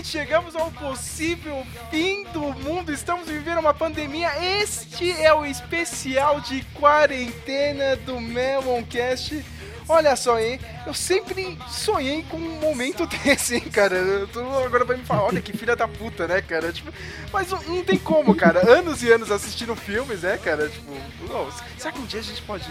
Finalmente 0.00 0.08
chegamos 0.08 0.56
ao 0.56 0.70
possível 0.70 1.66
fim 1.90 2.24
do 2.32 2.40
mundo. 2.40 2.92
Estamos 2.92 3.28
vivendo 3.28 3.58
uma 3.58 3.74
pandemia. 3.74 4.30
Este 4.42 5.12
é 5.12 5.32
o 5.32 5.44
especial 5.44 6.40
de 6.40 6.62
quarentena 6.74 7.96
do 7.96 8.20
Meloncast. 8.20 9.44
Olha 9.88 10.14
só, 10.14 10.38
hein? 10.38 10.60
Eu 10.86 10.94
sempre 10.94 11.58
sonhei 11.68 12.22
com 12.22 12.36
um 12.36 12.60
momento 12.60 13.06
desse, 13.24 13.56
hein, 13.56 13.68
cara? 13.72 13.96
Agora 14.64 14.84
vai 14.84 14.96
me 14.96 15.04
falar, 15.04 15.24
olha 15.24 15.42
que 15.42 15.56
filha 15.56 15.74
da 15.74 15.88
puta, 15.88 16.28
né, 16.28 16.40
cara? 16.40 16.72
Tipo, 16.72 16.92
mas 17.32 17.50
não, 17.50 17.60
não 17.62 17.84
tem 17.84 17.98
como, 17.98 18.34
cara. 18.34 18.70
Anos 18.70 19.02
e 19.02 19.12
anos 19.12 19.30
assistindo 19.30 19.74
filmes, 19.74 20.22
né, 20.22 20.38
cara? 20.38 20.68
Tipo, 20.68 20.92
será 21.76 21.92
que 21.92 21.98
um 21.98 22.06
dia 22.06 22.20
a 22.20 22.22
gente 22.22 22.40
pode 22.42 22.68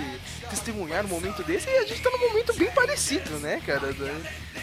testemunhar 0.49 1.05
um 1.05 1.09
momento 1.09 1.43
desse? 1.43 1.69
E 1.69 1.77
a 1.77 1.85
gente 1.85 2.01
tá 2.01 2.09
num 2.09 2.29
momento 2.29 2.53
bem 2.53 2.71
parecido, 2.71 3.31
né, 3.39 3.61
cara? 3.65 3.93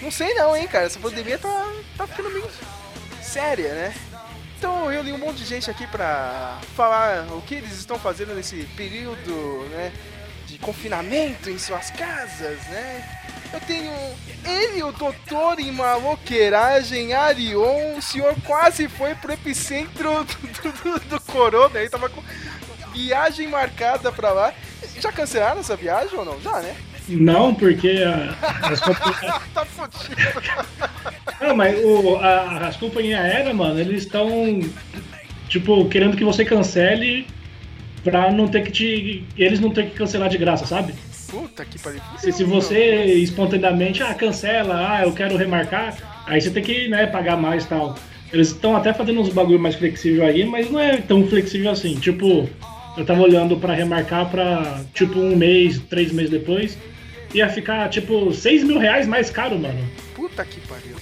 Não 0.01 0.11
sei 0.11 0.35
não, 0.35 0.57
hein, 0.57 0.67
cara. 0.67 0.87
Essa 0.87 0.99
pandemia 0.99 1.39
tá, 1.39 1.73
tá 1.97 2.07
ficando 2.07 2.31
meio 2.31 2.49
séria, 3.23 3.75
né? 3.75 3.95
Então 4.59 4.91
eu 4.91 5.03
li 5.03 5.13
um 5.13 5.19
monte 5.19 5.39
de 5.39 5.45
gente 5.45 5.71
aqui 5.71 5.87
pra 5.87 6.59
falar 6.75 7.27
o 7.33 7.43
que 7.43 7.57
eles 7.57 7.73
estão 7.73 7.99
fazendo 7.99 8.35
nesse 8.35 8.65
período, 8.77 9.69
né? 9.71 9.93
de 10.47 10.59
confinamento 10.59 11.51
em 11.51 11.59
suas 11.59 11.91
casas, 11.91 12.59
né? 12.69 13.21
Eu 13.53 13.61
tenho 13.61 13.93
ele, 14.45 14.83
o 14.83 14.93
doutor 14.93 15.59
em 15.59 15.71
maloqueiragem, 15.71 17.13
Arion. 17.13 17.97
O 17.97 18.03
senhor 18.03 18.35
quase 18.45 18.89
foi 18.89 19.15
pro 19.15 19.33
epicentro 19.33 20.25
do, 20.25 20.73
do, 20.73 21.01
do 21.01 21.21
corona. 21.21 21.79
Ele 21.79 21.91
tava 21.91 22.09
com 22.09 22.23
viagem 22.93 23.49
marcada 23.49 24.11
pra 24.11 24.33
lá. 24.33 24.55
Já 24.99 25.13
cancelaram 25.13 25.61
essa 25.61 25.77
viagem 25.77 26.19
ou 26.19 26.25
não? 26.25 26.41
Já, 26.41 26.61
né? 26.61 26.77
Não, 27.09 27.55
porque 27.55 28.03
a, 28.05 28.35
as 28.69 28.81
companhias. 28.81 29.21
tá 29.55 29.65
fudido. 29.65 30.17
Não, 31.41 31.57
mas 31.57 31.79
o, 31.85 32.17
a, 32.17 32.67
as 32.67 32.77
companhias 32.77 33.21
aéreas, 33.21 33.55
mano, 33.55 33.79
eles 33.79 34.03
estão, 34.03 34.61
tipo, 35.49 35.89
querendo 35.89 36.17
que 36.17 36.25
você 36.25 36.45
cancele 36.45 37.27
pra 38.03 38.31
não 38.31 38.49
ter 38.49 38.63
que 38.63 38.73
te. 38.73 39.25
eles 39.37 39.61
não 39.61 39.71
ter 39.71 39.87
que 39.87 39.97
cancelar 39.97 40.29
de 40.29 40.39
graça, 40.39 40.67
sabe? 40.67 40.95
Puta 41.29 41.65
que 41.65 41.79
pariu. 41.79 42.01
Se, 42.19 42.33
se 42.33 42.45
você 42.45 43.05
espontaneamente, 43.15 44.03
ah, 44.03 44.15
cancela, 44.15 44.97
ah, 44.97 45.03
eu 45.03 45.13
quero 45.13 45.37
remarcar, 45.37 45.97
aí 46.27 46.41
você 46.41 46.51
tem 46.51 46.63
que, 46.63 46.89
né, 46.89 47.07
pagar 47.07 47.37
mais 47.37 47.65
e 47.65 47.69
tal. 47.69 47.97
Eles 48.33 48.49
estão 48.49 48.77
até 48.77 48.93
fazendo 48.93 49.21
uns 49.21 49.29
bagulho 49.29 49.59
mais 49.59 49.75
flexível 49.75 50.25
aí, 50.25 50.45
mas 50.45 50.71
não 50.71 50.81
é 50.81 50.97
tão 50.99 51.27
flexível 51.27 51.71
assim. 51.71 51.95
Tipo, 51.97 52.49
eu 52.97 53.05
tava 53.05 53.23
olhando 53.23 53.57
pra 53.57 53.75
remarcar 53.75 54.31
pra, 54.31 54.81
tipo, 54.95 55.19
um 55.19 55.37
mês, 55.37 55.81
três 55.91 56.13
meses 56.13 56.31
depois, 56.31 56.79
ia 57.35 57.49
ficar, 57.49 57.89
tipo, 57.89 58.33
seis 58.33 58.63
mil 58.65 58.79
reais 58.79 59.07
mais 59.07 59.31
caro, 59.31 59.59
mano. 59.59 59.89
Puta 60.15 60.45
que 60.45 60.61
pariu. 60.61 60.97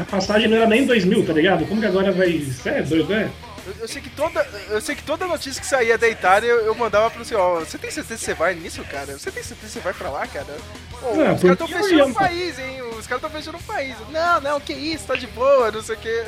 A 0.00 0.04
passagem 0.04 0.48
não 0.48 0.56
era 0.56 0.66
nem 0.66 0.86
dois 0.86 1.04
mil, 1.04 1.24
tá 1.24 1.32
ligado? 1.32 1.66
Como 1.66 1.80
que 1.80 1.86
agora 1.86 2.10
vai. 2.10 2.28
Isso 2.28 2.68
é 2.68 2.82
doido, 2.82 3.12
é? 3.12 3.30
Eu, 3.66 3.74
eu, 3.80 3.88
sei 3.88 4.02
que 4.02 4.10
toda, 4.10 4.46
eu 4.68 4.80
sei 4.80 4.94
que 4.94 5.02
toda 5.02 5.26
notícia 5.26 5.60
que 5.60 5.66
saía 5.66 5.96
da 5.96 6.06
Itália 6.06 6.48
eu, 6.48 6.66
eu 6.66 6.74
mandava 6.74 7.10
pro 7.10 7.24
senhor, 7.24 7.60
você 7.60 7.78
tem 7.78 7.90
certeza 7.90 8.18
que 8.18 8.24
você 8.26 8.34
vai 8.34 8.54
nisso, 8.54 8.84
cara? 8.84 9.16
Você 9.16 9.30
tem 9.30 9.42
certeza 9.42 9.72
que 9.72 9.72
você 9.72 9.80
vai 9.80 9.94
pra 9.94 10.10
lá, 10.10 10.26
cara? 10.26 10.54
Pô, 11.00 11.14
não, 11.14 11.34
os 11.34 11.40
caras 11.40 11.60
estão 11.60 11.68
fechando 11.68 12.10
o 12.10 12.14
país, 12.14 12.58
hein? 12.58 12.82
Os 12.82 13.06
caras 13.06 13.24
estão 13.24 13.30
fechando 13.30 13.56
o 13.56 13.62
país. 13.62 13.96
Não, 14.10 14.40
não, 14.40 14.60
que 14.60 14.74
isso, 14.74 15.06
tá 15.06 15.14
de 15.14 15.26
boa, 15.28 15.70
não 15.70 15.82
sei 15.82 15.94
o 15.94 15.98
que. 15.98 16.24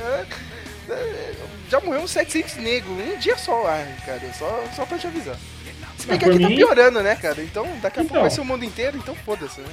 Já 1.68 1.80
morreu 1.80 2.02
uns 2.02 2.12
700 2.12 2.56
negros, 2.56 2.92
um 2.92 3.18
dia 3.18 3.36
só 3.36 3.60
lá, 3.60 3.84
cara, 4.06 4.32
só, 4.32 4.64
só 4.74 4.86
pra 4.86 4.96
te 4.96 5.06
avisar. 5.06 5.36
Se 6.06 6.10
bem 6.10 6.18
que 6.18 6.24
aqui 6.24 6.38
tá 6.40 6.48
piorando, 6.48 7.02
né, 7.02 7.14
cara? 7.16 7.42
Então 7.42 7.64
daqui 7.82 8.00
a 8.00 8.02
então, 8.02 8.06
pouco 8.06 8.20
vai 8.20 8.30
ser 8.30 8.40
o 8.40 8.44
mundo 8.44 8.64
inteiro, 8.64 8.96
então 8.96 9.14
foda-se, 9.14 9.60
né? 9.60 9.68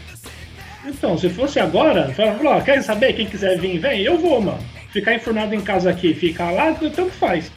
Então, 0.85 1.17
se 1.17 1.29
fosse 1.29 1.61
agora, 1.61 2.13
fala, 2.13 2.61
quer 2.61 2.83
saber? 2.83 3.13
Quem 3.13 3.25
quiser 3.25 3.57
vir, 3.57 3.79
vem, 3.79 4.01
eu 4.01 4.17
vou, 4.17 4.41
mano 4.41 4.59
ficar 4.93 5.15
informado 5.15 5.55
em 5.55 5.61
casa 5.61 5.89
aqui 5.89 6.13
ficar 6.13 6.51
lá, 6.51 6.71
tanto 6.71 7.09
faz. 7.09 7.51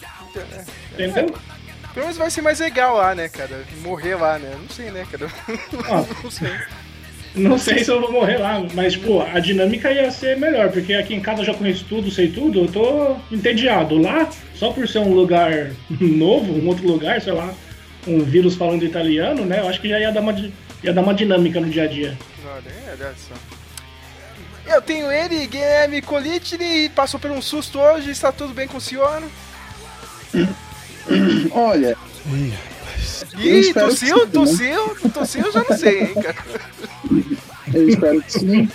Entendeu? 0.94 1.34
Pelo 1.92 2.06
menos 2.06 2.16
vai 2.16 2.30
ser 2.30 2.42
mais 2.42 2.58
legal 2.58 2.96
lá, 2.96 3.14
né, 3.14 3.28
cara? 3.28 3.62
Morrer 3.82 4.16
lá, 4.16 4.38
né? 4.38 4.54
Não 4.60 4.68
sei, 4.68 4.90
né, 4.90 5.06
cara? 5.10 5.30
Ah, 5.88 6.04
não 6.24 6.30
sei. 6.30 6.50
Não 7.34 7.58
sei 7.58 7.84
se 7.84 7.90
eu 7.90 8.00
vou 8.00 8.10
morrer 8.10 8.38
lá, 8.38 8.64
mas, 8.72 8.94
tipo, 8.94 9.20
a 9.20 9.38
dinâmica 9.38 9.92
ia 9.92 10.10
ser 10.10 10.38
melhor, 10.38 10.70
porque 10.70 10.94
aqui 10.94 11.14
em 11.14 11.20
casa 11.20 11.42
eu 11.42 11.46
já 11.46 11.54
conheço 11.54 11.84
tudo, 11.86 12.10
sei 12.10 12.28
tudo, 12.28 12.60
eu 12.60 12.68
tô 12.68 13.16
entediado. 13.30 13.98
Lá, 13.98 14.28
só 14.54 14.72
por 14.72 14.88
ser 14.88 15.00
um 15.00 15.12
lugar 15.12 15.70
novo, 16.00 16.54
um 16.54 16.66
outro 16.66 16.86
lugar, 16.86 17.20
sei 17.20 17.34
lá, 17.34 17.52
um 18.06 18.24
vírus 18.24 18.54
falando 18.54 18.84
italiano, 18.84 19.44
né? 19.44 19.60
Eu 19.60 19.68
acho 19.68 19.80
que 19.80 19.88
já 19.88 19.98
ia 19.98 20.12
dar 20.12 20.20
uma, 20.20 20.34
ia 20.82 20.92
dar 20.92 21.02
uma 21.02 21.14
dinâmica 21.14 21.60
no 21.60 21.68
dia 21.68 21.84
a 21.84 21.86
dia. 21.86 22.16
Olha, 22.44 22.68
é, 22.68 23.12
só. 23.16 23.34
Eu 24.74 24.82
tenho 24.82 25.10
ele, 25.10 25.46
Guilherme 25.46 26.02
Colitini, 26.02 26.88
passou 26.88 27.20
por 27.20 27.30
um 27.30 27.40
susto 27.40 27.78
hoje, 27.78 28.10
está 28.10 28.32
tudo 28.32 28.52
bem 28.52 28.66
com 28.66 28.78
o 28.78 28.80
senhor? 28.80 29.22
Olha. 31.52 31.96
Ih, 33.38 33.72
tossiu, 33.72 34.20
sim, 34.20 34.26
tossiu, 34.26 34.86
né? 34.88 35.10
tossiu, 35.14 35.52
já 35.52 35.64
não 35.68 35.76
sei, 35.76 36.02
hein, 36.02 36.14
cara. 36.14 36.36
Eu 37.72 37.88
espero 37.88 38.22
que 38.22 38.32
sim. 38.32 38.68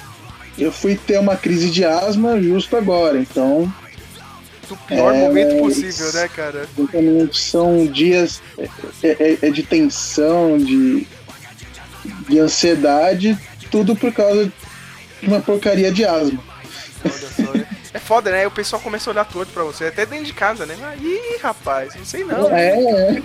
Eu 0.58 0.72
fui 0.72 0.96
ter 0.96 1.20
uma 1.20 1.36
crise 1.36 1.70
de 1.70 1.84
asma 1.84 2.40
justo 2.42 2.78
agora, 2.78 3.18
então. 3.18 3.72
Do 4.68 4.78
pior 4.78 5.14
é, 5.14 5.20
momento 5.20 5.58
possível, 5.58 6.14
né, 6.14 6.28
cara? 6.28 6.68
São 7.34 7.86
dias 7.86 8.42
é, 9.04 9.10
é, 9.10 9.38
é 9.42 9.50
de 9.50 9.64
tensão, 9.64 10.58
de, 10.58 11.08
de 12.30 12.40
ansiedade, 12.40 13.38
tudo 13.70 13.96
por 13.96 14.14
causa 14.14 14.52
uma 15.22 15.42
porcaria 15.42 15.92
de 15.92 16.06
asma. 16.06 16.42
É 17.94 18.00
foda, 18.00 18.32
né? 18.32 18.48
O 18.48 18.52
pessoal 18.52 18.82
começa 18.82 19.10
a 19.10 19.14
olhar 19.14 19.26
torto 19.26 19.52
pra 19.52 19.64
você, 19.64 19.86
até 19.86 20.06
dentro 20.06 20.26
de 20.26 20.34
casa, 20.34 20.66
né? 20.66 20.76
Ih, 21.02 21.38
rapaz, 21.42 21.96
não 21.96 22.06
sei 22.06 22.24
não. 22.24 22.50
É, 22.50 23.18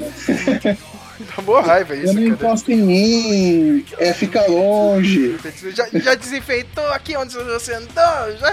é. 0.65 0.77
Dá 1.19 1.43
boa 1.43 1.63
raiva 1.63 1.95
isso. 1.95 2.09
Eu 2.09 2.15
não 2.15 2.23
encosta 2.23 2.73
em 2.73 2.83
mim, 2.83 3.87
é 3.99 4.13
fica 4.13 4.47
longe. 4.47 5.39
Já, 5.75 5.89
já 5.93 6.15
desinfeitou 6.15 6.87
aqui 6.89 7.17
onde 7.17 7.35
você 7.35 7.75
andou? 7.75 8.37
Já... 8.39 8.53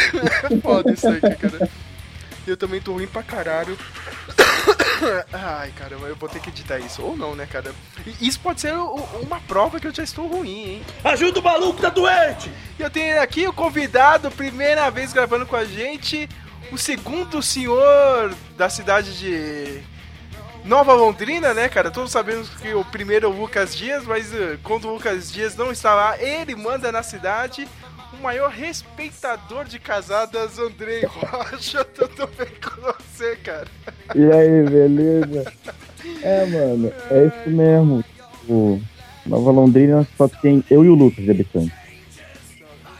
foda 0.62 0.92
isso 0.92 1.08
aí, 1.08 1.20
cara. 1.20 1.68
Eu 2.48 2.56
também 2.56 2.80
tô 2.80 2.92
ruim 2.92 3.06
pra 3.06 3.22
caralho. 3.22 3.76
Ai, 5.32 5.70
caramba, 5.72 6.06
eu 6.06 6.16
vou 6.16 6.28
ter 6.28 6.40
que 6.40 6.48
editar 6.48 6.78
isso. 6.78 7.02
Ou 7.02 7.16
não, 7.16 7.34
né, 7.34 7.46
cara? 7.46 7.72
Isso 8.20 8.40
pode 8.40 8.60
ser 8.60 8.72
uma 8.72 9.40
prova 9.40 9.78
que 9.78 9.86
eu 9.86 9.94
já 9.94 10.02
estou 10.02 10.26
ruim, 10.26 10.70
hein? 10.70 10.82
Ajuda 11.04 11.40
o 11.40 11.42
maluco, 11.42 11.80
tá 11.80 11.90
doente! 11.90 12.50
E 12.78 12.82
eu 12.82 12.90
tenho 12.90 13.20
aqui 13.20 13.46
o 13.46 13.52
convidado, 13.52 14.30
primeira 14.30 14.90
vez 14.90 15.12
gravando 15.12 15.46
com 15.46 15.56
a 15.56 15.64
gente, 15.64 16.28
o 16.72 16.78
segundo 16.78 17.42
senhor 17.42 18.34
da 18.56 18.68
cidade 18.68 19.18
de 19.18 19.82
Nova 20.64 20.92
Londrina, 20.92 21.54
né, 21.54 21.68
cara? 21.68 21.90
Todos 21.90 22.10
sabemos 22.10 22.48
que 22.50 22.74
o 22.74 22.84
primeiro 22.84 23.26
é 23.26 23.28
o 23.28 23.32
Lucas 23.32 23.76
Dias, 23.76 24.04
mas 24.04 24.32
uh, 24.32 24.58
quando 24.62 24.88
o 24.88 24.94
Lucas 24.94 25.30
Dias 25.30 25.54
não 25.56 25.70
está 25.70 25.94
lá, 25.94 26.20
ele 26.20 26.54
manda 26.54 26.90
na 26.90 27.02
cidade 27.02 27.68
o 28.18 28.22
maior 28.22 28.50
respeitador 28.50 29.64
de 29.64 29.78
casadas, 29.78 30.58
Andrei 30.58 31.04
Rocha. 31.04 31.84
Tudo 31.94 32.26
bem 32.36 32.48
com 32.60 32.80
você, 32.80 33.36
cara? 33.36 33.68
E 34.14 34.30
aí, 34.30 34.62
beleza? 34.68 35.52
É, 36.22 36.46
mano, 36.46 36.92
é 37.10 37.26
isso 37.26 37.50
mesmo. 37.50 38.04
O 38.48 38.80
Nova 39.24 39.50
Londrina 39.50 40.06
só 40.16 40.28
tem 40.28 40.64
eu 40.68 40.84
e 40.84 40.88
o 40.88 40.94
Lucas 40.94 41.24
de 41.24 41.30
habitante. 41.30 41.72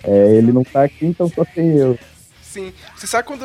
É, 0.05 0.37
ele 0.37 0.53
não 0.53 0.63
tá 0.63 0.85
aqui, 0.85 1.07
então 1.07 1.29
só 1.29 1.45
tem 1.45 1.77
eu. 1.77 1.99
Sim. 2.41 2.73
Você 2.97 3.07
sabe 3.07 3.27
quando 3.27 3.45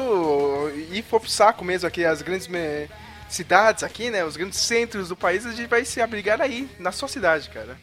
ir 0.92 1.04
pro 1.04 1.28
saco 1.28 1.66
mesmo 1.66 1.88
aqui, 1.88 2.06
as 2.06 2.22
grandes 2.22 2.48
me... 2.48 2.88
cidades 3.28 3.84
aqui, 3.84 4.10
né? 4.10 4.24
Os 4.24 4.38
grandes 4.38 4.60
centros 4.60 5.10
do 5.10 5.16
país, 5.16 5.46
a 5.46 5.52
gente 5.52 5.68
vai 5.68 5.84
se 5.84 6.02
abrigar 6.02 6.40
aí, 6.40 6.70
na 6.80 6.92
sua 6.92 7.08
cidade, 7.08 7.50
cara. 7.50 7.76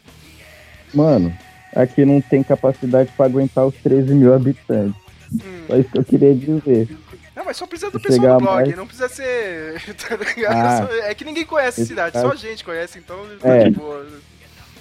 Mano, 0.93 1.35
aqui 1.75 2.05
não 2.05 2.21
tem 2.21 2.43
capacidade 2.43 3.11
para 3.15 3.25
aguentar 3.25 3.65
os 3.65 3.75
13 3.75 4.13
mil 4.13 4.33
habitantes. 4.33 4.99
Hum. 5.33 5.63
Só 5.67 5.77
isso 5.77 5.89
que 5.89 5.97
eu 5.97 6.03
queria 6.03 6.35
dizer. 6.35 6.97
Não, 7.35 7.45
mas 7.45 7.57
só 7.57 7.65
precisa 7.65 7.89
do 7.89 7.99
pessoal 7.99 8.37
do 8.37 8.43
blog, 8.43 8.63
mais... 8.63 8.77
não 8.77 8.85
precisa 8.85 9.09
ser. 9.09 9.81
Tá 9.95 10.17
ah, 10.49 11.09
é 11.09 11.15
que 11.15 11.23
ninguém 11.23 11.45
conhece 11.45 11.81
a 11.81 11.85
cidade, 11.85 12.13
caso... 12.13 12.27
só 12.27 12.33
a 12.33 12.35
gente 12.35 12.63
conhece, 12.63 12.99
então 12.99 13.17
é. 13.43 13.63
tipo, 13.65 13.81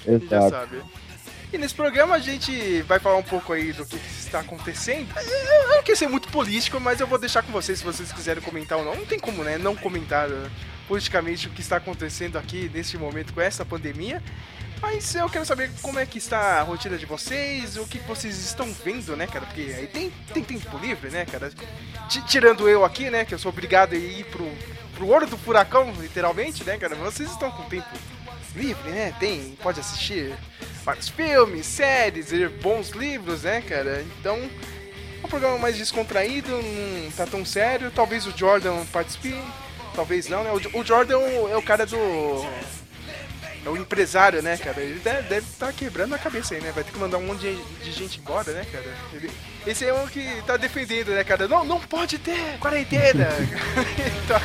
a 0.06 0.10
gente 0.10 0.28
já 0.28 0.48
sabe. 0.48 0.82
E 1.52 1.58
nesse 1.58 1.74
programa 1.74 2.14
a 2.14 2.18
gente 2.20 2.82
vai 2.82 3.00
falar 3.00 3.16
um 3.16 3.24
pouco 3.24 3.52
aí 3.52 3.72
do 3.72 3.84
que, 3.84 3.96
está 3.96 4.40
acontecendo. 4.40 5.08
Eu 5.16 5.68
não 5.68 5.82
quero 5.82 5.98
ser 5.98 6.08
muito 6.08 6.28
político, 6.28 6.78
mas 6.78 7.00
eu 7.00 7.06
vou 7.08 7.18
deixar 7.18 7.42
com 7.42 7.50
vocês 7.50 7.78
se 7.80 7.84
vocês 7.84 8.12
quiserem 8.12 8.40
comentar 8.40 8.78
ou 8.78 8.84
não. 8.84 8.94
Não 8.94 9.04
tem 9.04 9.18
como, 9.18 9.42
né? 9.42 9.58
Não 9.58 9.74
comentar 9.74 10.30
uh, 10.30 10.50
politicamente 10.86 11.48
o 11.48 11.50
que 11.50 11.60
está 11.60 11.76
acontecendo 11.76 12.38
aqui 12.38 12.70
neste 12.72 12.96
momento 12.96 13.32
com 13.32 13.40
essa 13.40 13.64
pandemia. 13.64 14.22
Mas 14.80 15.14
eu 15.14 15.28
quero 15.28 15.44
saber 15.44 15.70
como 15.82 15.98
é 15.98 16.06
que 16.06 16.18
está 16.18 16.60
a 16.60 16.62
rotina 16.62 16.96
de 16.96 17.04
vocês, 17.04 17.76
o 17.76 17.86
que 17.86 17.98
vocês 17.98 18.38
estão 18.38 18.72
vendo, 18.72 19.14
né, 19.16 19.26
cara? 19.26 19.44
Porque 19.44 19.60
aí 19.60 19.86
tem, 19.86 20.10
tem 20.32 20.42
tempo 20.42 20.78
livre, 20.78 21.10
né, 21.10 21.26
cara? 21.26 21.50
T 21.50 22.22
tirando 22.26 22.68
eu 22.68 22.84
aqui, 22.84 23.10
né, 23.10 23.24
que 23.24 23.34
eu 23.34 23.38
sou 23.38 23.50
obrigado 23.50 23.92
a 23.92 23.96
ir 23.96 24.24
pro, 24.26 24.50
pro 24.94 25.08
olho 25.08 25.26
do 25.26 25.36
furacão, 25.36 25.92
literalmente, 25.92 26.64
né, 26.64 26.78
cara? 26.78 26.94
Vocês 26.94 27.30
estão 27.30 27.50
com 27.50 27.62
tempo 27.64 27.88
livre, 28.56 28.90
né? 28.90 29.14
Tem, 29.20 29.56
pode 29.62 29.80
assistir 29.80 30.34
vários 30.82 31.08
filmes, 31.08 31.66
séries, 31.66 32.32
ler 32.32 32.48
bons 32.48 32.90
livros, 32.90 33.42
né, 33.42 33.60
cara? 33.60 34.02
Então, 34.18 34.36
é 34.36 35.26
um 35.26 35.28
programa 35.28 35.58
mais 35.58 35.76
descontraído, 35.76 36.50
não 36.50 37.10
tá 37.12 37.26
tão 37.26 37.44
sério. 37.44 37.90
Talvez 37.94 38.26
o 38.26 38.36
Jordan 38.36 38.84
participe, 38.86 39.36
talvez 39.94 40.28
não, 40.28 40.42
né? 40.42 40.50
O, 40.52 40.80
o 40.80 40.84
Jordan 40.84 41.20
é 41.50 41.56
o 41.56 41.62
cara 41.62 41.84
do. 41.84 41.96
É 43.64 43.68
o 43.68 43.76
empresário, 43.76 44.40
né, 44.42 44.56
cara? 44.56 44.80
Ele 44.80 44.98
deve 45.00 45.38
estar 45.38 45.66
tá 45.66 45.72
quebrando 45.72 46.14
a 46.14 46.18
cabeça 46.18 46.54
aí, 46.54 46.60
né? 46.60 46.72
Vai 46.74 46.82
ter 46.82 46.92
que 46.92 46.98
mandar 46.98 47.18
um 47.18 47.26
monte 47.26 47.40
de, 47.40 47.62
de 47.84 47.92
gente 47.92 48.18
embora, 48.18 48.52
né, 48.52 48.66
cara? 48.72 48.96
Ele, 49.12 49.30
esse 49.66 49.84
é 49.84 49.92
o 49.92 50.08
que 50.08 50.42
tá 50.46 50.56
defendendo, 50.56 51.08
né, 51.08 51.22
cara? 51.22 51.46
Não, 51.46 51.64
não 51.64 51.78
pode 51.78 52.18
ter 52.18 52.58
quarentena! 52.58 53.28
então... 54.24 54.40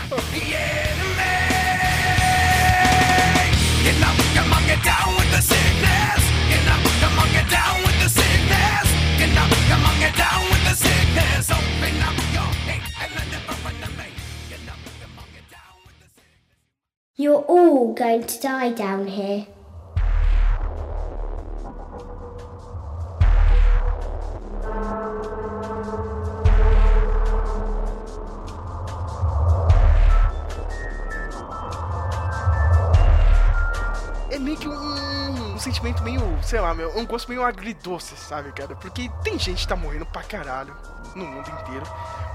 You're 17.17 17.43
all 17.43 17.93
going 17.93 18.25
to 18.25 18.39
die 18.41 18.73
down 18.73 19.07
here. 19.07 19.47
Sentimento 35.65 36.03
meio, 36.03 36.21
sei 36.43 36.59
lá, 36.59 36.73
meu, 36.75 36.95
um 36.95 37.05
gosto 37.05 37.27
meio 37.27 37.43
agridoce, 37.43 38.15
sabe, 38.15 38.51
cara? 38.51 38.75
Porque 38.75 39.09
tem 39.23 39.37
gente 39.39 39.61
que 39.63 39.67
tá 39.67 39.75
morrendo 39.75 40.05
pra 40.05 40.21
caralho 40.21 40.75
no 41.15 41.25
mundo 41.25 41.49
inteiro. 41.49 41.85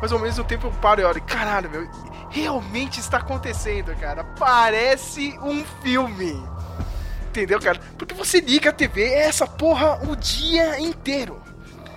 Mas 0.03 0.11
ao 0.11 0.19
mesmo 0.19 0.43
tempo 0.43 0.67
eu 0.67 0.73
paro 0.73 1.01
e 1.01 1.05
olho, 1.05 1.23
caralho, 1.23 1.71
meu, 1.71 1.89
realmente 2.29 2.99
está 2.99 3.19
acontecendo, 3.19 3.95
cara. 3.97 4.25
Parece 4.25 5.39
um 5.43 5.65
filme. 5.81 6.43
Entendeu, 7.29 7.61
cara? 7.61 7.79
Porque 7.97 8.15
você 8.15 8.41
liga 8.41 8.71
a 8.71 8.73
TV, 8.73 9.05
é 9.05 9.29
essa 9.29 9.47
porra 9.47 10.01
o 10.09 10.17
dia 10.17 10.81
inteiro. 10.81 11.41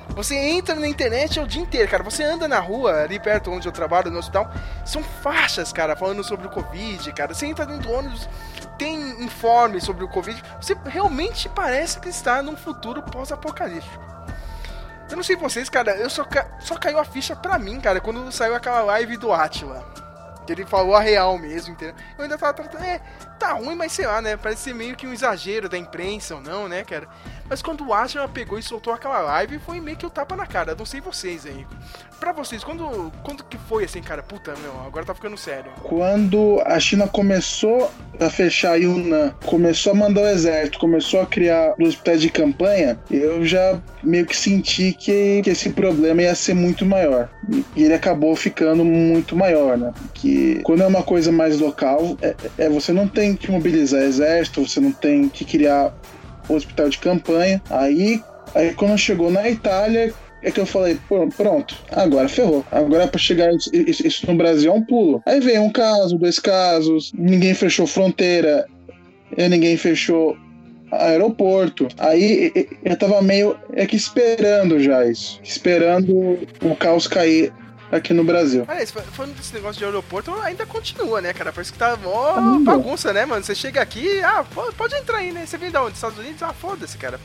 Você 0.10 0.36
entra 0.36 0.76
na 0.76 0.88
internet 0.88 1.40
o 1.40 1.48
dia 1.48 1.64
inteiro, 1.64 1.90
cara. 1.90 2.04
Você 2.04 2.24
anda 2.24 2.48
na 2.48 2.60
rua, 2.60 3.02
ali 3.02 3.20
perto 3.20 3.50
onde 3.50 3.68
eu 3.68 3.72
trabalho, 3.72 4.12
no 4.12 4.20
hospital, 4.20 4.52
são 4.86 5.02
faixas, 5.02 5.74
cara, 5.74 5.96
falando 5.96 6.24
sobre 6.24 6.46
o 6.46 6.50
Covid, 6.52 7.12
cara. 7.14 7.34
Você 7.34 7.48
entra 7.48 7.66
dentro 7.66 7.88
do 7.88 7.92
ônibus, 7.92 8.30
tem 8.84 9.24
informes 9.24 9.86
sobre 9.86 10.04
o 10.04 10.10
Covid. 10.10 10.44
Você 10.60 10.76
realmente 10.86 11.48
parece 11.48 12.02
que 12.02 12.10
está 12.10 12.42
num 12.44 12.58
futuro 12.58 13.02
pós-apocalíptico. 13.02 14.04
Eu 15.10 15.16
não 15.16 15.24
sei 15.24 15.38
vocês, 15.38 15.70
cara, 15.70 15.96
eu 15.96 16.10
só, 16.10 16.26
ca... 16.26 16.46
só 16.60 16.76
caiu 16.76 17.00
a 17.00 17.06
ficha 17.06 17.34
pra 17.34 17.58
mim, 17.58 17.80
cara, 17.80 18.02
quando 18.02 18.30
saiu 18.30 18.54
aquela 18.54 18.82
live 18.82 19.16
do 19.16 19.32
Atila. 19.32 19.86
Que 20.46 20.52
ele 20.52 20.66
falou 20.66 20.96
a 20.96 21.00
real 21.00 21.38
mesmo, 21.38 21.74
entendeu? 21.74 21.96
Eu 22.18 22.24
ainda 22.24 22.38
tava 22.38 22.54
tratando. 22.54 22.84
É, 22.84 23.00
tá 23.40 23.54
ruim, 23.54 23.76
mas 23.76 23.94
sei 23.94 24.06
lá, 24.06 24.22
né? 24.22 24.36
Parece 24.36 24.64
ser 24.64 24.76
meio 24.76 24.98
que 24.98 25.08
um 25.08 25.14
exagero 25.14 25.70
da 25.70 25.78
imprensa 25.78 26.36
ou 26.36 26.42
não, 26.42 26.68
né, 26.68 26.84
cara? 26.84 27.08
Mas 27.50 27.62
quando 27.62 27.86
o 27.86 27.94
Atila 27.94 28.28
pegou 28.28 28.58
e 28.58 28.64
soltou 28.64 28.94
aquela 28.94 29.20
live, 29.20 29.60
foi 29.60 29.80
meio 29.80 29.98
que 29.98 30.06
o 30.06 30.10
tapa 30.10 30.36
na 30.36 30.46
cara. 30.46 30.76
Não 30.76 30.86
sei 30.86 31.02
vocês 31.02 31.46
aí. 31.46 31.66
Pra 32.20 32.32
vocês, 32.32 32.64
quando, 32.64 33.12
quando 33.22 33.44
que 33.44 33.58
foi 33.58 33.84
assim, 33.84 34.02
cara? 34.02 34.24
Puta, 34.24 34.54
meu, 34.62 34.72
agora 34.86 35.06
tá 35.06 35.14
ficando 35.14 35.36
sério. 35.36 35.72
Quando 35.84 36.62
a 36.66 36.80
China 36.80 37.08
começou 37.08 37.92
a 38.20 38.30
fechar 38.30 38.80
Yunnan, 38.80 39.34
começou 39.46 39.92
a 39.92 39.96
mandar 39.96 40.22
o 40.22 40.28
exército, 40.28 40.80
começou 40.80 41.22
a 41.22 41.26
criar 41.26 41.74
os 41.78 41.90
hospitais 41.90 42.22
de 42.22 42.30
campanha, 42.30 42.98
eu 43.12 43.46
já 43.46 43.78
meio 44.02 44.26
que 44.26 44.38
senti 44.38 44.94
que, 44.94 45.42
que 45.42 45.50
esse 45.50 45.72
problema 45.72 46.22
ia 46.22 46.34
ser 46.34 46.54
muito 46.54 46.86
maior. 46.86 47.30
E 47.76 47.84
ele 47.84 47.94
acabou 47.94 48.36
ficando 48.36 48.86
muito 48.86 49.36
maior, 49.36 49.78
né? 49.78 49.94
Que 50.14 50.62
quando 50.64 50.82
é 50.84 50.88
uma 50.88 51.04
coisa 51.04 51.32
mais 51.32 51.60
local, 51.60 52.18
é, 52.22 52.36
é 52.58 52.70
você 52.70 52.94
não 52.94 53.08
tem 53.08 53.36
que 53.36 53.52
mobilizar 53.52 54.02
exército, 54.02 54.66
você 54.66 54.80
não 54.80 54.94
tem 54.94 55.28
que 55.28 55.44
criar 55.44 55.94
hospital 56.50 56.90
de 56.90 56.98
campanha. 56.98 57.62
Aí, 57.70 58.22
aí 58.56 58.74
quando 58.74 58.98
chegou 58.98 59.32
na 59.32 59.50
Itália, 59.50 60.14
é 60.42 60.52
que 60.52 60.60
eu 60.60 60.66
falei, 60.66 60.98
pronto, 61.38 61.76
agora 61.92 62.28
ferrou. 62.28 62.66
Agora 62.72 63.08
para 63.08 63.20
chegar 63.20 63.52
isso, 63.54 64.28
no 64.28 64.36
Brasil 64.36 64.72
é 64.72 64.76
um 64.76 64.84
pulo. 64.84 65.22
Aí 65.26 65.40
veio 65.40 65.62
um 65.64 65.72
caso, 65.72 66.18
dois 66.18 66.40
casos, 66.40 67.12
ninguém 67.18 67.54
fechou 67.54 67.88
fronteira, 67.88 68.66
ninguém 69.38 69.78
fechou 69.78 70.38
aeroporto. 70.92 71.88
Aí 71.98 72.52
eu 72.84 72.96
tava 72.98 73.22
meio 73.22 73.58
é 73.74 73.86
que 73.86 73.96
esperando 73.96 74.80
já 74.80 75.06
isso, 75.06 75.40
esperando 75.44 76.40
o 76.62 76.76
caos 76.76 77.08
cair 77.08 77.52
aqui 77.96 78.14
no 78.14 78.24
Brasil. 78.24 78.66
Aliás, 78.68 78.92
falando 78.92 79.36
desse 79.36 79.54
negócio 79.54 79.80
de 79.80 79.86
aeroporto, 79.86 80.34
ainda 80.42 80.66
continua, 80.66 81.22
né, 81.22 81.34
cara? 81.34 81.52
Parece 81.52 81.72
que 81.72 81.78
tá 81.78 81.96
mó 81.98 82.36
ainda. 82.36 82.72
bagunça, 82.72 83.14
né, 83.14 83.26
mano? 83.26 83.44
Você 83.44 83.56
chega 83.56 83.82
aqui, 83.82 84.22
ah, 84.24 84.46
pode 84.78 84.96
entrar 84.96 85.18
aí, 85.18 85.32
né? 85.32 85.46
Você 85.46 85.58
vem 85.58 85.72
da 85.72 85.84
onde? 85.84 85.96
Estados 85.96 86.18
Unidos? 86.18 86.42
Ah, 86.44 86.54
foda-se, 86.54 86.98
cara. 86.98 87.20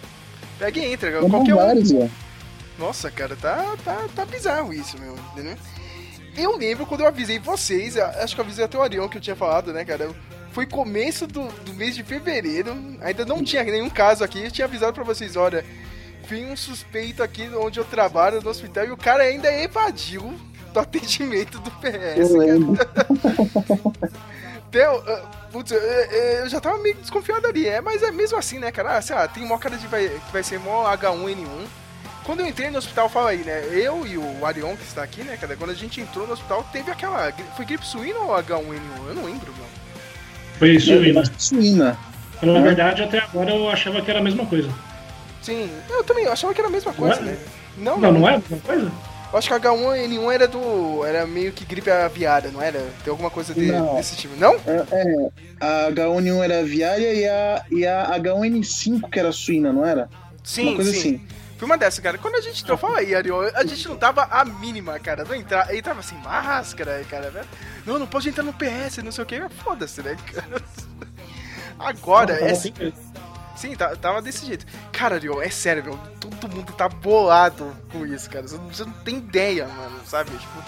Pega 0.59 0.79
e 0.81 0.93
entra. 0.93 1.21
Como 1.21 1.31
qualquer 1.31 1.55
vários, 1.55 1.91
um. 1.93 2.09
Nossa, 2.79 3.11
cara, 3.11 3.37
tá, 3.37 3.77
tá, 3.85 4.07
tá 4.15 4.25
bizarro 4.25 4.73
isso, 4.73 4.99
meu, 4.99 5.17
entendeu? 5.33 5.57
Eu 6.37 6.57
lembro 6.57 6.87
quando 6.87 7.01
eu 7.01 7.09
avisei 7.09 7.39
vocês, 7.39 7.97
acho 7.97 8.35
que 8.35 8.41
eu 8.41 8.45
avisei 8.45 8.65
até 8.65 8.79
o 8.79 8.83
Arião 8.83 9.09
que 9.09 9.17
eu 9.17 9.21
tinha 9.21 9.35
falado, 9.35 9.73
né, 9.73 9.85
cara? 9.85 10.11
Foi 10.53 10.65
começo 10.65 11.27
do, 11.27 11.49
do 11.65 11.75
mês 11.75 11.97
de 11.97 12.05
fevereiro, 12.05 12.73
ainda 13.01 13.25
não 13.25 13.43
tinha 13.43 13.65
nenhum 13.65 13.91
caso 13.91 14.23
aqui, 14.23 14.45
eu 14.45 14.51
tinha 14.51 14.67
avisado 14.67 14.93
pra 14.93 15.03
vocês, 15.03 15.35
olha, 15.35 15.65
vi 16.29 16.45
um 16.45 16.57
suspeito 16.57 17.23
aqui 17.23 17.49
onde 17.57 17.81
eu 17.81 17.85
trabalho 17.85 18.41
no 18.41 18.51
hospital 18.51 18.87
e 18.87 18.93
o 18.93 18.97
cara 18.97 19.25
ainda 19.25 19.53
evadiu 19.53 20.33
do 20.79 20.81
atendimento 20.81 21.59
do 21.59 21.71
PS. 21.73 22.31
Eu 22.31 22.39
lembro. 22.39 22.79
Então, 24.71 25.03
putz, 25.51 25.71
eu, 25.71 25.81
eu, 25.81 26.49
já 26.51 26.61
tava 26.61 26.77
meio 26.77 26.95
desconfiado 26.97 27.47
ali, 27.47 27.67
é, 27.67 27.81
mas 27.81 28.03
é 28.03 28.11
mesmo 28.11 28.37
assim, 28.37 28.59
né, 28.59 28.71
cara? 28.71 28.99
Ah, 28.99 29.01
sei 29.01 29.17
lá, 29.17 29.27
tem 29.27 29.43
mó 29.47 29.57
cara 29.57 29.79
de 29.79 29.87
vai, 29.87 30.09
que 30.09 30.31
vai 30.31 30.43
ser 30.43 30.59
mó 30.59 30.85
H1N1. 30.95 31.67
Quando 32.23 32.41
eu 32.41 32.47
entrei 32.47 32.69
no 32.69 32.77
hospital, 32.77 33.09
fala 33.09 33.31
aí, 33.31 33.39
né? 33.39 33.67
Eu 33.73 34.07
e 34.07 34.19
o 34.19 34.45
Arion, 34.45 34.77
que 34.77 34.83
está 34.83 35.03
aqui, 35.03 35.23
né, 35.23 35.39
cara? 35.39 35.57
Quando 35.57 35.71
a 35.71 35.75
gente 35.75 36.03
entrou 36.03 36.27
no 36.27 36.35
hospital, 36.35 36.69
teve 36.71 36.91
aquela. 36.91 37.33
Foi 37.57 37.65
gripe 37.65 37.87
suína 37.87 38.19
ou 38.19 38.37
H1N1? 38.37 39.09
Eu 39.09 39.15
não 39.15 39.25
lembro, 39.25 39.55
não. 39.59 39.67
Foi 40.59 40.79
suína. 40.79 41.23
Suína. 41.39 41.99
Na 42.43 42.61
verdade, 42.61 43.03
até 43.03 43.21
agora 43.21 43.51
eu 43.51 43.71
achava 43.71 44.03
que 44.03 44.11
era 44.11 44.21
a 44.21 44.23
mesma 44.23 44.45
coisa. 44.45 44.69
Sim, 45.41 45.71
eu 45.89 46.05
também 46.05 46.25
eu 46.25 46.33
achava 46.33 46.53
que 46.53 46.61
era 46.61 46.69
a 46.69 46.73
mesma 46.73 46.93
coisa, 46.93 47.19
não 47.23 47.29
é? 47.29 47.31
né? 47.31 47.39
Não, 47.79 47.99
não, 47.99 48.13
não, 48.13 48.21
não 48.21 48.29
é 48.29 48.35
a 48.35 48.39
mesma 48.39 48.59
coisa? 48.59 48.93
Eu 49.31 49.39
acho 49.39 49.49
que 49.49 49.55
H1N1 49.55 50.33
era 50.33 50.49
do. 50.49 51.05
Era 51.05 51.27
meio 51.27 51.53
que 51.53 51.65
gripe 51.65 51.91
aviária, 51.91 52.51
não 52.51 52.63
era? 52.63 52.81
Tem 53.05 53.11
alguma 53.11 53.31
coisa 53.31 53.53
de, 53.53 53.71
desse 53.97 54.17
tipo, 54.17 54.35
não? 54.37 54.55
É, 54.67 54.87
é, 54.91 55.31
a 55.61 55.91
H1N1 55.91 56.43
era 56.45 56.61
aviária 56.61 57.13
e 57.13 57.29
a, 57.29 57.65
e 57.71 57.87
a 57.87 58.19
H1N5 58.19 59.11
que 59.11 59.19
era 59.19 59.31
suína, 59.31 59.73
não 59.73 59.85
era? 59.85 60.09
Sim, 60.43 60.69
uma 60.69 60.77
coisa 60.77 60.93
sim. 60.93 60.99
assim. 60.99 61.21
Foi 61.59 61.67
uma 61.67 61.77
dessa, 61.77 62.01
cara. 62.01 62.17
Quando 62.17 62.37
a 62.37 62.41
gente 62.41 62.65
fala 62.79 62.99
aí, 62.99 63.15
Ariel, 63.15 63.41
a 63.55 63.67
gente 63.67 63.89
não 63.89 63.97
dava 63.97 64.23
a 64.31 64.45
mínima, 64.45 64.99
cara. 65.01 65.25
Não 65.25 65.35
entrava, 65.35 65.75
entrava 65.77 66.01
assim, 66.01 66.17
máscara, 66.19 67.05
cara. 67.11 67.31
Né? 67.31 67.45
Não, 67.85 67.99
não 67.99 68.07
pode 68.07 68.29
entrar 68.29 68.45
no 68.45 68.53
PS, 68.53 68.99
não 68.99 69.11
sei 69.11 69.25
o 69.25 69.27
que. 69.27 69.41
Foda-se, 69.63 70.01
né, 70.01 70.17
cara? 70.33 70.63
Agora, 71.79 72.35
é. 72.35 72.53
Assim, 72.53 72.73
Sim, 73.59 73.75
tá, 73.75 73.97
tava 73.97 74.23
desse 74.23 74.47
jeito. 74.47 74.65
Cara, 74.93 75.17
Ariel, 75.17 75.43
é 75.43 75.51
sério, 75.51 75.83
meu. 75.83 75.99
Todo 76.21 76.49
mundo 76.55 76.73
tá 76.73 76.89
bolado 76.89 77.75
com 77.91 78.07
isso, 78.07 78.31
cara. 78.31 78.47
Você 78.47 78.57
não, 78.57 78.69
você 78.69 78.85
não 78.85 78.93
tem 78.93 79.17
ideia, 79.17 79.67
mano, 79.67 80.01
sabe? 80.07 80.31
Tipo, 80.31 80.63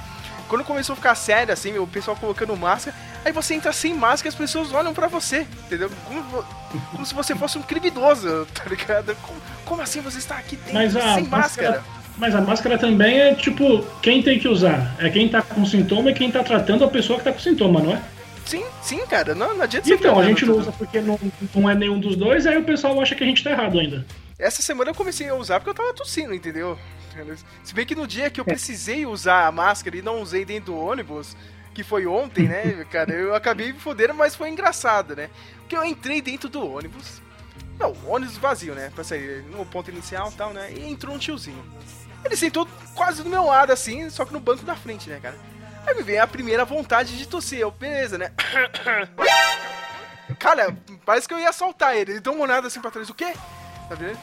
quando 0.48 0.64
começou 0.64 0.94
a 0.94 0.96
ficar 0.96 1.14
sério, 1.14 1.54
assim, 1.54 1.78
o 1.78 1.86
pessoal 1.86 2.16
colocando 2.16 2.56
máscara, 2.56 2.96
aí 3.24 3.30
você 3.30 3.54
entra 3.54 3.72
sem 3.72 3.94
máscara 3.94 4.26
e 4.26 4.30
as 4.30 4.34
pessoas 4.34 4.72
olham 4.72 4.92
pra 4.92 5.06
você, 5.06 5.46
entendeu? 5.66 5.88
Como, 6.04 6.44
como 6.90 7.06
se 7.06 7.14
você 7.14 7.36
fosse 7.36 7.56
um 7.58 7.62
criminoso, 7.62 8.44
tá 8.52 8.64
ligado? 8.68 9.14
Como, 9.22 9.40
como 9.64 9.82
assim 9.82 10.00
você 10.00 10.18
está 10.18 10.38
aqui 10.38 10.56
dentro, 10.56 10.74
Mas 10.74 10.96
a 10.96 11.14
sem 11.14 11.28
máscara? 11.28 11.70
máscara? 11.70 11.84
Mas 12.18 12.34
a 12.34 12.40
máscara 12.40 12.76
também 12.76 13.20
é 13.20 13.34
tipo, 13.36 13.86
quem 14.02 14.20
tem 14.20 14.40
que 14.40 14.48
usar? 14.48 14.96
É 14.98 15.08
quem 15.08 15.28
tá 15.28 15.40
com 15.40 15.64
sintoma 15.64 16.10
e 16.10 16.14
quem 16.14 16.28
tá 16.30 16.42
tratando 16.42 16.84
a 16.84 16.88
pessoa 16.88 17.18
que 17.20 17.24
tá 17.24 17.32
com 17.32 17.38
sintoma, 17.38 17.80
não 17.80 17.92
é? 17.92 18.02
Sim, 18.50 18.64
sim, 18.82 19.06
cara. 19.06 19.32
Não, 19.32 19.54
não 19.54 19.62
adianta 19.62 19.88
Então, 19.88 20.18
a 20.18 20.24
gente 20.24 20.44
não 20.44 20.56
usa 20.58 20.72
porque 20.72 21.00
não, 21.00 21.16
não 21.54 21.70
é 21.70 21.74
nenhum 21.76 22.00
dos 22.00 22.16
dois, 22.16 22.48
aí 22.48 22.58
o 22.58 22.64
pessoal 22.64 23.00
acha 23.00 23.14
que 23.14 23.22
a 23.22 23.26
gente 23.26 23.44
tá 23.44 23.52
errado 23.52 23.78
ainda. 23.78 24.04
Essa 24.36 24.60
semana 24.60 24.90
eu 24.90 24.94
comecei 24.94 25.28
a 25.28 25.36
usar 25.36 25.60
porque 25.60 25.70
eu 25.70 25.74
tava 25.74 25.94
tossindo, 25.94 26.34
entendeu? 26.34 26.76
Se 27.62 27.72
bem 27.72 27.86
que 27.86 27.94
no 27.94 28.08
dia 28.08 28.28
que 28.28 28.40
eu 28.40 28.44
precisei 28.44 29.06
usar 29.06 29.46
a 29.46 29.52
máscara 29.52 29.96
e 29.96 30.02
não 30.02 30.20
usei 30.20 30.44
dentro 30.44 30.72
do 30.72 30.78
ônibus, 30.80 31.36
que 31.72 31.84
foi 31.84 32.08
ontem, 32.08 32.48
né, 32.48 32.84
cara, 32.90 33.12
eu 33.12 33.36
acabei 33.36 33.72
me 33.72 33.78
fodendo, 33.78 34.14
mas 34.14 34.34
foi 34.34 34.48
engraçado, 34.48 35.14
né? 35.14 35.30
Porque 35.60 35.76
eu 35.76 35.84
entrei 35.84 36.20
dentro 36.20 36.48
do 36.48 36.66
ônibus. 36.66 37.22
Não, 37.78 37.94
ônibus 38.04 38.36
vazio, 38.36 38.74
né? 38.74 38.90
Pra 38.92 39.04
sair 39.04 39.44
no 39.44 39.64
ponto 39.64 39.92
inicial 39.92 40.28
e 40.28 40.34
tal, 40.34 40.52
né? 40.52 40.72
E 40.72 40.90
entrou 40.90 41.14
um 41.14 41.18
tiozinho. 41.18 41.64
Ele 42.24 42.34
sentou 42.34 42.66
quase 42.96 43.22
do 43.22 43.30
meu 43.30 43.44
lado, 43.44 43.70
assim, 43.70 44.10
só 44.10 44.24
que 44.24 44.32
no 44.32 44.40
banco 44.40 44.64
da 44.64 44.74
frente, 44.74 45.08
né, 45.08 45.20
cara? 45.22 45.38
Aí 45.86 45.94
me 45.94 46.02
veio 46.02 46.22
a 46.22 46.26
primeira 46.26 46.64
vontade 46.64 47.16
de 47.16 47.26
tossir. 47.26 47.58
Eu, 47.58 47.70
beleza, 47.70 48.18
né? 48.18 48.32
Cara, 50.38 50.76
parece 51.04 51.26
que 51.26 51.34
eu 51.34 51.38
ia 51.38 51.50
assaltar 51.50 51.96
ele. 51.96 52.12
Ele 52.12 52.20
deu 52.20 52.32
uma 52.32 52.44
olhada 52.44 52.66
assim 52.66 52.80
pra 52.80 52.90
trás. 52.90 53.10
O 53.10 53.14
quê? 53.14 53.34
Tá 53.88 53.94
vendo? 53.94 54.18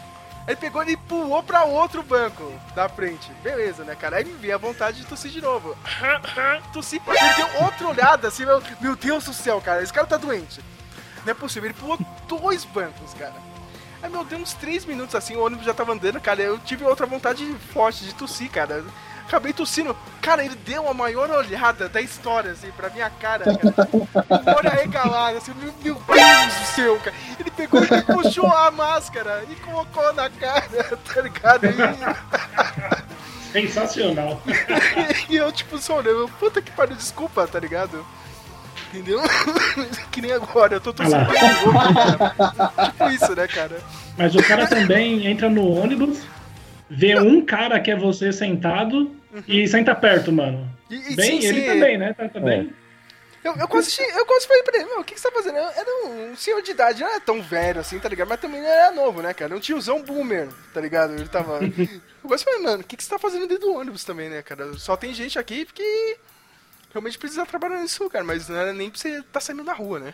Aí 0.47 0.55
pegou 0.55 0.81
e 0.83 0.95
pulou 0.95 1.43
pra 1.43 1.65
outro 1.65 2.01
banco 2.01 2.53
da 2.73 2.87
frente. 2.87 3.29
Beleza, 3.43 3.83
né, 3.83 3.95
cara? 3.95 4.15
Aí 4.15 4.23
me 4.23 4.31
veio 4.33 4.55
a 4.55 4.57
vontade 4.57 5.01
de 5.01 5.05
tossir 5.05 5.29
de 5.29 5.41
novo. 5.41 5.77
Tossi. 6.71 7.01
Ele 7.05 7.33
deu 7.35 7.63
outra 7.63 7.87
olhada 7.87 8.27
assim, 8.29 8.45
meu, 8.45 8.63
meu 8.79 8.95
Deus 8.95 9.25
do 9.25 9.33
céu, 9.33 9.59
cara. 9.59 9.83
Esse 9.83 9.91
cara 9.91 10.07
tá 10.07 10.15
doente. 10.15 10.61
Não 11.25 11.31
é 11.31 11.33
possível. 11.33 11.69
Ele 11.69 11.77
pulou 11.77 11.99
dois 12.29 12.63
bancos, 12.63 13.13
cara. 13.13 13.33
Aí, 14.01 14.09
meu, 14.09 14.23
deu 14.23 14.39
uns 14.39 14.53
três 14.53 14.85
minutos 14.85 15.15
assim, 15.15 15.35
o 15.35 15.43
ônibus 15.43 15.65
já 15.65 15.73
tava 15.73 15.91
andando, 15.91 16.21
cara. 16.21 16.41
Eu 16.41 16.57
tive 16.59 16.85
outra 16.85 17.05
vontade 17.05 17.45
forte 17.73 18.05
de 18.05 18.15
tossir, 18.15 18.49
cara. 18.49 18.85
Acabei 19.27 19.51
tossindo. 19.51 19.93
Cara, 20.21 20.43
ele 20.43 20.55
deu 20.65 20.89
a 20.89 20.93
maior 20.93 21.29
olhada 21.29 21.89
da 21.89 21.99
história, 21.99 22.51
assim, 22.51 22.71
pra 22.71 22.89
minha 22.89 23.09
cara, 23.09 23.43
cara. 23.43 23.89
Um 24.47 24.55
olho 24.57 24.69
arregalado, 24.69 25.37
assim, 25.37 25.53
meu, 25.55 25.73
meu 25.83 25.95
Deus 25.95 26.53
do 26.55 26.65
céu, 26.73 26.97
cara. 26.99 27.15
Ele 27.37 27.51
pegou 27.51 27.83
e 27.83 28.01
puxou 28.03 28.47
a 28.47 28.71
máscara 28.71 29.43
e 29.51 29.55
colocou 29.55 30.13
na 30.13 30.29
cara, 30.29 30.97
tá 31.13 31.21
ligado? 31.21 31.65
E, 31.65 33.51
Sensacional. 33.51 34.41
e 35.29 35.35
eu, 35.35 35.51
tipo, 35.51 35.77
só 35.77 35.97
olhando, 35.97 36.29
puta 36.39 36.61
que 36.61 36.71
pariu, 36.71 36.95
desculpa, 36.95 37.45
tá 37.45 37.59
ligado? 37.59 38.05
Entendeu? 38.93 39.19
que 40.09 40.21
nem 40.21 40.31
agora, 40.31 40.75
eu 40.75 40.81
tô 40.81 40.93
tossindo 40.93 41.17
lá. 41.17 41.23
de 41.25 41.65
novo, 41.65 41.73
cara. 41.93 42.91
Tipo 42.91 43.09
isso, 43.09 43.35
né, 43.35 43.45
cara? 43.45 43.81
Mas 44.17 44.33
o 44.35 44.41
cara 44.41 44.67
também 44.67 45.27
entra 45.27 45.49
no 45.49 45.69
ônibus, 45.69 46.19
vê 46.89 47.19
um 47.19 47.45
cara 47.45 47.77
que 47.81 47.91
é 47.91 47.95
você 47.97 48.31
sentado 48.31 49.16
e 49.47 49.67
senta 49.67 49.93
perto, 49.95 50.31
mano. 50.31 50.69
E, 50.89 51.13
e 51.13 51.15
Bem, 51.15 51.41
sim, 51.41 51.47
ele 51.47 51.61
sim, 51.61 51.67
também, 51.67 51.97
né? 51.97 52.13
Tá, 52.13 52.29
também. 52.29 52.73
Eu, 53.43 53.55
eu, 53.55 53.67
quase, 53.67 53.91
che- 53.91 54.01
eu 54.01 54.25
quase 54.25 54.47
falei 54.47 54.63
pra 54.63 54.77
ele, 54.77 54.85
meu, 54.85 54.99
o 54.99 55.03
que, 55.03 55.13
que 55.13 55.19
você 55.19 55.29
tá 55.29 55.33
fazendo? 55.35 55.57
Eu 55.57 55.69
era 55.69 56.07
um 56.07 56.35
senhor 56.35 56.61
de 56.61 56.71
idade, 56.71 57.01
não 57.01 57.09
era 57.09 57.19
tão 57.19 57.41
velho 57.41 57.79
assim, 57.79 57.97
tá 57.99 58.09
ligado? 58.09 58.27
Mas 58.27 58.41
também 58.41 58.61
não 58.61 58.67
era 58.67 58.91
novo, 58.91 59.21
né, 59.21 59.33
cara? 59.33 59.55
Um 59.55 59.59
tiozão 59.59 60.03
boomer, 60.03 60.49
tá 60.73 60.81
ligado? 60.81 61.13
Ele 61.13 61.27
tava. 61.27 61.59
eu 61.63 62.27
quase 62.27 62.43
falei, 62.43 62.61
mano, 62.61 62.81
o 62.81 62.85
que, 62.85 62.97
que 62.97 63.03
você 63.03 63.09
tá 63.09 63.19
fazendo 63.19 63.47
dentro 63.47 63.67
do 63.67 63.75
ônibus 63.75 64.03
também, 64.03 64.29
né, 64.29 64.41
cara? 64.41 64.73
Só 64.73 64.97
tem 64.97 65.13
gente 65.13 65.39
aqui 65.39 65.65
que 65.65 66.17
realmente 66.91 67.17
precisa 67.17 67.45
trabalhar 67.45 67.79
nisso, 67.81 68.09
cara, 68.09 68.25
mas 68.25 68.49
não 68.49 68.57
era 68.57 68.73
nem 68.73 68.89
pra 68.89 68.99
você 68.99 69.21
tá 69.31 69.39
saindo 69.39 69.63
na 69.63 69.73
rua, 69.73 69.99
né? 69.99 70.13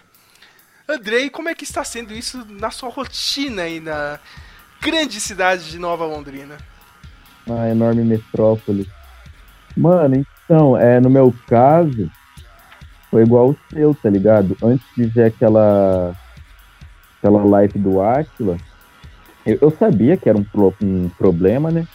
Andrei, 0.88 1.30
como 1.30 1.50
é 1.50 1.56
que 1.56 1.64
está 1.64 1.84
sendo 1.84 2.14
isso 2.14 2.46
na 2.46 2.70
sua 2.70 2.90
rotina 2.90 3.64
aí 3.64 3.80
na 3.80 4.20
grande 4.82 5.20
cidade 5.20 5.72
de 5.72 5.80
Nova 5.80 6.06
Londrina? 6.06 6.58
Uma 7.48 7.70
enorme 7.70 8.04
metrópole. 8.04 8.88
Mano, 9.76 10.24
então, 10.46 10.78
é, 10.78 11.00
no 11.00 11.10
meu 11.10 11.34
caso, 11.48 12.10
foi 13.10 13.24
igual 13.24 13.50
o 13.50 13.58
seu, 13.70 13.94
tá 13.96 14.10
ligado? 14.10 14.56
Antes 14.64 14.86
de 14.96 15.06
ver 15.06 15.26
aquela, 15.26 16.16
aquela 17.18 17.44
live 17.44 17.80
do 17.80 18.02
Aquila, 18.02 18.58
eu, 19.46 19.58
eu 19.62 19.72
sabia 19.72 20.18
que 20.18 20.30
era 20.30 20.38
um, 20.38 20.46
um 20.82 21.10
problema, 21.10 21.72
né? 21.72 21.88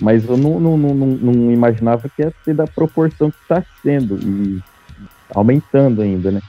Mas 0.00 0.24
eu 0.24 0.36
não, 0.36 0.58
não, 0.58 0.76
não, 0.76 0.94
não, 0.94 1.06
não 1.06 1.52
imaginava 1.52 2.08
que 2.08 2.22
ia 2.22 2.32
ser 2.44 2.54
da 2.54 2.66
proporção 2.66 3.30
que 3.30 3.38
está 3.42 3.64
sendo 3.82 4.18
e 4.18 4.62
aumentando 5.32 6.02
ainda, 6.02 6.30
né? 6.30 6.40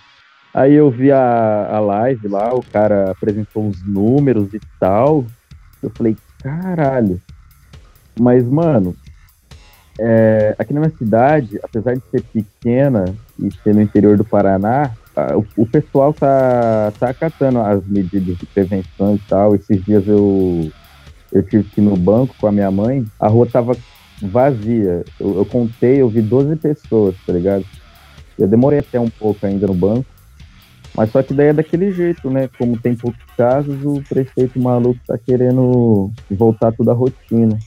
Aí 0.53 0.73
eu 0.73 0.89
vi 0.89 1.11
a, 1.11 1.67
a 1.69 1.79
live 1.79 2.27
lá, 2.27 2.53
o 2.53 2.63
cara 2.63 3.11
apresentou 3.11 3.67
os 3.67 3.85
números 3.85 4.53
e 4.53 4.59
tal. 4.79 5.25
Eu 5.83 5.89
falei, 5.89 6.15
caralho. 6.41 7.21
Mas, 8.17 8.47
mano, 8.47 8.95
é, 9.99 10.55
aqui 10.57 10.73
na 10.73 10.81
minha 10.81 10.93
cidade, 10.97 11.59
apesar 11.63 11.95
de 11.95 12.01
ser 12.11 12.23
pequena 12.23 13.05
e 13.39 13.51
ser 13.63 13.73
no 13.73 13.81
interior 13.81 14.17
do 14.17 14.25
Paraná, 14.25 14.91
a- 15.15 15.37
o, 15.37 15.45
o 15.57 15.65
pessoal 15.65 16.13
tá, 16.13 16.91
tá 16.99 17.09
acatando 17.09 17.59
as 17.61 17.85
medidas 17.87 18.37
de 18.37 18.45
prevenção 18.45 19.15
e 19.15 19.19
tal. 19.29 19.55
Esses 19.55 19.83
dias 19.85 20.05
eu, 20.07 20.69
eu 21.31 21.43
tive 21.43 21.63
que 21.63 21.79
ir 21.79 21.83
no 21.83 21.95
banco 21.95 22.35
com 22.39 22.47
a 22.47 22.51
minha 22.51 22.69
mãe, 22.71 23.05
a 23.19 23.27
rua 23.27 23.45
tava 23.45 23.75
vazia. 24.21 25.03
Eu, 25.19 25.37
eu 25.37 25.45
contei, 25.45 26.01
eu 26.01 26.09
vi 26.09 26.21
12 26.21 26.55
pessoas, 26.57 27.15
tá 27.25 27.31
ligado? 27.33 27.65
Eu 28.37 28.47
demorei 28.47 28.79
até 28.79 28.99
um 28.99 29.09
pouco 29.09 29.45
ainda 29.45 29.67
no 29.67 29.73
banco. 29.73 30.05
Mas 30.97 31.11
só 31.11 31.21
que 31.21 31.33
daí 31.33 31.47
é 31.47 31.53
daquele 31.53 31.91
jeito, 31.91 32.29
né? 32.29 32.49
Como 32.57 32.77
tem 32.77 32.95
poucos 32.95 33.19
casos, 33.37 33.75
o 33.83 34.01
prefeito 34.07 34.57
maluco 34.59 34.99
tá 35.05 35.17
querendo 35.17 36.09
voltar 36.31 36.71
tudo 36.71 36.91
à 36.91 36.93
rotina. 36.93 37.57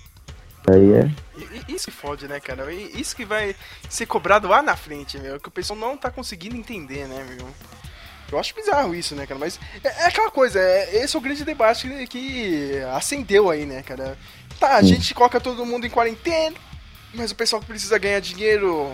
Aí 0.71 0.93
é 0.93 1.73
Isso 1.73 1.87
que 1.87 1.91
fode, 1.91 2.29
né, 2.29 2.41
cara? 2.41 2.73
Isso 2.73 3.17
que 3.17 3.25
vai 3.25 3.55
ser 3.89 4.07
cobrado 4.07 4.49
lá 4.49 4.63
na 4.63 4.77
frente, 4.77 5.19
meu. 5.19 5.41
Que 5.41 5.49
o 5.49 5.53
pessoal 5.53 5.79
não 5.79 5.97
tá 5.97 6.11
conseguindo 6.11 6.57
entender, 6.57 7.07
né, 7.07 7.25
meu? 7.29 7.49
Eu 8.31 8.39
acho 8.39 8.55
bizarro 8.55 8.95
isso, 8.95 9.15
né, 9.15 9.27
cara? 9.27 9.41
Mas 9.41 9.59
é, 9.83 9.89
é 9.89 10.07
aquela 10.07 10.31
coisa, 10.31 10.61
é, 10.61 11.03
esse 11.03 11.17
é 11.17 11.19
o 11.19 11.23
grande 11.23 11.45
debate 11.45 11.89
que, 11.89 12.07
que 12.07 12.81
acendeu 12.95 13.49
aí, 13.49 13.65
né, 13.65 13.83
cara? 13.83 14.19
Tá, 14.61 14.77
a 14.77 14.83
gente 14.83 15.15
coloca 15.15 15.41
todo 15.41 15.65
mundo 15.65 15.87
em 15.87 15.91
quarentena, 15.91 16.57
mas 17.15 17.31
o 17.31 17.35
pessoal 17.35 17.61
que 17.61 17.69
precisa 17.69 17.97
ganhar 17.97 18.21
dinheiro 18.21 18.93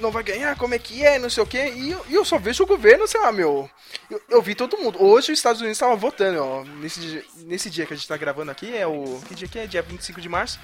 não 0.00 0.10
vai 0.10 0.22
ganhar, 0.22 0.56
como 0.56 0.74
é 0.74 0.78
que 0.78 1.04
é, 1.04 1.18
não 1.18 1.30
sei 1.30 1.42
o 1.42 1.46
quê. 1.46 1.72
E 1.74 1.90
eu, 1.92 2.04
eu 2.10 2.24
só 2.24 2.38
vejo 2.38 2.64
o 2.64 2.66
governo, 2.66 3.06
sei 3.06 3.20
lá, 3.20 3.30
meu. 3.32 3.68
Eu, 4.10 4.20
eu 4.28 4.42
vi 4.42 4.54
todo 4.54 4.76
mundo. 4.78 5.02
Hoje 5.02 5.32
os 5.32 5.38
Estados 5.38 5.60
Unidos 5.60 5.76
estavam 5.76 5.96
votando, 5.96 6.42
ó. 6.42 6.64
Nesse, 6.64 7.00
dia- 7.00 7.24
nesse 7.44 7.70
dia 7.70 7.86
que 7.86 7.94
a 7.94 7.96
gente 7.96 8.08
tá 8.08 8.16
gravando 8.16 8.50
aqui, 8.50 8.76
é 8.76 8.86
o. 8.86 9.20
Que 9.26 9.34
dia 9.34 9.48
que 9.48 9.58
é? 9.58 9.66
Dia 9.66 9.82
25 9.82 10.20
de 10.20 10.28
março. 10.28 10.58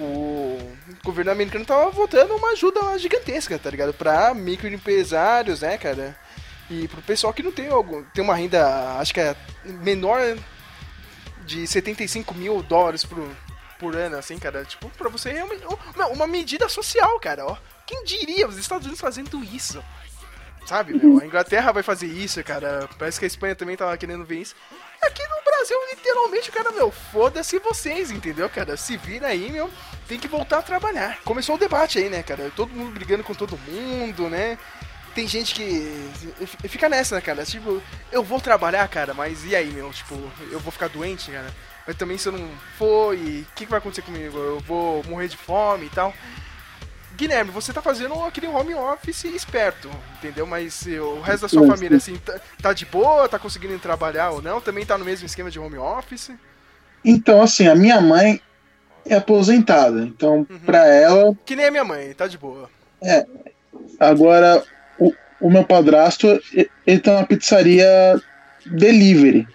O 0.00 0.58
governo 1.04 1.30
americano 1.32 1.64
tava 1.64 1.90
votando 1.90 2.34
uma 2.36 2.50
ajuda 2.50 2.96
gigantesca, 2.98 3.58
tá 3.58 3.68
ligado? 3.70 3.92
Pra 3.92 4.32
microempresários, 4.32 5.60
né, 5.60 5.76
cara? 5.76 6.18
E 6.70 6.86
pro 6.88 7.02
pessoal 7.02 7.32
que 7.32 7.42
não 7.42 7.50
tem 7.52 7.68
algum. 7.68 8.02
Tem 8.04 8.22
uma 8.22 8.36
renda, 8.36 8.96
acho 8.98 9.12
que 9.12 9.20
é 9.20 9.34
menor 9.64 10.20
de 11.44 11.66
75 11.66 12.34
mil 12.34 12.62
dólares 12.62 13.04
por, 13.04 13.26
por 13.78 13.96
ano, 13.96 14.16
assim, 14.16 14.38
cara. 14.38 14.64
Tipo, 14.64 14.88
pra 14.90 15.08
você 15.08 15.30
é 15.30 15.44
uma- 15.44 16.06
uma 16.08 16.26
medida 16.26 16.68
social, 16.68 17.18
cara, 17.20 17.46
ó. 17.46 17.56
Quem 17.88 18.04
diria 18.04 18.46
os 18.46 18.58
Estados 18.58 18.84
Unidos 18.84 19.00
fazendo 19.00 19.42
isso? 19.42 19.82
Sabe, 20.66 20.92
meu? 20.92 21.18
A 21.18 21.24
Inglaterra 21.24 21.72
vai 21.72 21.82
fazer 21.82 22.06
isso, 22.06 22.44
cara. 22.44 22.86
Parece 22.98 23.18
que 23.18 23.24
a 23.24 23.26
Espanha 23.26 23.56
também 23.56 23.74
tava 23.74 23.96
querendo 23.96 24.26
ver 24.26 24.42
isso. 24.42 24.54
Aqui 25.00 25.22
no 25.26 25.42
Brasil, 25.42 25.78
literalmente, 25.90 26.52
cara, 26.52 26.70
meu, 26.70 26.90
foda-se 26.90 27.58
vocês, 27.58 28.10
entendeu, 28.10 28.50
cara? 28.50 28.76
Se 28.76 28.98
vira 28.98 29.28
aí, 29.28 29.50
meu, 29.50 29.70
tem 30.06 30.18
que 30.18 30.28
voltar 30.28 30.58
a 30.58 30.62
trabalhar. 30.62 31.18
Começou 31.24 31.54
o 31.54 31.58
debate 31.58 31.98
aí, 31.98 32.10
né, 32.10 32.22
cara? 32.22 32.52
Todo 32.54 32.74
mundo 32.74 32.92
brigando 32.92 33.24
com 33.24 33.32
todo 33.32 33.56
mundo, 33.56 34.28
né? 34.28 34.58
Tem 35.14 35.26
gente 35.26 35.54
que 35.54 36.10
fica 36.68 36.90
nessa, 36.90 37.14
né, 37.14 37.22
cara? 37.22 37.46
Tipo, 37.46 37.82
eu 38.12 38.22
vou 38.22 38.38
trabalhar, 38.38 38.86
cara, 38.88 39.14
mas 39.14 39.46
e 39.46 39.56
aí, 39.56 39.70
meu? 39.70 39.90
Tipo, 39.90 40.14
eu 40.50 40.60
vou 40.60 40.70
ficar 40.70 40.88
doente, 40.88 41.30
cara? 41.30 41.54
Mas 41.86 41.96
também 41.96 42.18
se 42.18 42.28
eu 42.28 42.32
não 42.32 42.50
for, 42.76 43.16
e 43.16 43.40
o 43.40 43.54
que, 43.54 43.64
que 43.64 43.70
vai 43.70 43.78
acontecer 43.78 44.02
comigo? 44.02 44.36
Eu 44.36 44.60
vou 44.60 45.02
morrer 45.04 45.28
de 45.28 45.38
fome 45.38 45.86
e 45.86 45.90
tal. 45.90 46.12
Guilherme, 47.18 47.50
você 47.50 47.72
tá 47.72 47.82
fazendo 47.82 48.14
aquele 48.22 48.46
home 48.46 48.72
office 48.74 49.24
esperto, 49.24 49.90
entendeu? 50.18 50.46
Mas 50.46 50.86
o 50.86 51.20
resto 51.20 51.42
da 51.42 51.48
sua 51.48 51.66
família, 51.66 51.96
assim, 51.96 52.16
tá, 52.16 52.40
tá 52.62 52.72
de 52.72 52.86
boa? 52.86 53.28
Tá 53.28 53.40
conseguindo 53.40 53.76
trabalhar 53.80 54.30
ou 54.30 54.40
não? 54.40 54.60
Também 54.60 54.86
tá 54.86 54.96
no 54.96 55.04
mesmo 55.04 55.26
esquema 55.26 55.50
de 55.50 55.58
home 55.58 55.76
office? 55.76 56.30
Então, 57.04 57.42
assim, 57.42 57.66
a 57.66 57.74
minha 57.74 58.00
mãe 58.00 58.40
é 59.04 59.16
aposentada. 59.16 60.02
Então, 60.02 60.46
pra 60.64 60.86
ela, 60.86 61.34
Que 61.44 61.56
nem 61.56 61.66
a 61.66 61.70
minha 61.72 61.84
mãe, 61.84 62.14
tá 62.14 62.28
de 62.28 62.38
boa. 62.38 62.70
agora, 63.98 64.62
o, 64.96 65.12
o 65.40 65.50
meu 65.50 65.64
padrasto, 65.64 66.40
ele 66.86 67.00
tá 67.00 67.14
na 67.14 67.26
pizzaria 67.26 68.20
delivery. 68.64 69.48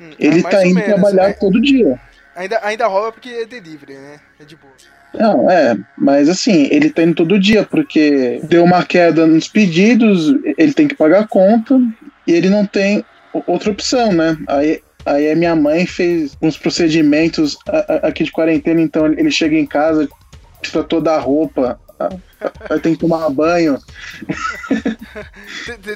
Hum, 0.00 0.10
Ele 0.18 0.42
mais 0.42 0.54
tá 0.54 0.66
indo 0.66 0.74
menos, 0.74 0.90
trabalhar 0.92 1.28
né? 1.28 1.32
todo 1.34 1.60
dia. 1.60 2.00
Ainda, 2.34 2.58
ainda 2.64 2.86
rola 2.88 3.12
porque 3.12 3.28
é 3.28 3.44
delivery, 3.44 3.94
né? 3.94 4.20
É 4.40 4.44
de 4.44 4.56
boa. 4.56 4.74
Não, 5.18 5.50
é, 5.50 5.76
mas 5.96 6.28
assim, 6.28 6.68
ele 6.70 6.90
tá 6.90 7.02
indo 7.02 7.14
todo 7.14 7.38
dia, 7.38 7.62
porque 7.64 8.40
deu 8.44 8.64
uma 8.64 8.84
queda 8.84 9.26
nos 9.26 9.48
pedidos, 9.48 10.34
ele 10.58 10.72
tem 10.72 10.88
que 10.88 10.94
pagar 10.96 11.20
a 11.20 11.28
conta, 11.28 11.78
e 12.26 12.32
ele 12.32 12.50
não 12.50 12.66
tem 12.66 13.04
outra 13.46 13.70
opção, 13.70 14.12
né? 14.12 14.36
Aí, 14.48 14.82
aí 15.06 15.30
a 15.30 15.36
minha 15.36 15.54
mãe 15.54 15.86
fez 15.86 16.36
uns 16.42 16.56
procedimentos 16.56 17.56
aqui 18.02 18.24
de 18.24 18.32
quarentena, 18.32 18.80
então 18.80 19.06
ele 19.06 19.30
chega 19.30 19.56
em 19.56 19.66
casa, 19.66 20.08
tira 20.62 20.82
toda 20.82 21.12
a 21.12 21.18
roupa, 21.18 21.78
aí 22.68 22.80
tem 22.80 22.94
que 22.94 23.00
tomar 23.00 23.30
banho. 23.30 23.78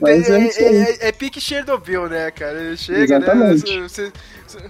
É 0.04 0.18
é, 0.18 0.62
é- 0.62 1.08
é 1.08 1.12
pique 1.12 1.40
Chernobyl, 1.40 2.08
né, 2.08 2.30
cara? 2.30 2.76
Chega, 2.76 3.16
Exatamente. 3.16 3.76
né? 3.78 3.88
Você, 3.88 4.12
você- 4.46 4.62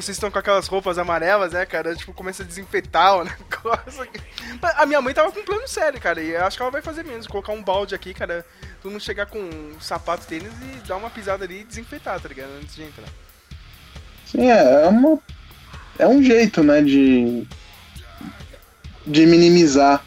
vocês 0.00 0.16
estão 0.16 0.30
com 0.30 0.38
aquelas 0.38 0.66
roupas 0.66 0.98
amarelas, 0.98 1.52
né, 1.52 1.66
cara? 1.66 1.94
Tipo, 1.94 2.12
começa 2.12 2.42
a 2.42 2.46
desinfetar 2.46 3.16
o 3.16 3.24
negócio. 3.28 4.08
A 4.76 4.86
minha 4.86 5.00
mãe 5.00 5.12
tava 5.12 5.32
com 5.32 5.40
um 5.40 5.44
plano 5.44 5.66
sério, 5.66 6.00
cara, 6.00 6.20
e 6.20 6.36
acho 6.36 6.56
que 6.56 6.62
ela 6.62 6.70
vai 6.70 6.82
fazer 6.82 7.04
mesmo. 7.04 7.30
Colocar 7.30 7.52
um 7.52 7.62
balde 7.62 7.94
aqui, 7.94 8.14
cara. 8.14 8.44
Todo 8.82 8.92
mundo 8.92 9.02
chegar 9.02 9.26
com 9.26 9.38
um 9.38 9.80
sapato, 9.80 10.26
tênis 10.26 10.52
e 10.62 10.86
dar 10.86 10.96
uma 10.96 11.10
pisada 11.10 11.44
ali 11.44 11.60
e 11.60 11.64
desinfetar, 11.64 12.20
tá 12.20 12.28
ligado? 12.28 12.50
Antes 12.60 12.76
de 12.76 12.82
entrar. 12.82 13.08
Sim, 14.26 14.50
é, 14.50 14.84
é 14.84 14.86
uma, 14.86 15.18
é 15.98 16.06
um 16.06 16.22
jeito, 16.22 16.62
né, 16.62 16.82
de, 16.82 17.46
de 19.06 19.26
minimizar. 19.26 20.04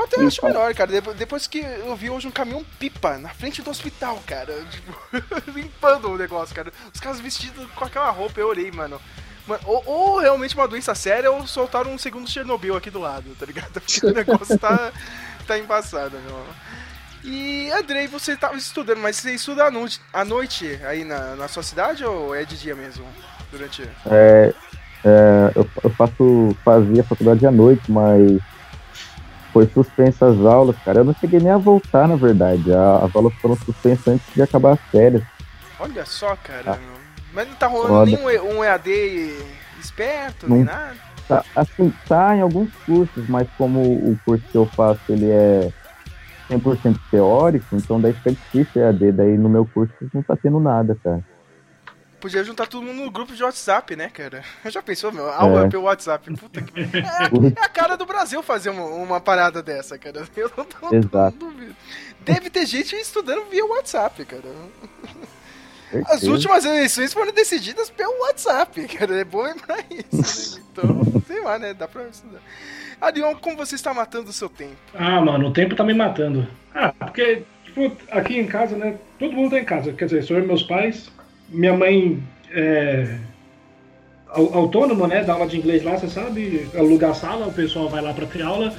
Eu 0.00 0.04
até 0.06 0.24
acho 0.24 0.38
Então. 0.38 0.48
melhor, 0.48 0.74
cara. 0.74 0.90
Depo- 0.90 1.14
Depois 1.14 1.46
que 1.46 1.58
eu 1.58 1.94
vi 1.94 2.08
hoje 2.10 2.26
um 2.26 2.30
caminhão 2.30 2.64
pipa 2.78 3.18
na 3.18 3.28
frente 3.30 3.60
do 3.62 3.70
hospital, 3.70 4.18
cara. 4.26 4.52
Tipo, 4.70 4.94
limpando 5.52 6.08
o 6.10 6.16
negócio, 6.16 6.54
cara. 6.54 6.72
Os 6.92 7.00
caras 7.00 7.20
vestidos 7.20 7.66
com 7.74 7.84
aquela 7.84 8.10
roupa, 8.10 8.40
eu 8.40 8.48
olhei, 8.48 8.70
mano. 8.70 9.00
Mano, 9.46 9.60
ou, 9.64 9.82
ou 9.86 10.18
realmente 10.20 10.54
uma 10.54 10.68
doença 10.68 10.94
séria, 10.94 11.30
ou 11.30 11.46
soltaram 11.46 11.92
um 11.92 11.98
segundo 11.98 12.28
Chernobyl 12.30 12.76
aqui 12.76 12.90
do 12.90 13.00
lado, 13.00 13.34
tá 13.38 13.44
ligado? 13.46 13.72
Porque 13.80 14.06
o 14.06 14.12
negócio 14.14 14.58
tá, 14.58 14.92
tá 15.46 15.58
embaçado, 15.58 16.16
meu. 16.26 16.44
E, 17.24 17.70
Andrei, 17.72 18.06
você 18.06 18.34
tava 18.36 18.56
estudando, 18.56 18.98
mas 18.98 19.16
você 19.16 19.32
estuda 19.34 19.64
à 19.64 19.70
noite, 19.70 20.00
à 20.12 20.24
noite 20.24 20.78
aí 20.84 21.04
na, 21.04 21.34
na 21.36 21.48
sua 21.48 21.62
cidade 21.62 22.02
ou 22.04 22.34
é 22.34 22.44
de 22.44 22.56
dia 22.58 22.74
mesmo? 22.74 23.04
Durante. 23.50 23.82
É, 24.06 24.54
é, 25.04 25.52
eu, 25.54 25.68
eu 25.84 25.90
faço, 25.90 26.56
fazia 26.64 27.04
faculdade 27.04 27.46
à 27.46 27.50
noite, 27.50 27.90
mas 27.90 28.40
foi 29.52 29.66
suspensa 29.68 30.26
as 30.26 30.38
aulas, 30.40 30.76
cara. 30.84 31.00
Eu 31.00 31.04
não 31.04 31.14
cheguei 31.14 31.40
nem 31.40 31.50
a 31.50 31.58
voltar, 31.58 32.08
na 32.08 32.16
verdade. 32.16 32.64
As 32.72 33.14
aulas 33.14 33.34
foram 33.34 33.56
suspensas 33.56 34.08
antes 34.08 34.34
de 34.34 34.42
acabar 34.42 34.72
as 34.72 34.80
férias. 34.90 35.22
Olha 35.78 36.04
só, 36.04 36.36
cara. 36.36 36.72
Ah. 36.72 37.00
Mas 37.32 37.48
não 37.48 37.54
tá 37.54 37.66
rolando 37.66 37.88
Foda. 37.88 38.10
nenhum 38.10 38.58
um 38.58 38.64
EAD 38.64 38.90
esperto, 39.78 40.48
Não. 40.48 40.56
nem 40.56 40.64
nada. 40.64 40.96
Tá, 41.28 41.44
assim, 41.54 41.92
tá 42.08 42.36
em 42.36 42.40
alguns 42.40 42.74
cursos, 42.84 43.28
mas 43.28 43.48
como 43.56 43.80
o 43.80 44.18
curso 44.24 44.44
que 44.50 44.56
eu 44.56 44.66
faço, 44.66 45.00
ele 45.08 45.30
é 45.30 45.72
100% 46.50 46.98
teórico, 47.08 47.76
então 47.76 48.00
daí 48.00 48.12
fica 48.12 48.32
difícil 48.32 48.82
EAD. 48.82 49.12
Daí 49.12 49.38
no 49.38 49.48
meu 49.48 49.64
curso 49.64 49.94
não 50.12 50.22
tá 50.22 50.36
tendo 50.36 50.58
nada, 50.58 50.96
cara. 51.02 51.24
Podia 52.20 52.44
juntar 52.44 52.66
todo 52.66 52.82
mundo 52.82 53.02
no 53.02 53.10
grupo 53.10 53.34
de 53.34 53.42
WhatsApp, 53.42 53.96
né, 53.96 54.08
cara? 54.10 54.44
Já 54.66 54.82
pensou, 54.82 55.10
meu? 55.10 55.28
Aula 55.30 55.66
É. 55.66 55.68
pelo 55.68 55.84
WhatsApp. 55.84 56.32
Puta 56.36 56.60
que. 56.62 56.80
É, 56.92 57.60
é 57.60 57.64
a 57.64 57.68
cara 57.68 57.96
do 57.96 58.04
Brasil 58.06 58.42
fazer 58.42 58.70
uma, 58.70 58.84
uma 58.84 59.20
parada 59.20 59.62
dessa, 59.62 59.98
cara. 59.98 60.26
Eu 60.36 60.50
não, 60.56 60.66
não, 60.90 60.98
Exato. 60.98 61.36
não 61.40 61.50
duvido. 61.50 61.76
Deve 62.20 62.50
ter 62.50 62.66
gente 62.66 62.94
estudando 62.96 63.48
via 63.50 63.64
WhatsApp, 63.64 64.24
cara. 64.26 64.42
As 66.06 66.22
últimas 66.22 66.64
eleições 66.64 67.12
foram 67.12 67.32
decididas 67.32 67.90
pelo 67.90 68.20
WhatsApp, 68.22 68.86
cara. 68.86 69.18
É 69.20 69.24
bom 69.24 69.42
lembrar 69.42 69.78
isso. 69.90 70.58
Né? 70.58 70.64
Então, 70.72 71.22
sei 71.26 71.40
lá, 71.42 71.58
né? 71.58 71.74
Dá 71.74 71.88
pra 71.88 72.04
estudar. 72.04 72.40
Arion, 73.00 73.34
como 73.36 73.56
você 73.56 73.74
está 73.74 73.92
matando 73.94 74.30
o 74.30 74.32
seu 74.32 74.48
tempo? 74.48 74.76
Ah, 74.94 75.20
mano, 75.20 75.48
o 75.48 75.52
tempo 75.52 75.74
tá 75.74 75.82
me 75.82 75.94
matando. 75.94 76.46
Ah, 76.74 76.92
porque, 76.92 77.42
tipo, 77.64 77.96
aqui 78.10 78.38
em 78.38 78.46
casa, 78.46 78.76
né? 78.76 78.98
Todo 79.18 79.32
mundo 79.32 79.50
tá 79.52 79.58
em 79.58 79.64
casa. 79.64 79.92
Quer 79.92 80.04
dizer, 80.04 80.22
sou 80.22 80.36
eu 80.36 80.44
e 80.44 80.46
meus 80.46 80.62
pais. 80.62 81.10
Minha 81.50 81.76
mãe 81.76 82.22
é 82.52 83.18
au- 84.28 84.54
autônoma, 84.54 85.06
né? 85.08 85.24
Dá 85.24 85.32
aula 85.34 85.46
de 85.46 85.56
inglês 85.58 85.82
lá, 85.82 85.96
você 85.98 86.08
sabe. 86.08 86.68
Aluga 86.76 87.10
a 87.10 87.14
sala, 87.14 87.46
o 87.46 87.52
pessoal 87.52 87.88
vai 87.88 88.00
lá 88.02 88.12
pra 88.12 88.26
ter 88.26 88.42
aula. 88.42 88.74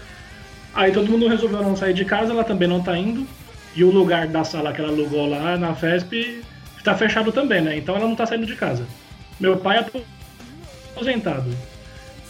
Aí 0.73 0.91
todo 0.91 1.12
mundo 1.12 1.27
resolveu 1.27 1.62
não 1.62 1.75
sair 1.75 1.93
de 1.93 2.05
casa, 2.05 2.31
ela 2.31 2.43
também 2.43 2.67
não 2.67 2.81
tá 2.81 2.97
indo. 2.97 3.27
E 3.75 3.84
o 3.84 3.91
lugar 3.91 4.27
da 4.27 4.43
sala 4.43 4.71
que 4.73 4.81
ela 4.81 4.89
alugou 4.91 5.27
lá 5.29 5.57
na 5.57 5.73
FESP 5.75 6.41
está 6.77 6.95
fechado 6.95 7.31
também, 7.31 7.62
né? 7.62 7.77
Então 7.77 7.95
ela 7.95 8.07
não 8.07 8.15
tá 8.15 8.25
saindo 8.25 8.45
de 8.45 8.55
casa. 8.55 8.86
Meu 9.39 9.57
pai 9.57 9.77
é 9.79 9.86
aposentado. 10.93 11.49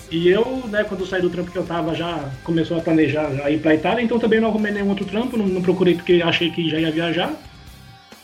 E 0.10 0.28
eu, 0.28 0.64
né, 0.70 0.84
quando 0.84 1.06
saí 1.06 1.22
do 1.22 1.30
trampo 1.30 1.52
que 1.52 1.58
eu 1.58 1.64
tava, 1.66 1.96
já 1.96 2.30
começou 2.44 2.78
a 2.78 2.82
planejar 2.82 3.34
já 3.34 3.50
ir 3.50 3.60
pra 3.60 3.74
Itália, 3.74 4.04
então 4.04 4.20
também 4.20 4.42
não 4.42 4.50
arrumei 4.50 4.72
nenhum 4.72 4.90
outro 4.90 5.06
trampo, 5.06 5.38
não, 5.38 5.48
não 5.48 5.62
procurei 5.62 5.96
porque 5.96 6.22
achei 6.24 6.52
que 6.52 6.70
já 6.70 6.78
ia 6.80 6.92
viajar. 6.92 7.32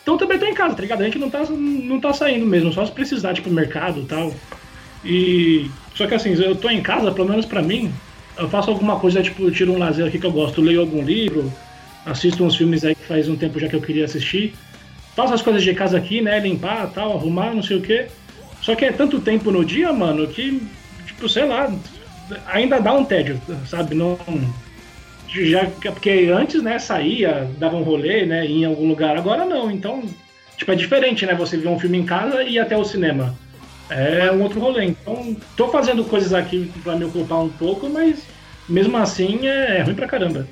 Então 0.08 0.18
também 0.18 0.40
tô 0.40 0.46
em 0.46 0.54
casa, 0.54 0.74
tá 0.74 0.82
ligado? 0.82 1.02
A 1.02 1.04
gente 1.04 1.20
não 1.20 1.30
tá, 1.30 1.44
não 1.50 2.00
tá 2.00 2.14
saindo 2.14 2.46
mesmo, 2.46 2.72
só 2.72 2.86
se 2.86 2.94
precisar, 2.94 3.34
tipo, 3.34 3.50
mercado 3.50 4.00
e 4.00 4.06
tal. 4.06 4.34
E. 5.04 5.70
Só 5.96 6.08
que 6.08 6.16
assim, 6.16 6.34
eu 6.42 6.56
tô 6.56 6.70
em 6.70 6.82
casa, 6.82 7.12
pelo 7.12 7.28
menos 7.28 7.46
pra 7.46 7.62
mim, 7.62 7.92
eu 8.38 8.48
faço 8.48 8.70
alguma 8.70 8.98
coisa, 8.98 9.22
tipo, 9.22 9.52
tiro 9.52 9.74
um 9.74 9.78
lazer 9.78 10.08
aqui 10.08 10.18
que 10.18 10.26
eu 10.26 10.32
gosto, 10.32 10.62
leio 10.62 10.80
algum 10.80 11.04
livro, 11.04 11.52
assisto 12.06 12.42
uns 12.42 12.56
filmes 12.56 12.86
aí 12.86 12.96
que 12.96 13.04
faz 13.04 13.28
um 13.28 13.36
tempo 13.36 13.60
já 13.60 13.68
que 13.68 13.76
eu 13.76 13.82
queria 13.82 14.06
assistir. 14.06 14.56
Faço 15.14 15.34
as 15.34 15.42
coisas 15.42 15.62
de 15.62 15.74
casa 15.74 15.98
aqui, 15.98 16.22
né? 16.22 16.40
Limpar 16.40 16.90
tal, 16.94 17.18
arrumar, 17.18 17.54
não 17.54 17.62
sei 17.62 17.76
o 17.76 17.82
quê. 17.82 18.08
Só 18.62 18.76
que 18.76 18.86
é 18.86 18.94
tanto 18.94 19.20
tempo 19.20 19.52
no 19.52 19.66
dia, 19.66 19.92
mano, 19.92 20.26
que, 20.26 20.66
tipo, 21.06 21.28
sei 21.28 21.46
lá, 21.46 21.70
ainda 22.46 22.80
dá 22.80 22.94
um 22.94 23.04
tédio, 23.04 23.42
sabe? 23.70 23.94
Não. 23.94 24.18
Já, 25.28 25.66
porque 25.66 26.30
antes, 26.34 26.62
né, 26.64 26.80
saía, 26.80 27.50
dava 27.58 27.76
um 27.76 27.84
rolê, 27.84 28.26
né, 28.26 28.46
ia 28.46 28.66
em 28.66 28.66
algum 28.66 28.88
lugar, 28.88 29.18
agora 29.18 29.46
não. 29.46 29.70
Então, 29.70 30.04
tipo, 30.56 30.72
é 30.72 30.76
diferente, 30.76 31.26
né? 31.26 31.36
Você 31.36 31.58
ver 31.58 31.68
um 31.68 31.80
filme 31.80 31.98
em 31.98 32.06
casa 32.06 32.44
e 32.44 32.54
ir 32.54 32.60
até 32.60 32.78
o 32.78 32.86
cinema. 32.86 33.36
É 33.90 34.32
um 34.32 34.42
outro 34.42 34.60
rolê. 34.60 34.86
Então, 34.86 35.36
tô 35.56 35.70
fazendo 35.70 36.04
coisas 36.04 36.34
aqui 36.34 36.72
pra 36.84 36.96
me 36.96 37.06
ocupar 37.06 37.40
um 37.40 37.50
pouco, 37.50 37.90
mas 37.90 38.24
mesmo 38.68 38.98
assim 38.98 39.48
é, 39.48 39.78
é 39.78 39.82
ruim 39.84 39.96
pra 39.96 40.08
caramba. 40.08 40.48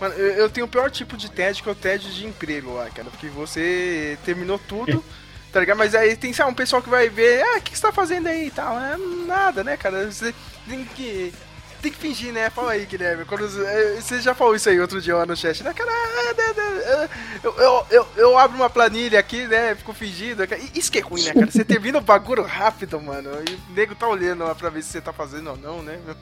Mano, 0.00 0.14
eu, 0.14 0.50
tenho 0.50 0.66
o 0.66 0.68
pior 0.68 0.90
tipo 0.90 1.16
de 1.16 1.30
tédio 1.30 1.62
que 1.62 1.68
é 1.68 1.72
o 1.72 1.76
tédio 1.76 2.10
de 2.10 2.26
emprego 2.26 2.74
lá, 2.74 2.90
cara. 2.90 3.08
Porque 3.10 3.28
você 3.28 4.18
terminou 4.24 4.58
tudo, 4.58 5.04
tá 5.52 5.60
ligado? 5.60 5.78
Mas 5.78 5.94
aí 5.94 6.16
tem, 6.16 6.32
sabe, 6.32 6.50
um 6.50 6.54
pessoal 6.54 6.82
que 6.82 6.88
vai 6.88 7.08
ver, 7.08 7.42
ah, 7.42 7.58
o 7.58 7.60
que, 7.60 7.70
que 7.70 7.76
você 7.76 7.82
tá 7.82 7.92
fazendo 7.92 8.26
aí 8.26 8.48
e 8.48 8.50
tal. 8.50 8.78
É 8.80 8.96
nada, 9.26 9.62
né, 9.62 9.76
cara? 9.76 10.10
Você 10.10 10.34
tem 10.68 10.84
que. 10.84 11.32
Tem 11.82 11.90
que 11.90 11.98
fingir, 11.98 12.32
né? 12.32 12.48
Fala 12.48 12.72
aí, 12.72 12.86
Guilherme. 12.86 13.24
Quando, 13.24 13.44
eh, 13.44 14.00
você 14.00 14.20
já 14.20 14.34
falou 14.34 14.54
isso 14.54 14.68
aí 14.68 14.80
outro 14.80 15.00
dia 15.02 15.16
lá 15.16 15.26
no 15.26 15.36
chat, 15.36 15.64
né? 15.64 15.74
Cara, 15.74 15.90
ah, 15.90 16.34
né, 16.34 16.54
né, 16.56 17.08
eu, 17.42 17.52
eu, 17.58 17.86
eu, 17.90 18.08
eu 18.16 18.38
abro 18.38 18.56
uma 18.56 18.70
planilha 18.70 19.18
aqui, 19.18 19.48
né? 19.48 19.74
Fico 19.74 19.92
fingindo. 19.92 20.44
Isso 20.74 20.92
que 20.92 20.98
é 20.98 21.02
ruim, 21.02 21.24
né, 21.24 21.34
cara? 21.34 21.50
Você 21.50 21.64
termina 21.64 21.98
o 21.98 22.02
bagulho 22.02 22.44
rápido, 22.44 23.00
mano. 23.00 23.30
E 23.50 23.54
o 23.54 23.74
nego 23.74 23.96
tá 23.96 24.06
olhando 24.06 24.44
lá 24.44 24.54
pra 24.54 24.70
ver 24.70 24.82
se 24.82 24.90
você 24.90 25.00
tá 25.00 25.12
fazendo 25.12 25.50
ou 25.50 25.56
não, 25.56 25.82
né? 25.82 25.98
meu? 26.06 26.14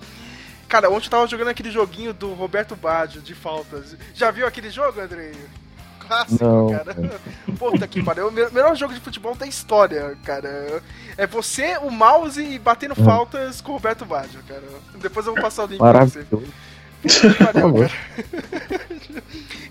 Cara, 0.67 0.89
ontem 0.89 1.07
eu 1.07 1.11
tava 1.11 1.27
jogando 1.27 1.49
aquele 1.49 1.71
joguinho 1.71 2.15
do 2.15 2.33
Roberto 2.33 2.75
Baggio 2.75 3.21
de 3.21 3.35
faltas. 3.35 3.97
Já 4.15 4.31
viu 4.31 4.47
aquele 4.47 4.71
jogo, 4.71 4.99
Andrei? 5.01 5.33
Clássico, 5.99 6.43
Não, 6.45 6.71
cara. 6.71 6.97
Puta 7.59 7.87
que 7.87 8.03
pariu. 8.03 8.29
O 8.29 8.33
me- 8.33 8.49
melhor 8.51 8.75
jogo 8.77 8.95
de 8.95 9.01
futebol 9.01 9.35
da 9.35 9.47
história, 9.47 10.17
cara. 10.25 10.83
É 11.21 11.27
você, 11.27 11.77
o 11.83 11.91
mouse 11.91 12.41
e 12.43 12.59
batendo 12.59 12.95
Uhum. 12.99 13.05
faltas 13.05 13.61
com 13.61 13.73
o 13.73 13.75
Roberto 13.75 14.05
Baggio, 14.07 14.41
cara. 14.49 14.63
Depois 14.97 15.27
eu 15.27 15.35
vou 15.35 15.43
passar 15.43 15.65
o 15.65 15.67
link 15.67 15.79
pra 15.79 16.05
você. 16.07 16.21
Maravilhoso. 16.21 16.53
Pariu, 17.39 17.73
Por 17.73 17.89
cara. 17.89 19.13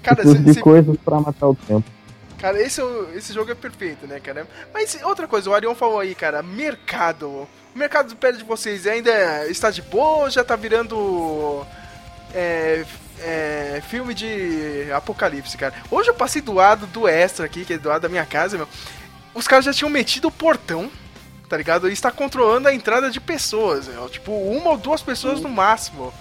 Cara, 0.03 0.23
cê- 0.23 0.37
de 0.39 0.53
cê- 0.53 0.61
coisas 0.61 0.95
pra 1.03 1.19
matar 1.19 1.47
o 1.47 1.55
tempo. 1.55 1.83
Cara, 2.37 2.61
esse, 2.61 2.81
esse 3.15 3.33
jogo 3.33 3.51
é 3.51 3.55
perfeito, 3.55 4.07
né, 4.07 4.19
cara? 4.19 4.47
Mas 4.73 4.97
outra 5.03 5.27
coisa, 5.27 5.49
o 5.49 5.53
Arion 5.53 5.75
falou 5.75 5.99
aí, 5.99 6.15
cara, 6.15 6.41
mercado. 6.41 7.27
O 7.27 7.47
mercado 7.77 8.15
perto 8.15 8.37
de 8.37 8.43
vocês 8.45 8.87
ainda 8.87 9.45
está 9.47 9.69
de 9.69 9.81
boa 9.81 10.23
ou 10.25 10.29
já 10.29 10.43
tá 10.43 10.55
virando 10.55 11.65
é, 12.33 12.85
é, 13.21 13.81
filme 13.89 14.13
de 14.13 14.87
apocalipse, 14.93 15.57
cara? 15.57 15.73
Hoje 15.91 16.09
eu 16.09 16.13
passei 16.13 16.41
do 16.41 16.53
lado 16.53 16.87
do 16.87 17.07
extra 17.07 17.45
aqui, 17.45 17.65
que 17.65 17.73
é 17.73 17.77
do 17.77 17.89
lado 17.89 18.01
da 18.03 18.09
minha 18.09 18.25
casa, 18.25 18.55
meu. 18.57 18.67
Os 19.33 19.47
caras 19.47 19.65
já 19.65 19.73
tinham 19.73 19.89
metido 19.89 20.29
o 20.29 20.31
portão, 20.31 20.89
tá 21.49 21.57
ligado? 21.57 21.89
E 21.89 21.93
está 21.93 22.11
controlando 22.11 22.67
a 22.67 22.73
entrada 22.73 23.09
de 23.09 23.19
pessoas, 23.19 23.87
meu. 23.87 24.07
Tipo, 24.07 24.31
uma 24.31 24.69
ou 24.71 24.77
duas 24.77 25.01
pessoas 25.01 25.41
no 25.41 25.49
máximo 25.49 26.13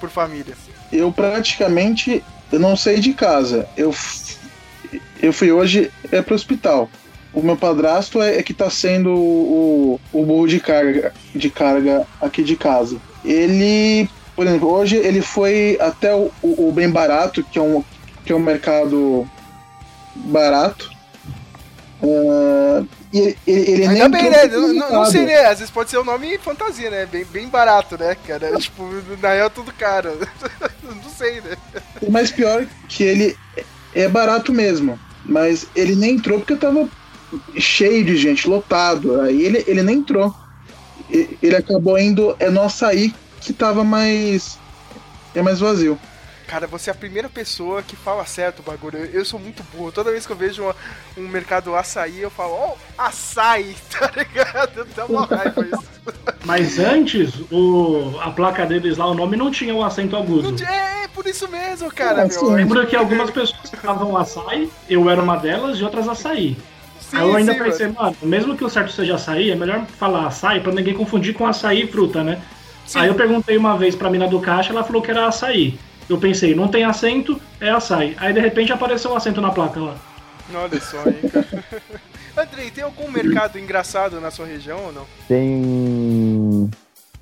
por 0.00 0.10
família. 0.10 0.54
Eu 0.92 1.12
praticamente 1.12 2.22
eu 2.52 2.60
não 2.60 2.76
saí 2.76 3.00
de 3.00 3.14
casa. 3.14 3.66
Eu, 3.76 3.94
eu 5.22 5.32
fui 5.32 5.50
hoje 5.50 5.90
é 6.10 6.20
pro 6.20 6.34
hospital. 6.34 6.90
O 7.32 7.40
meu 7.40 7.56
padrasto 7.56 8.20
é, 8.20 8.36
é 8.36 8.42
que 8.42 8.52
tá 8.52 8.68
sendo 8.68 9.10
o, 9.10 10.00
o 10.12 10.24
burro 10.26 10.46
de 10.46 10.60
carga, 10.60 11.14
de 11.34 11.48
carga 11.48 12.06
aqui 12.20 12.42
de 12.42 12.56
casa. 12.56 13.00
Ele, 13.24 14.06
por 14.36 14.46
exemplo, 14.46 14.70
hoje 14.70 14.96
ele 14.96 15.22
foi 15.22 15.78
até 15.80 16.14
o, 16.14 16.30
o, 16.42 16.68
o 16.68 16.72
Bem 16.72 16.90
Barato, 16.90 17.42
que 17.42 17.58
é 17.58 17.62
um, 17.62 17.82
que 18.22 18.32
é 18.32 18.36
um 18.36 18.40
mercado 18.40 19.26
barato. 20.14 20.90
E 22.02 22.84
ele, 23.12 23.36
ele, 23.46 23.86
Ainda 23.86 24.08
nem 24.08 24.10
bem, 24.10 24.30
né? 24.30 24.46
Não, 24.46 24.90
não, 24.90 25.04
sei, 25.04 25.26
né? 25.26 25.46
Às 25.46 25.58
vezes 25.58 25.70
pode 25.70 25.90
ser 25.90 25.98
um 25.98 26.04
nome 26.04 26.38
fantasia, 26.38 26.90
né? 26.90 27.06
Bem, 27.06 27.24
bem 27.26 27.48
barato, 27.48 27.98
né, 27.98 28.16
cara? 28.26 28.56
tipo, 28.56 28.88
na 29.20 29.34
real 29.34 29.46
é 29.48 29.50
tudo 29.50 29.72
caro. 29.72 30.18
não 30.82 31.10
sei, 31.10 31.40
né? 31.42 31.56
O 32.00 32.10
mais 32.10 32.30
pior 32.30 32.62
é 32.62 32.66
que 32.88 33.02
ele 33.02 33.36
é 33.94 34.08
barato 34.08 34.52
mesmo. 34.52 34.98
Mas 35.24 35.66
ele 35.76 35.94
nem 35.94 36.14
entrou 36.14 36.38
porque 36.38 36.56
tava 36.56 36.88
cheio 37.58 38.04
de 38.04 38.16
gente, 38.16 38.48
lotado. 38.48 39.20
Aí 39.20 39.42
ele, 39.42 39.62
ele 39.66 39.82
nem 39.82 39.98
entrou. 39.98 40.34
Ele 41.10 41.56
acabou 41.56 41.98
indo 41.98 42.34
é 42.38 42.48
no 42.48 42.62
açaí 42.62 43.14
que 43.40 43.52
tava 43.52 43.84
mais. 43.84 44.58
É 45.34 45.42
mais 45.42 45.60
vazio. 45.60 45.98
Cara, 46.52 46.66
você 46.66 46.90
é 46.90 46.92
a 46.92 46.94
primeira 46.94 47.30
pessoa 47.30 47.80
que 47.82 47.96
fala 47.96 48.26
certo 48.26 48.58
o 48.60 48.62
bagulho. 48.62 48.98
Eu, 48.98 49.06
eu 49.06 49.24
sou 49.24 49.40
muito 49.40 49.62
burro. 49.72 49.90
Toda 49.90 50.10
vez 50.10 50.26
que 50.26 50.32
eu 50.32 50.36
vejo 50.36 50.62
uma- 50.64 50.76
um 51.16 51.26
mercado 51.26 51.74
açaí, 51.74 52.20
eu 52.20 52.28
falo, 52.30 52.52
ó, 52.52 52.74
açaí, 52.98 53.74
tá 53.90 54.10
ligado? 54.14 54.86
Dá 54.94 55.06
uma 55.06 55.24
raiva 55.24 55.64
isso. 55.64 55.82
Mas 56.44 56.78
antes, 56.78 57.32
o, 57.50 58.18
a 58.20 58.30
placa 58.30 58.66
deles 58.66 58.98
lá, 58.98 59.06
o 59.06 59.14
nome 59.14 59.34
não 59.34 59.50
tinha 59.50 59.74
o 59.74 59.82
acento 59.82 60.14
agudo. 60.14 60.62
É, 60.62 61.04
é 61.04 61.08
por 61.08 61.26
isso 61.26 61.48
mesmo, 61.48 61.90
cara, 61.90 62.24
Ah, 62.24 62.26
meu. 62.26 62.30
sim. 62.38 62.54
Lembro 62.54 62.86
que 62.86 62.96
algumas 62.96 63.30
pessoas 63.30 63.70
falavam 63.80 64.14
açaí, 64.18 64.70
eu 64.90 65.08
era 65.08 65.22
uma 65.22 65.38
delas 65.38 65.78
e 65.78 65.82
outras 65.84 66.06
açaí. 66.06 66.54
Sim, 67.00 67.16
Aí 67.16 67.28
eu 67.30 67.34
ainda 67.34 67.54
sim, 67.54 67.58
pensei, 67.62 67.86
mano. 67.86 67.98
mano, 68.02 68.16
mesmo 68.24 68.54
que 68.58 68.64
o 68.64 68.68
certo 68.68 68.92
seja 68.92 69.14
açaí, 69.14 69.50
é 69.50 69.54
melhor 69.54 69.86
falar 69.98 70.26
açaí 70.26 70.60
pra 70.60 70.70
ninguém 70.70 70.92
confundir 70.92 71.32
com 71.32 71.46
açaí 71.46 71.84
e 71.84 71.86
fruta, 71.86 72.22
né? 72.22 72.42
Sim. 72.84 72.98
Aí 72.98 73.08
eu 73.08 73.14
perguntei 73.14 73.56
uma 73.56 73.74
vez 73.78 73.94
pra 73.96 74.10
mina 74.10 74.28
do 74.28 74.38
caixa, 74.38 74.70
ela 74.70 74.84
falou 74.84 75.00
que 75.00 75.10
era 75.10 75.26
açaí. 75.26 75.78
Eu 76.12 76.18
pensei, 76.18 76.54
não 76.54 76.68
tem 76.68 76.84
acento, 76.84 77.40
é 77.58 77.70
açaí. 77.70 78.14
Aí 78.18 78.34
de 78.34 78.40
repente 78.40 78.70
apareceu 78.70 79.10
o 79.12 79.16
acento 79.16 79.40
na 79.40 79.50
placa 79.50 79.80
lá. 79.80 79.96
Olha 80.54 80.78
só, 80.80 80.98
hein, 81.06 81.14
cara. 81.32 81.64
Andrei, 82.36 82.70
tem 82.70 82.84
algum 82.84 83.10
mercado 83.10 83.58
engraçado 83.58 84.20
na 84.20 84.30
sua 84.30 84.44
região 84.46 84.78
ou 84.86 84.92
não? 84.92 85.06
Tem 85.26 86.70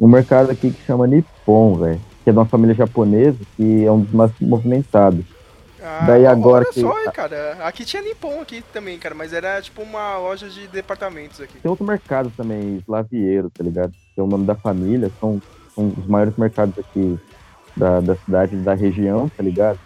um 0.00 0.08
mercado 0.08 0.50
aqui 0.50 0.70
que 0.72 0.84
chama 0.84 1.06
Nippon, 1.06 1.74
velho. 1.76 2.00
Que 2.24 2.30
é 2.30 2.32
de 2.32 2.38
uma 2.38 2.46
família 2.46 2.74
japonesa, 2.74 3.38
que 3.56 3.84
é 3.84 3.90
um 3.92 4.00
dos 4.00 4.12
mais 4.12 4.30
movimentados. 4.40 5.24
Ah, 5.82 6.04
Daí 6.06 6.20
olha 6.22 6.30
agora 6.30 6.64
que- 6.66 6.80
só, 6.80 6.92
cara. 7.12 7.58
Aqui 7.64 7.84
tinha 7.84 8.02
Nippon 8.02 8.40
aqui 8.40 8.62
também, 8.72 8.98
cara, 8.98 9.14
mas 9.14 9.32
era 9.32 9.62
tipo 9.62 9.82
uma 9.82 10.18
loja 10.18 10.48
de 10.48 10.66
departamentos 10.66 11.40
aqui. 11.40 11.58
Tem 11.62 11.70
outro 11.70 11.86
mercado 11.86 12.30
também, 12.36 12.76
Slavieiro, 12.78 13.50
tá 13.50 13.62
ligado? 13.62 13.92
Que 14.14 14.20
é 14.20 14.22
o 14.22 14.26
nome 14.26 14.44
da 14.46 14.54
família, 14.56 15.10
são, 15.20 15.40
são 15.74 15.92
os 15.96 16.06
maiores 16.06 16.36
mercados 16.36 16.76
aqui 16.78 17.18
da, 17.80 18.00
da 18.00 18.14
cidade, 18.16 18.56
da 18.56 18.74
região, 18.74 19.28
tá 19.34 19.42
ligado? 19.42 19.78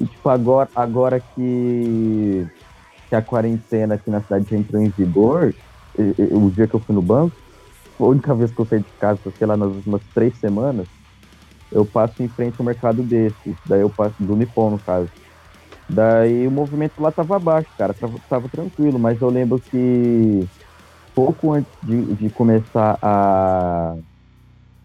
E 0.00 0.06
tipo, 0.06 0.28
agora, 0.28 0.70
agora 0.74 1.20
que, 1.20 2.46
que 3.08 3.14
a 3.14 3.20
quarentena 3.20 3.96
aqui 3.96 4.08
na 4.08 4.20
cidade 4.20 4.46
já 4.48 4.56
entrou 4.56 4.80
em 4.80 4.88
vigor, 4.88 5.52
o 5.98 6.50
dia 6.50 6.68
que 6.68 6.74
eu 6.74 6.80
fui 6.80 6.94
no 6.94 7.02
banco, 7.02 7.34
a 7.98 8.04
única 8.04 8.32
vez 8.34 8.52
que 8.52 8.60
eu 8.60 8.64
saí 8.64 8.78
de 8.78 8.92
casa, 9.00 9.20
sei 9.36 9.46
lá, 9.46 9.56
nas 9.56 9.68
últimas 9.68 10.00
três 10.14 10.36
semanas, 10.38 10.86
eu 11.72 11.84
passo 11.84 12.22
em 12.22 12.28
frente 12.28 12.54
ao 12.58 12.64
mercado 12.64 13.02
desse, 13.02 13.56
daí 13.66 13.80
eu 13.80 13.90
passo 13.90 14.14
do 14.20 14.36
Nippon, 14.36 14.70
no 14.70 14.78
caso. 14.78 15.08
Daí 15.88 16.46
o 16.46 16.50
movimento 16.50 17.00
lá 17.00 17.10
tava 17.10 17.38
baixo, 17.38 17.68
cara, 17.76 17.92
tava, 17.92 18.16
tava 18.28 18.48
tranquilo, 18.48 18.98
mas 18.98 19.20
eu 19.20 19.28
lembro 19.28 19.58
que 19.58 20.48
pouco 21.14 21.52
antes 21.52 21.72
de, 21.82 22.14
de 22.14 22.30
começar 22.30 22.96
a. 23.02 23.96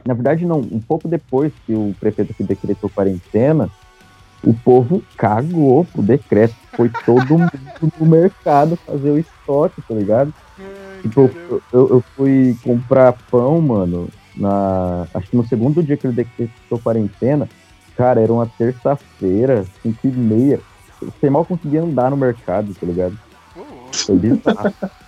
Na 0.06 0.14
verdade, 0.14 0.46
não, 0.46 0.60
um 0.60 0.80
pouco 0.80 1.08
depois 1.08 1.52
que 1.66 1.74
o 1.74 1.96
prefeito 2.00 2.32
aqui 2.32 2.44
decretou 2.44 2.90
quarentena, 2.92 3.70
o 4.44 4.54
povo 4.54 5.02
cagou 5.18 5.84
pro 5.86 6.04
decreto. 6.04 6.54
Foi 6.76 6.92
todo 7.04 7.26
mundo 7.40 7.52
no 8.00 8.06
mercado 8.06 8.76
fazer 8.78 9.10
o 9.10 9.18
estoque, 9.18 9.82
tá 9.82 9.96
ligado? 9.96 10.32
Ai, 10.60 11.02
Tipo, 11.02 11.32
eu, 11.50 11.64
eu 11.74 12.04
fui 12.16 12.56
comprar 12.64 13.18
pão, 13.32 13.60
mano, 13.60 14.08
na. 14.38 15.08
Acho 15.14 15.30
que 15.32 15.38
no 15.38 15.48
segundo 15.48 15.82
dia 15.82 15.98
que 15.98 16.06
ele 16.06 16.16
decretou 16.16 16.80
quarentena, 16.80 17.50
cara, 17.98 18.22
era 18.22 18.32
uma 18.32 18.46
terça-feira, 18.46 19.66
cinco 19.82 20.08
e 20.08 20.12
meia. 20.12 20.60
Você 21.02 21.30
mal 21.32 21.46
conseguia 21.46 21.82
andar 21.82 22.12
no 22.12 22.18
mercado, 22.18 22.74
tá 22.76 22.86
ligado? 22.86 23.18
Foi 24.06 24.16
bizarro. 24.16 24.74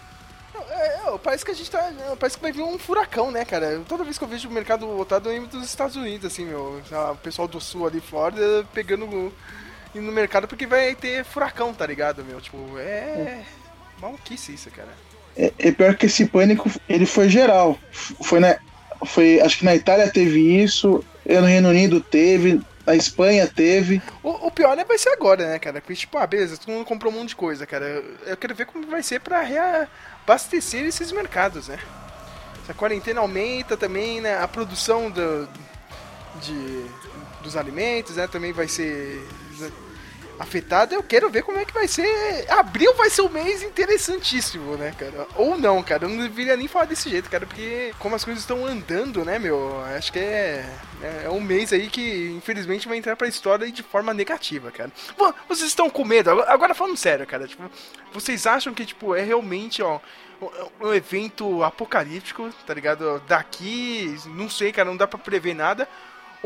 é, 1.37 1.41
é, 1.41 1.43
parece 1.43 1.45
que 1.45 1.51
a 1.51 1.53
gente 1.53 1.71
tá. 1.71 1.91
Parece 2.19 2.37
que 2.37 2.41
vai 2.41 2.51
vir 2.51 2.61
um 2.61 2.77
furacão, 2.77 3.31
né, 3.31 3.45
cara? 3.45 3.81
Toda 3.87 4.03
vez 4.03 4.17
que 4.17 4.23
eu 4.23 4.27
vejo 4.27 4.49
o 4.49 4.51
mercado 4.51 4.85
lotado, 4.85 5.29
eu 5.29 5.33
lembro 5.33 5.49
dos 5.49 5.65
Estados 5.65 5.95
Unidos, 5.95 6.25
assim, 6.25 6.45
meu. 6.45 6.81
O 7.11 7.15
pessoal 7.17 7.47
do 7.47 7.59
sul 7.61 7.87
ali, 7.87 7.99
Flórida, 7.99 8.65
pegando. 8.73 9.33
indo 9.93 10.05
no 10.05 10.11
mercado 10.11 10.47
porque 10.47 10.65
vai 10.65 10.95
ter 10.95 11.23
furacão, 11.23 11.73
tá 11.73 11.85
ligado, 11.85 12.23
meu? 12.23 12.41
Tipo, 12.41 12.57
é. 12.77 13.43
Maluquice 14.01 14.53
isso, 14.53 14.69
cara. 14.71 14.89
É, 15.35 15.51
é 15.59 15.71
pior 15.71 15.95
que 15.95 16.07
esse 16.07 16.25
pânico, 16.25 16.69
ele 16.87 17.05
foi 17.05 17.29
geral. 17.29 17.77
Foi 18.23 18.39
na, 18.39 18.57
foi, 19.05 19.39
acho 19.41 19.59
que 19.59 19.65
na 19.65 19.75
Itália 19.75 20.09
teve 20.09 20.63
isso, 20.63 21.03
no 21.25 21.45
Reino 21.45 21.69
Unido 21.69 21.99
teve, 21.99 22.61
na 22.87 22.95
Espanha 22.95 23.45
teve. 23.45 24.01
O, 24.23 24.47
o 24.47 24.51
pior 24.51 24.75
né, 24.77 24.85
vai 24.85 24.97
ser 24.97 25.09
agora, 25.09 25.45
né, 25.45 25.59
cara? 25.59 25.81
Porque, 25.81 25.93
tipo, 25.93 26.17
ah, 26.17 26.25
beleza, 26.25 26.57
todo 26.57 26.71
mundo 26.71 26.85
comprou 26.85 27.11
um 27.11 27.17
monte 27.17 27.29
de 27.29 27.35
coisa, 27.35 27.67
cara. 27.67 28.01
Eu 28.25 28.37
quero 28.37 28.55
ver 28.55 28.65
como 28.65 28.87
vai 28.87 29.03
ser 29.03 29.19
pra 29.19 29.41
reabastecer 29.41 30.85
esses 30.85 31.11
mercados, 31.11 31.67
né? 31.67 31.77
A 32.69 32.73
quarentena 32.73 33.19
aumenta 33.19 33.75
também, 33.75 34.21
né? 34.21 34.41
A 34.41 34.47
produção 34.47 35.11
do, 35.11 35.49
de, 36.41 36.85
dos 37.43 37.57
alimentos, 37.57 38.15
né? 38.15 38.25
Também 38.25 38.53
vai 38.53 38.69
ser 38.69 39.21
afetada. 40.39 40.93
Eu 40.95 41.03
quero 41.03 41.29
ver 41.29 41.43
como 41.43 41.57
é 41.57 41.65
que 41.65 41.73
vai 41.73 41.87
ser. 41.87 42.45
Abril 42.51 42.93
vai 42.95 43.09
ser 43.09 43.21
um 43.21 43.29
mês 43.29 43.63
interessantíssimo, 43.63 44.75
né, 44.77 44.93
cara? 44.97 45.27
Ou 45.35 45.57
não, 45.57 45.81
cara. 45.83 46.05
Eu 46.05 46.09
não 46.09 46.17
deveria 46.23 46.55
nem 46.55 46.67
falar 46.67 46.85
desse 46.85 47.09
jeito, 47.09 47.29
cara, 47.29 47.45
porque 47.45 47.93
como 47.99 48.15
as 48.15 48.23
coisas 48.23 48.43
estão 48.43 48.65
andando, 48.65 49.23
né, 49.25 49.39
meu? 49.39 49.81
Acho 49.97 50.11
que 50.11 50.19
é, 50.19 50.65
é, 51.01 51.21
é 51.25 51.29
um 51.29 51.41
mês 51.41 51.73
aí 51.73 51.87
que, 51.87 52.33
infelizmente, 52.37 52.87
vai 52.87 52.97
entrar 52.97 53.15
pra 53.15 53.27
história 53.27 53.69
de 53.71 53.83
forma 53.83 54.13
negativa, 54.13 54.71
cara. 54.71 54.91
Vo- 55.17 55.33
Vocês 55.49 55.69
estão 55.69 55.89
com 55.89 56.03
medo? 56.05 56.29
Agora- 56.29 56.73
falando 56.75 56.97
sério, 56.97 57.25
cara, 57.25 57.47
tipo, 57.47 57.63
vocês 58.13 58.45
acham 58.45 58.73
que, 58.73 58.85
tipo, 58.85 59.15
é 59.15 59.23
realmente, 59.23 59.81
ó. 59.81 59.99
Um 60.79 60.93
evento 60.93 61.63
apocalíptico, 61.63 62.51
tá 62.67 62.71
ligado? 62.71 63.19
Daqui, 63.27 64.15
não 64.27 64.47
sei, 64.47 64.71
cara, 64.71 64.87
não 64.87 64.95
dá 64.95 65.07
pra 65.07 65.17
prever 65.17 65.55
nada. 65.55 65.87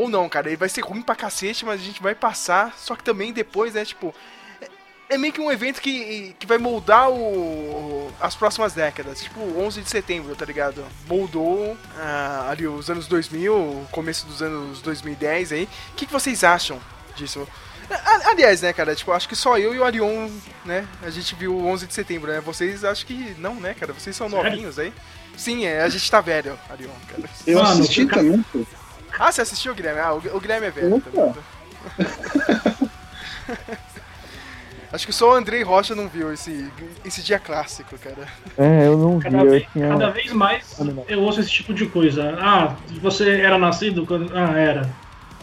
Ou 0.01 0.09
não, 0.09 0.27
cara, 0.27 0.47
ele 0.47 0.57
vai 0.57 0.69
ser 0.69 0.81
ruim 0.81 1.01
pra 1.01 1.15
cacete, 1.15 1.65
mas 1.65 1.79
a 1.79 1.83
gente 1.83 2.01
vai 2.01 2.15
passar. 2.15 2.73
Só 2.77 2.95
que 2.95 3.03
também 3.03 3.31
depois, 3.31 3.73
né, 3.73 3.85
tipo. 3.85 4.13
É, 5.09 5.15
é 5.15 5.17
meio 5.17 5.31
que 5.33 5.41
um 5.41 5.51
evento 5.51 5.79
que, 5.81 6.35
que 6.39 6.47
vai 6.47 6.57
moldar 6.57 7.09
o, 7.09 8.11
as 8.19 8.35
próximas 8.35 8.73
décadas. 8.73 9.21
Tipo, 9.21 9.39
11 9.59 9.81
de 9.81 9.89
setembro, 9.89 10.35
tá 10.35 10.45
ligado? 10.45 10.83
Moldou 11.07 11.77
ah, 11.97 12.47
ali 12.49 12.65
os 12.67 12.89
anos 12.89 13.07
2000, 13.07 13.53
o 13.55 13.87
começo 13.91 14.25
dos 14.25 14.41
anos 14.41 14.81
2010 14.81 15.51
aí. 15.51 15.63
O 15.91 15.95
que, 15.95 16.05
que 16.07 16.13
vocês 16.13 16.43
acham 16.43 16.79
disso? 17.15 17.47
A- 17.89 18.29
Aliás, 18.29 18.61
né, 18.61 18.71
cara, 18.71 18.95
tipo, 18.95 19.11
acho 19.11 19.27
que 19.27 19.35
só 19.35 19.57
eu 19.57 19.75
e 19.75 19.79
o 19.79 19.83
Arion, 19.83 20.29
né, 20.65 20.87
a 21.03 21.09
gente 21.09 21.35
viu 21.35 21.53
o 21.53 21.67
11 21.67 21.85
de 21.87 21.93
setembro, 21.93 22.31
né? 22.31 22.39
Vocês 22.39 22.85
acho 22.85 23.05
que 23.05 23.35
não, 23.37 23.55
né, 23.55 23.73
cara? 23.73 23.91
Vocês 23.93 24.15
são 24.15 24.29
Sério? 24.29 24.49
novinhos 24.49 24.79
aí. 24.79 24.93
Sim, 25.37 25.65
é, 25.65 25.81
a 25.81 25.89
gente 25.89 26.09
tá 26.09 26.21
velho, 26.21 26.57
Arion, 26.69 26.89
cara. 27.07 27.29
Eu 27.45 27.57
Mano, 27.61 27.69
assisti 27.81 28.05
também. 28.05 28.43
Ah, 29.21 29.31
você 29.31 29.41
assistiu, 29.41 29.75
Guilherme? 29.75 29.99
Ah, 29.99 30.13
o 30.13 30.17
o 30.17 30.39
Guilherme 30.39 30.65
é 30.65 30.71
velho. 30.71 30.99
Também. 30.99 31.33
Acho 34.91 35.05
que 35.05 35.13
só 35.13 35.29
o 35.29 35.33
Andrei 35.35 35.61
Rocha 35.63 35.93
não 35.95 36.07
viu 36.09 36.33
esse, 36.33 36.69
esse 37.05 37.21
dia 37.21 37.37
clássico, 37.39 37.95
cara. 37.99 38.27
É, 38.57 38.87
eu 38.87 38.97
não 38.97 39.19
vi, 39.19 39.23
Cada, 39.23 39.37
eu 39.37 39.49
vez, 39.51 39.65
tinha. 39.71 39.87
cada 39.89 40.09
vez 40.09 40.33
mais 40.33 40.77
eu 41.07 41.21
ouço 41.21 41.39
esse 41.39 41.51
tipo 41.51 41.71
de 41.73 41.85
coisa. 41.85 42.35
Ah, 42.41 42.75
você 42.99 43.39
era 43.39 43.57
nascido 43.59 44.05
quando. 44.07 44.35
Ah, 44.35 44.57
era. 44.57 44.89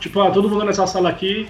Tipo, 0.01 0.21
ah, 0.23 0.31
todo 0.33 0.51
mundo 0.51 0.64
nessa 0.64 0.87
sala 0.87 1.09
aqui 1.09 1.49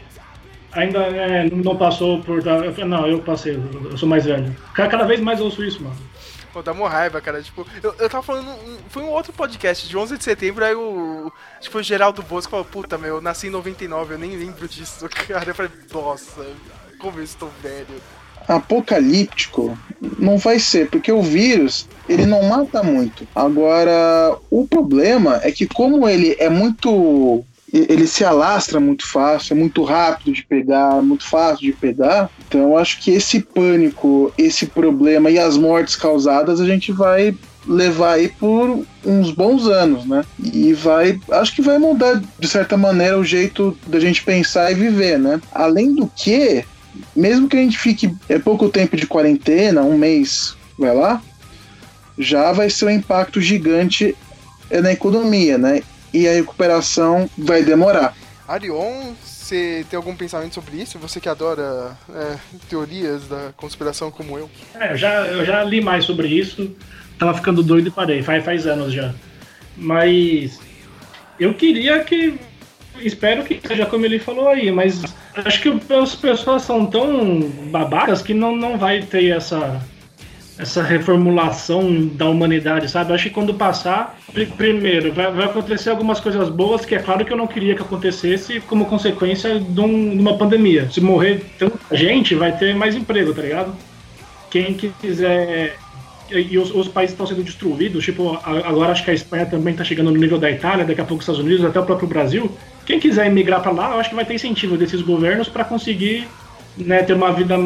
ainda 0.73 0.99
é, 0.99 1.49
não 1.51 1.77
passou 1.77 2.21
por. 2.23 2.39
Eu 2.39 2.73
falei, 2.73 2.85
não, 2.85 3.07
eu 3.07 3.21
passei, 3.21 3.61
eu 3.91 3.97
sou 3.97 4.09
mais 4.09 4.27
velho. 4.27 4.55
Cada 4.75 5.05
vez 5.05 5.19
mais 5.19 5.39
eu 5.41 5.47
ouço 5.47 5.65
isso, 5.65 5.83
mano. 5.83 5.97
Pô, 6.59 6.63
dá 6.63 6.73
uma 6.73 6.89
raiva, 6.89 7.21
cara. 7.21 7.41
Tipo, 7.41 7.65
eu, 7.83 7.95
eu 7.99 8.11
tava 8.11 8.23
falando. 8.23 8.49
um- 8.49 8.79
foi 8.89 9.03
um 9.05 9.11
outro 9.11 9.33
podcast 9.33 9.89
de 9.89 9.97
11 9.97 10.19
de 10.19 10.25
setembro, 10.25 10.65
aí 10.65 10.75
o. 10.75 11.31
Foi 11.71 11.81
o 11.83 11.85
Geraldo 11.85 12.21
Bosco 12.23 12.51
falou: 12.51 12.65
Puta, 12.65 12.99
meu, 12.99 13.17
eu 13.17 13.21
nasci 13.21 13.47
em 13.47 13.51
99, 13.51 14.15
eu 14.15 14.19
nem 14.19 14.37
lembro 14.37 14.67
disso, 14.67 15.09
cara. 15.29 15.51
Eu 15.51 15.55
falei: 15.55 15.71
Nossa, 15.93 16.45
como 16.99 17.19
eu 17.21 17.25
estou 17.25 17.49
velho. 17.63 17.87
apocalíptico 18.49 19.79
não 20.19 20.37
vai 20.39 20.59
ser, 20.59 20.89
porque 20.91 21.13
o 21.13 21.23
vírus 21.23 21.87
ele 22.09 22.27
não 22.27 22.43
mata 22.45 22.83
muito. 22.83 23.27
Agora, 23.35 24.37
o 24.51 24.67
problema 24.67 25.41
é 25.45 25.53
que 25.53 25.67
como 25.67 26.09
ele 26.09 26.35
é 26.41 26.49
muito 26.49 27.45
ele 27.73 28.07
se 28.07 28.25
alastra 28.25 28.81
muito 28.81 29.07
fácil, 29.07 29.55
é 29.55 29.57
muito 29.57 29.83
rápido 29.85 30.33
de 30.33 30.45
pegar, 30.45 31.03
muito 31.03 31.29
fácil 31.29 31.67
de 31.67 31.73
pegar. 31.73 32.31
Então, 32.47 32.79
acho 32.79 33.01
que 33.01 33.11
esse 33.11 33.41
pânico, 33.41 34.33
esse 34.39 34.67
problema 34.67 35.31
e 35.31 35.39
as 35.39 35.57
mortes 35.57 35.95
causadas 35.95 36.61
a 36.61 36.67
gente 36.67 36.93
vai 36.93 37.35
levar 37.67 38.13
aí 38.15 38.29
por 38.29 38.85
uns 39.05 39.31
bons 39.31 39.67
anos, 39.67 40.07
né? 40.07 40.25
E 40.43 40.73
vai, 40.73 41.21
acho 41.31 41.55
que 41.55 41.61
vai 41.61 41.79
mudar 41.79 42.23
de 42.39 42.49
certa 42.49 42.77
maneira 42.77 43.19
o 43.19 43.25
jeito 43.25 43.77
da 43.87 44.01
gente 44.01 44.25
pensar 44.25 44.73
e 44.73 44.75
viver, 44.75 45.19
né? 45.19 45.41
Além 45.53 45.95
do 45.95 46.07
que, 46.07 46.65
mesmo 47.15 47.49
que 47.49 47.57
a 47.57 47.61
gente 47.61 47.79
fique 47.79 48.15
é 48.29 48.39
pouco 48.39 48.71
tempo 48.71 48.97
de 48.97 49.07
quarentena, 49.07 49.83
um 49.83 49.99
mês, 49.99 50.57
vai 50.79 50.95
lá, 50.95 51.23
já 52.19 52.53
vai 52.53 52.71
ser 52.71 52.87
um 52.87 52.91
impacto 52.91 53.41
gigante 53.41 54.17
é, 54.71 54.81
na 54.81 54.93
economia, 54.93 55.59
né? 55.59 55.83
E 56.13 56.27
a 56.27 56.33
recuperação 56.33 57.29
vai 57.37 57.63
demorar. 57.63 58.15
Arion, 58.47 59.15
você 59.23 59.85
tem 59.89 59.97
algum 59.97 60.15
pensamento 60.17 60.55
sobre 60.55 60.77
isso? 60.77 60.99
Você 60.99 61.21
que 61.21 61.29
adora 61.29 61.97
é, 62.15 62.37
teorias 62.69 63.27
da 63.29 63.53
conspiração 63.57 64.11
como 64.11 64.39
eu. 64.39 64.51
É, 64.75 64.93
eu 64.93 64.97
já, 64.97 65.27
eu 65.27 65.45
já 65.45 65.63
li 65.65 65.81
mais 65.81 66.05
sobre 66.05 66.29
isso, 66.29 66.75
tava 67.19 67.35
ficando 67.35 67.63
doido 67.63 67.89
e 67.89 67.91
parei, 67.91 68.23
faz, 68.23 68.45
faz 68.45 68.67
anos 68.67 68.93
já. 68.93 69.15
Mas 69.77 70.61
eu 71.39 71.55
queria 71.55 72.03
que. 72.05 72.39
Espero 73.01 73.45
que 73.45 73.61
seja 73.67 73.87
como 73.87 74.05
ele 74.05 74.19
falou 74.19 74.49
aí, 74.49 74.73
mas 74.73 75.03
acho 75.35 75.63
que 75.63 75.95
as 75.95 76.17
pessoas 76.17 76.63
são 76.63 76.85
tão 76.85 77.41
babacas 77.71 78.23
que 78.23 78.35
não, 78.35 78.57
não 78.57 78.77
vai 78.77 79.03
ter 79.03 79.29
essa, 79.37 79.81
essa 80.59 80.83
reformulação 80.83 82.07
da 82.15 82.27
humanidade, 82.27 82.91
sabe? 82.91 83.13
Acho 83.13 83.25
que 83.25 83.31
quando 83.31 83.55
passar, 83.55 84.19
pri- 84.33 84.47
primeiro, 84.47 85.13
vai, 85.13 85.31
vai 85.31 85.45
acontecer 85.47 85.91
algumas 85.91 86.19
coisas 86.19 86.49
boas 86.49 86.85
que 86.85 86.95
é 86.95 86.99
claro 86.99 87.25
que 87.25 87.33
eu 87.33 87.37
não 87.37 87.47
queria 87.47 87.75
que 87.77 87.83
acontecesse 87.83 88.61
como 88.61 88.87
consequência 88.87 89.61
de, 89.61 89.81
um- 89.81 90.11
de 90.17 90.21
uma 90.21 90.37
pandemia. 90.37 90.91
Se 90.91 91.01
morrer 91.01 91.45
tanta 91.59 91.79
gente, 91.93 92.35
vai 92.35 92.51
ter 92.57 92.75
mais 92.75 92.97
emprego, 92.97 93.33
tá 93.33 93.43
ligado? 93.43 93.73
Quem 94.51 94.75
quiser. 94.75 95.77
E 96.31 96.59
os, 96.59 96.75
os 96.75 96.89
países 96.89 97.15
estão 97.15 97.27
sendo 97.27 97.43
destruídos, 97.43 98.05
tipo, 98.05 98.39
agora 98.45 98.93
acho 98.93 99.03
que 99.03 99.11
a 99.11 99.15
Espanha 99.15 99.47
também 99.47 99.73
está 99.73 99.83
chegando 99.83 100.11
no 100.11 100.19
nível 100.19 100.39
da 100.39 100.51
Itália, 100.51 100.85
daqui 100.85 101.01
a 101.01 101.05
pouco 101.05 101.21
os 101.21 101.25
Estados 101.25 101.41
Unidos, 101.41 101.65
até 101.65 101.81
o 101.81 101.87
próprio 101.87 102.07
Brasil. 102.07 102.51
Quem 102.85 103.01
quiser 103.01 103.27
emigrar 103.27 103.63
para 103.63 103.71
lá, 103.73 103.95
eu 103.95 104.01
acho 104.01 104.11
que 104.11 104.15
vai 104.15 104.27
ter 104.27 104.35
incentivo 104.35 104.77
desses 104.77 105.01
governos 105.01 105.49
para 105.49 105.65
conseguir 105.65 106.29
né, 106.77 107.03
ter 107.03 107.15
uma 107.15 107.33
vida 107.33 107.57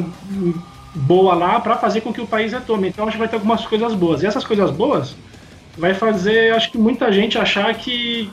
boa 0.95 1.35
lá 1.35 1.61
para 1.61 1.77
fazer 1.77 2.01
com 2.01 2.13
que 2.13 2.21
o 2.21 2.27
país 2.27 2.53
retome. 2.53 2.89
Então 2.89 3.05
acho 3.05 3.13
que 3.13 3.19
vai 3.19 3.29
ter 3.29 3.37
algumas 3.37 3.65
coisas 3.67 3.95
boas. 3.95 4.23
E 4.23 4.27
essas 4.27 4.45
coisas 4.45 4.71
boas 4.71 5.15
vai 5.77 5.95
fazer, 5.95 6.55
acho 6.55 6.71
que 6.71 6.79
muita 6.79 7.11
gente 7.13 7.39
achar 7.39 7.75
que 7.75 8.31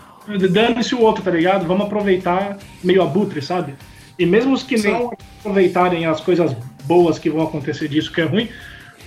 dane-se 0.49 0.93
o 0.93 1.01
outro, 1.01 1.23
tá 1.23 1.31
ligado? 1.31 1.65
Vamos 1.65 1.85
aproveitar 1.85 2.57
meio 2.83 3.01
abutre, 3.01 3.41
sabe? 3.41 3.75
E 4.17 4.25
mesmo 4.25 4.53
os 4.53 4.63
que 4.63 4.77
Sim. 4.77 4.91
não 4.91 5.13
aproveitarem 5.39 6.05
as 6.05 6.19
coisas 6.19 6.55
boas 6.83 7.17
que 7.17 7.29
vão 7.29 7.43
acontecer 7.43 7.87
disso, 7.87 8.11
que 8.11 8.21
é 8.21 8.25
ruim, 8.25 8.49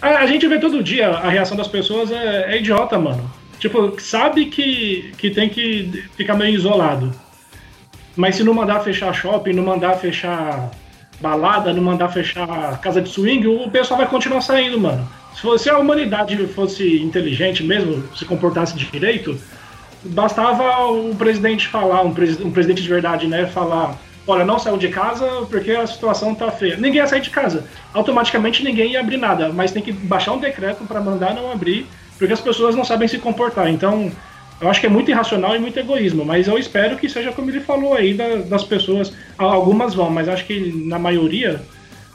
a, 0.01 0.09
a 0.19 0.27
gente 0.27 0.47
vê 0.49 0.59
todo 0.59 0.83
dia, 0.83 1.09
a 1.09 1.29
reação 1.29 1.57
das 1.57 1.69
pessoas 1.69 2.11
é, 2.11 2.55
é 2.55 2.59
idiota, 2.59 2.99
mano. 2.99 3.31
Tipo, 3.59 3.95
sabe 4.01 4.47
que, 4.47 5.13
que 5.19 5.31
tem 5.31 5.49
que 5.49 6.05
ficar 6.17 6.35
meio 6.35 6.55
isolado. 6.55 7.15
Mas 8.17 8.37
se 8.37 8.43
não 8.43 8.53
mandar 8.53 8.81
fechar 8.81 9.13
shopping, 9.13 9.53
não 9.53 9.63
mandar 9.63 9.95
fechar 9.95 10.71
balada, 11.21 11.73
não 11.73 11.83
mandar 11.83 12.09
fechar 12.09 12.79
casa 12.81 13.01
de 13.01 13.09
swing, 13.09 13.47
o 13.47 13.71
pessoal 13.71 13.99
vai 13.99 14.09
continuar 14.09 14.41
saindo, 14.41 14.79
mano. 14.81 15.09
Se, 15.35 15.41
fosse, 15.41 15.65
se 15.65 15.71
a 15.71 15.79
humanidade 15.79 16.37
fosse 16.49 17.01
inteligente 17.01 17.63
mesmo, 17.63 18.05
se 18.17 18.25
comportasse 18.25 18.77
direito, 18.77 19.39
bastava 20.05 20.87
o 20.91 21.15
presidente 21.15 21.69
falar, 21.69 22.03
um, 22.03 22.13
pres- 22.13 22.41
um 22.41 22.51
presidente 22.51 22.83
de 22.83 22.89
verdade, 22.89 23.27
né, 23.27 23.47
falar, 23.47 23.97
olha, 24.27 24.45
não 24.45 24.59
saiu 24.59 24.77
de 24.77 24.89
casa 24.89 25.27
porque 25.49 25.71
a 25.71 25.87
situação 25.87 26.35
tá 26.35 26.51
feia. 26.51 26.77
Ninguém 26.77 26.97
ia 26.97 27.07
sair 27.07 27.21
de 27.21 27.31
casa. 27.31 27.67
Automaticamente 27.95 28.65
ninguém 28.65 28.93
ia 28.93 29.01
abrir 29.01 29.17
nada, 29.17 29.51
mas 29.53 29.73
tem 29.73 29.83
que 29.83 29.93
baixar 29.93 30.33
um 30.33 30.39
decreto 30.39 30.85
para 30.85 31.01
mandar 31.01 31.35
não 31.35 31.51
abrir, 31.53 31.87
porque 32.19 32.33
as 32.33 32.41
pessoas 32.41 32.75
não 32.75 32.85
sabem 32.85 33.09
se 33.09 33.19
comportar. 33.19 33.69
Então, 33.69 34.11
eu 34.63 34.71
acho 34.71 34.81
que 34.81 34.87
é 34.87 34.91
muito 34.91 35.11
irracional 35.11 35.55
e 35.57 35.59
muito 35.59 35.79
egoísmo, 35.79 36.25
mas 36.25 36.47
eu 36.49 36.57
espero 36.57 36.97
que 36.97 37.09
seja 37.09 37.33
como 37.33 37.51
ele 37.51 37.61
falou 37.61 37.95
aí 37.95 38.15
da- 38.15 38.37
das 38.37 38.65
pessoas. 38.65 39.13
Algumas 39.37 39.95
vão, 39.95 40.09
mas 40.11 40.29
acho 40.29 40.47
que 40.47 40.73
na 40.87 40.99
maioria, 40.99 41.61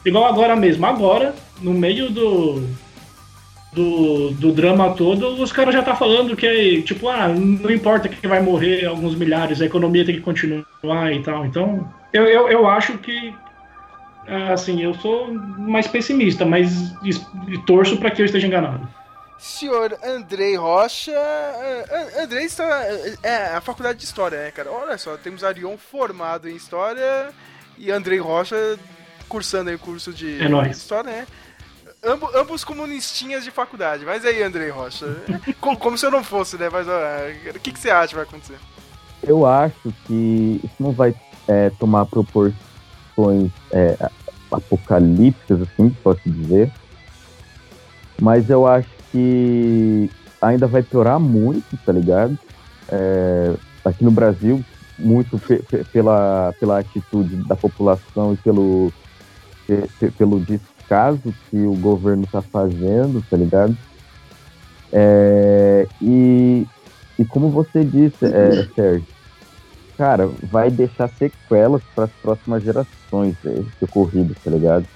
igual 0.06 0.26
agora 0.26 0.56
mesmo, 0.56 0.86
agora, 0.86 1.36
no 1.62 1.74
meio 1.74 2.10
do, 2.10 2.64
do, 3.74 4.32
do 4.32 4.52
drama 4.52 4.94
todo, 4.94 5.42
os 5.42 5.52
caras 5.52 5.74
já 5.74 5.84
tá 5.84 5.96
falando 5.96 6.36
que 6.36 6.82
tipo, 6.84 7.10
ah, 7.10 7.28
não 7.28 7.70
importa 7.70 8.08
que 8.10 8.28
vai 8.28 8.42
morrer 8.42 8.86
alguns 8.86 9.14
milhares, 9.16 9.62
a 9.62 9.66
economia 9.66 10.06
tem 10.06 10.16
que 10.16 10.22
continuar 10.22 10.66
e 11.14 11.22
tal. 11.22 11.46
Então, 11.46 11.88
eu, 12.14 12.26
eu, 12.26 12.50
eu 12.50 12.68
acho 12.68 12.98
que 13.00 13.34
assim, 14.54 14.82
eu 14.82 14.94
sou 14.96 15.34
mais 15.34 15.88
pessimista, 15.88 16.46
mas 16.46 16.94
torço 17.66 17.98
para 17.98 18.12
que 18.12 18.22
eu 18.22 18.26
esteja 18.26 18.48
enganado. 18.48 18.88
Senhor 19.40 19.98
Andrei 20.04 20.56
Rocha. 20.56 21.12
ah, 21.16 21.86
ah, 22.18 22.24
Andrei 22.24 22.46
está. 22.46 22.66
É 23.24 23.56
a 23.56 23.62
faculdade 23.62 24.00
de 24.00 24.06
História, 24.06 24.38
né, 24.40 24.52
cara? 24.52 24.72
Olha 24.72 24.98
só, 24.98 25.16
temos 25.18 25.44
Arion 25.44 25.78
formado 25.78 26.50
em 26.50 26.56
História 26.56 27.30
e 27.78 27.92
Andrei 27.92 28.20
Rocha 28.20 28.56
cursando 29.30 29.70
aí 29.70 29.76
o 29.76 29.80
curso 29.80 30.12
de 30.14 30.42
É 30.44 30.50
nóis. 30.50 30.78
História, 30.78 31.12
né? 31.12 31.28
Ambo- 32.04 32.32
ambos 32.36 32.64
comunistinhas 32.64 33.44
de 33.44 33.52
faculdade. 33.52 34.06
Mas 34.06 34.26
aí, 34.26 34.42
Andrei 34.42 34.70
Rocha. 34.70 35.06
como, 35.62 35.78
como 35.78 35.98
se 35.98 36.06
eu 36.06 36.12
não 36.12 36.24
fosse, 36.24 36.58
né? 36.58 36.70
Mas 36.72 36.88
o 36.88 37.60
que, 37.60 37.72
que 37.72 37.80
você 37.80 37.90
acha 37.90 38.10
que 38.10 38.16
vai 38.16 38.24
acontecer? 38.24 38.58
Eu 39.24 39.46
acho 39.46 39.94
que 40.06 40.62
isso 40.64 40.76
não 40.80 40.92
vai 40.92 41.14
é, 41.48 41.70
tomar 41.72 42.06
proporções 42.06 43.52
é, 43.72 43.98
apocalípticas, 44.52 45.62
assim, 45.62 45.90
posso 46.04 46.22
dizer. 46.26 46.72
Mas 48.22 48.50
eu 48.50 48.66
acho 48.68 48.88
que 49.12 50.12
ainda 50.42 50.68
vai 50.68 50.84
piorar 50.84 51.20
muito, 51.20 51.78
tá 51.86 51.92
ligado? 51.94 52.38
É, 52.92 53.56
aqui 53.86 54.04
no 54.04 54.12
Brasil, 54.12 54.66
muito 54.98 55.40
pe- 55.40 55.64
pe- 55.64 55.86
pela, 55.86 56.54
pela 56.60 56.80
atitude 56.80 57.36
da 57.38 57.56
população 57.56 58.34
e 58.34 58.38
pelo, 58.38 58.94
pe- 59.68 59.90
pe- 60.00 60.12
pelo 60.14 60.40
descaso 60.42 61.36
que 61.50 61.58
o 61.68 61.76
governo 61.76 62.28
tá 62.28 62.44
fazendo, 62.52 63.24
tá 63.30 63.38
ligado? 63.38 63.78
É, 64.94 65.90
e, 66.02 66.68
e 67.20 67.26
como 67.26 67.52
você 67.52 67.84
disse, 67.84 68.26
é, 68.26 68.64
Sérgio, 68.74 69.08
cara, 69.98 70.28
vai 70.44 70.72
deixar 70.72 71.10
sequelas 71.18 71.84
para 71.96 72.06
as 72.06 72.14
próximas 72.22 72.64
gerações, 72.64 73.38
esse 73.44 73.86
ocorrido, 73.86 74.36
tá 74.44 74.52
ligado? 74.52 74.88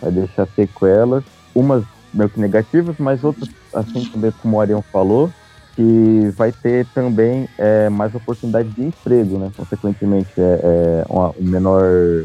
Vai 0.00 0.12
deixar 0.12 0.48
sequelas, 0.54 1.24
umas 1.54 1.84
meio 2.12 2.30
que 2.30 2.40
negativas, 2.40 2.96
mas 2.98 3.22
outras, 3.24 3.48
assim 3.74 4.04
também 4.06 4.32
como 4.42 4.56
o 4.56 4.60
Arião 4.60 4.82
falou, 4.82 5.30
que 5.76 6.32
vai 6.34 6.50
ter 6.50 6.86
também 6.94 7.46
é, 7.58 7.90
mais 7.90 8.14
oportunidade 8.14 8.70
de 8.70 8.84
emprego, 8.84 9.38
né? 9.38 9.52
Consequentemente, 9.54 10.32
é, 10.38 11.04
é 11.04 11.12
um 11.12 11.32
menor 11.38 11.84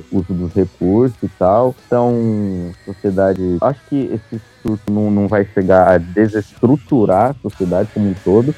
uso 0.10 0.34
dos 0.34 0.54
recursos 0.54 1.18
e 1.22 1.28
tal. 1.28 1.76
Então, 1.86 2.72
sociedade. 2.86 3.58
Acho 3.60 3.82
que 3.90 4.10
esse 4.14 4.42
surto 4.64 4.92
não, 4.92 5.12
não 5.12 5.28
vai 5.28 5.46
chegar 5.54 5.90
a 5.90 5.98
desestruturar 5.98 7.32
a 7.32 7.50
sociedade 7.50 7.90
como 7.94 8.10
um 8.10 8.16
todo, 8.24 8.56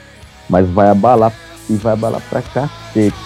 mas 0.47 0.69
vai 0.69 0.89
abalar 0.89 1.33
e 1.67 1.73
vai 1.73 1.93
abalar 1.93 2.21
pra 2.29 2.43
cacete. 2.43 3.17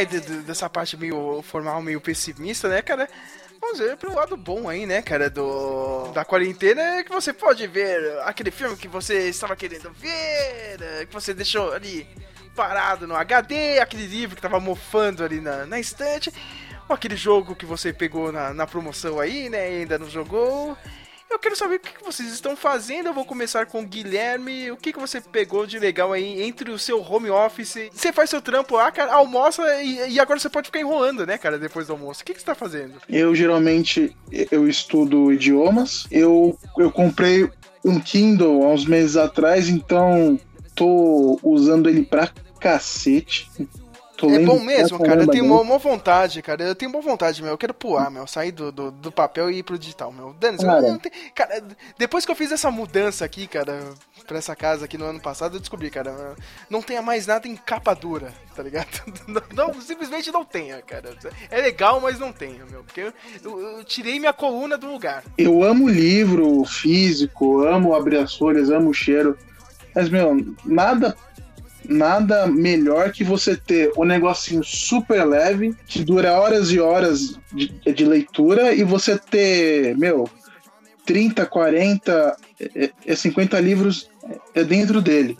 Gente, 0.00 0.16
a 0.16 0.18
gente 0.18 0.20
sai 0.20 0.20
de- 0.20 0.20
de- 0.38 0.42
dessa 0.42 0.68
parte 0.68 0.96
meio 0.96 1.42
formal, 1.42 1.80
meio 1.82 2.00
pessimista, 2.00 2.68
né, 2.68 2.82
cara? 2.82 3.08
Vamos 3.60 3.78
ver 3.78 3.96
pro 3.96 4.14
lado 4.14 4.36
bom 4.36 4.68
aí, 4.68 4.84
né, 4.86 5.00
cara, 5.02 5.30
do 5.30 6.08
da 6.12 6.24
quarentena, 6.24 6.80
é 6.98 7.04
que 7.04 7.10
você 7.10 7.32
pode 7.32 7.66
ver 7.66 8.18
aquele 8.24 8.50
filme 8.50 8.76
que 8.76 8.86
você 8.86 9.28
estava 9.28 9.56
querendo 9.56 9.90
ver, 9.92 10.76
é, 10.80 11.06
que 11.06 11.12
você 11.12 11.32
deixou 11.34 11.72
ali 11.72 12.06
parado 12.54 13.06
no 13.06 13.16
HD, 13.16 13.78
aquele 13.80 14.06
livro 14.06 14.36
que 14.36 14.42
tava 14.42 14.60
mofando 14.60 15.24
ali 15.24 15.40
na, 15.40 15.66
na 15.66 15.80
estante, 15.80 16.32
ou 16.88 16.94
aquele 16.94 17.16
jogo 17.16 17.56
que 17.56 17.66
você 17.66 17.92
pegou 17.92 18.30
na, 18.30 18.52
na 18.54 18.66
promoção 18.66 19.18
aí, 19.18 19.48
né, 19.50 19.60
ainda 19.60 19.98
não 19.98 20.08
jogou. 20.08 20.76
Eu 21.36 21.40
quero 21.40 21.54
saber 21.54 21.74
o 21.74 21.80
que 21.80 22.02
vocês 22.02 22.32
estão 22.32 22.56
fazendo. 22.56 23.08
Eu 23.08 23.12
vou 23.12 23.26
começar 23.26 23.66
com 23.66 23.82
o 23.82 23.86
Guilherme. 23.86 24.70
O 24.70 24.76
que, 24.78 24.90
que 24.90 24.98
você 24.98 25.20
pegou 25.20 25.66
de 25.66 25.78
legal 25.78 26.14
aí 26.14 26.40
entre 26.40 26.70
o 26.70 26.78
seu 26.78 26.98
home 26.98 27.28
office? 27.28 27.90
Você 27.92 28.10
faz 28.10 28.30
seu 28.30 28.40
trampo 28.40 28.74
lá, 28.74 28.90
cara, 28.90 29.12
almoça 29.12 29.62
e, 29.82 30.14
e 30.14 30.18
agora 30.18 30.40
você 30.40 30.48
pode 30.48 30.68
ficar 30.68 30.80
enrolando, 30.80 31.26
né, 31.26 31.36
cara, 31.36 31.58
depois 31.58 31.88
do 31.88 31.92
almoço. 31.92 32.22
O 32.22 32.24
que, 32.24 32.32
que 32.32 32.40
você 32.40 32.46
tá 32.46 32.54
fazendo? 32.54 32.94
Eu 33.06 33.34
geralmente 33.34 34.16
eu 34.50 34.66
estudo 34.66 35.30
idiomas. 35.30 36.06
Eu, 36.10 36.58
eu 36.78 36.90
comprei 36.90 37.46
um 37.84 38.00
Kindle 38.00 38.64
há 38.64 38.68
uns 38.68 38.86
meses 38.86 39.18
atrás, 39.18 39.68
então 39.68 40.40
tô 40.74 41.38
usando 41.42 41.90
ele 41.90 42.02
pra 42.02 42.30
cacete. 42.58 43.50
Tô 44.16 44.30
É 44.30 44.38
bom 44.38 44.58
mesmo, 44.60 44.98
cara. 44.98 45.22
Eu 45.22 45.26
tenho 45.28 45.44
uma, 45.44 45.60
uma 45.60 45.78
vontade, 45.78 46.40
cara. 46.40 46.62
Eu 46.64 46.74
tenho 46.74 46.90
uma 46.90 47.00
vontade, 47.02 47.42
meu. 47.42 47.52
Eu 47.52 47.58
quero 47.58 47.74
pular, 47.74 48.10
meu. 48.10 48.26
Sair 48.26 48.50
do, 48.50 48.72
do, 48.72 48.90
do 48.90 49.12
papel 49.12 49.50
e 49.50 49.58
ir 49.58 49.62
pro 49.62 49.78
digital, 49.78 50.10
meu. 50.10 50.34
Dane 50.40 50.56
Cara. 50.58 50.80
não 50.80 50.98
tem... 50.98 51.12
cara, 51.34 51.62
depois 51.98 52.24
que 52.24 52.30
eu 52.30 52.36
fiz 52.36 52.50
essa 52.50 52.70
mudança 52.70 53.24
aqui, 53.24 53.46
cara, 53.46 53.78
pra 54.26 54.38
essa 54.38 54.56
casa 54.56 54.86
aqui 54.86 54.96
no 54.96 55.04
ano 55.04 55.20
passado, 55.20 55.56
eu 55.56 55.60
descobri, 55.60 55.90
cara, 55.90 56.34
não 56.70 56.80
tenha 56.80 57.02
mais 57.02 57.26
nada 57.26 57.46
em 57.46 57.56
capa 57.56 57.92
dura, 57.94 58.32
tá 58.54 58.62
ligado? 58.62 58.86
Não, 59.28 59.42
não, 59.54 59.80
simplesmente 59.80 60.30
não 60.30 60.44
tenha, 60.44 60.80
cara. 60.82 61.14
É 61.50 61.60
legal, 61.60 62.00
mas 62.00 62.18
não 62.18 62.32
tenha, 62.32 62.64
meu. 62.70 62.84
Porque 62.84 63.00
eu, 63.00 63.12
eu- 63.44 63.60
eu 63.78 63.84
tirei 63.84 64.18
minha 64.20 64.32
coluna 64.32 64.78
do 64.78 64.86
lugar. 64.90 65.24
Eu 65.36 65.62
amo 65.64 65.88
livro 65.88 66.64
físico, 66.64 67.62
amo 67.66 67.94
abrir 67.94 68.18
as 68.18 68.34
folhas, 68.34 68.70
amo 68.70 68.90
o 68.90 68.94
cheiro. 68.94 69.36
Mas, 69.94 70.08
meu, 70.08 70.36
nada 70.64 71.16
nada 71.88 72.46
melhor 72.46 73.12
que 73.12 73.24
você 73.24 73.56
ter 73.56 73.92
um 73.96 74.04
negocinho 74.04 74.62
super 74.62 75.24
leve, 75.24 75.74
que 75.86 76.04
dura 76.04 76.38
horas 76.38 76.70
e 76.70 76.80
horas 76.80 77.38
de, 77.52 77.68
de 77.92 78.04
leitura, 78.04 78.74
e 78.74 78.82
você 78.82 79.18
ter, 79.18 79.96
meu, 79.96 80.28
30, 81.04 81.46
40, 81.46 82.36
é, 82.74 82.90
é 83.06 83.14
50 83.14 83.58
livros 83.60 84.10
é 84.54 84.64
dentro 84.64 85.00
dele. 85.00 85.38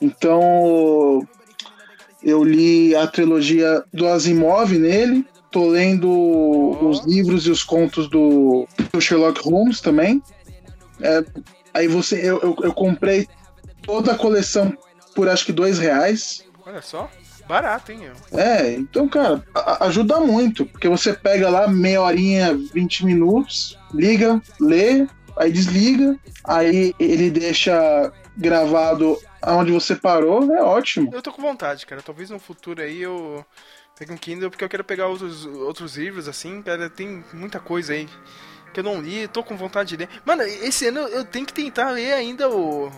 Então, 0.00 1.26
eu 2.22 2.42
li 2.42 2.94
a 2.94 3.06
trilogia 3.06 3.84
do 3.92 4.06
Asimov 4.06 4.76
nele, 4.76 5.24
tô 5.50 5.68
lendo 5.68 6.08
os 6.10 7.04
livros 7.06 7.46
e 7.46 7.50
os 7.50 7.62
contos 7.62 8.08
do, 8.08 8.66
do 8.92 9.00
Sherlock 9.00 9.40
Holmes 9.42 9.80
também. 9.80 10.22
É, 11.00 11.24
aí 11.72 11.88
você, 11.88 12.16
eu, 12.16 12.40
eu, 12.40 12.56
eu 12.62 12.72
comprei 12.72 13.26
toda 13.82 14.12
a 14.12 14.18
coleção 14.18 14.76
por 15.20 15.28
acho 15.28 15.44
que 15.44 15.52
dois 15.52 15.78
reais. 15.78 16.46
Olha 16.64 16.80
só. 16.80 17.10
Barato, 17.46 17.92
hein. 17.92 18.10
É, 18.32 18.72
então, 18.72 19.06
cara, 19.06 19.44
ajuda 19.80 20.18
muito, 20.18 20.64
porque 20.64 20.88
você 20.88 21.12
pega 21.12 21.50
lá 21.50 21.68
meia 21.68 22.00
horinha, 22.00 22.56
20 22.72 23.04
minutos, 23.04 23.76
liga, 23.92 24.40
lê, 24.58 25.06
aí 25.36 25.52
desliga, 25.52 26.18
aí 26.42 26.94
ele 26.98 27.30
deixa 27.30 28.10
gravado 28.34 29.18
aonde 29.42 29.72
você 29.72 29.94
parou, 29.94 30.50
é 30.54 30.62
ótimo. 30.62 31.10
Eu 31.12 31.20
tô 31.20 31.30
com 31.32 31.42
vontade, 31.42 31.84
cara. 31.84 32.00
Talvez 32.00 32.30
no 32.30 32.38
futuro 32.38 32.80
aí 32.80 33.02
eu 33.02 33.44
pegue 33.98 34.12
um 34.12 34.16
Kindle, 34.16 34.48
porque 34.48 34.64
eu 34.64 34.70
quero 34.70 34.84
pegar 34.84 35.08
outros, 35.08 35.44
outros 35.44 35.98
livros, 35.98 36.28
assim, 36.28 36.62
cara. 36.62 36.88
Tem 36.88 37.22
muita 37.34 37.60
coisa 37.60 37.92
aí 37.92 38.08
que 38.72 38.80
eu 38.80 38.84
não 38.84 39.00
li, 39.00 39.26
tô 39.28 39.42
com 39.42 39.56
vontade 39.56 39.90
de 39.90 39.96
ler. 39.96 40.08
Mano, 40.24 40.42
esse 40.42 40.86
ano 40.86 41.00
eu 41.00 41.24
tenho 41.24 41.46
que 41.46 41.52
tentar 41.52 41.90
ler 41.90 42.12
ainda 42.12 42.48
o. 42.48 42.90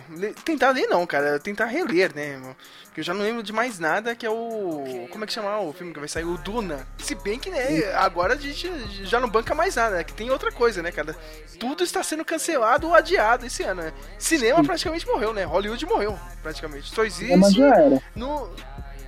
Tentar 0.45 0.71
ler 0.71 0.87
não, 0.87 1.05
cara. 1.05 1.39
Tentar 1.39 1.65
reler, 1.65 2.13
né? 2.15 2.33
irmão? 2.33 2.55
Porque 2.85 2.99
eu 2.99 3.03
já 3.03 3.13
não 3.13 3.23
lembro 3.23 3.41
de 3.41 3.51
mais 3.51 3.79
nada 3.79 4.15
que 4.15 4.23
é 4.25 4.29
o. 4.29 5.07
Como 5.09 5.23
é 5.23 5.27
que 5.27 5.33
chama 5.33 5.59
o 5.59 5.73
filme 5.73 5.91
que 5.91 5.99
vai 5.99 6.07
sair? 6.07 6.25
O 6.25 6.37
Duna. 6.37 6.87
Se 6.99 7.15
bem 7.15 7.39
que, 7.39 7.49
né, 7.49 7.91
agora 7.95 8.35
a 8.35 8.37
gente 8.37 8.69
já 9.03 9.19
não 9.19 9.27
banca 9.27 9.55
mais 9.55 9.75
nada, 9.75 9.97
né? 9.97 10.03
Que 10.03 10.13
tem 10.13 10.29
outra 10.29 10.51
coisa, 10.51 10.83
né, 10.83 10.91
cara? 10.91 11.15
Tudo 11.59 11.83
está 11.83 12.03
sendo 12.03 12.23
cancelado 12.23 12.87
ou 12.87 12.93
adiado 12.93 13.47
esse 13.47 13.63
ano, 13.63 13.81
né? 13.81 13.93
Cinema 14.19 14.63
praticamente 14.63 15.07
morreu, 15.07 15.33
né? 15.33 15.43
Hollywood 15.43 15.83
morreu, 15.87 16.19
praticamente. 16.43 16.93
Só 16.93 17.03
existe 17.03 17.35
Mas 17.35 17.53
já 17.53 17.75
era. 17.75 18.01
no, 18.15 18.51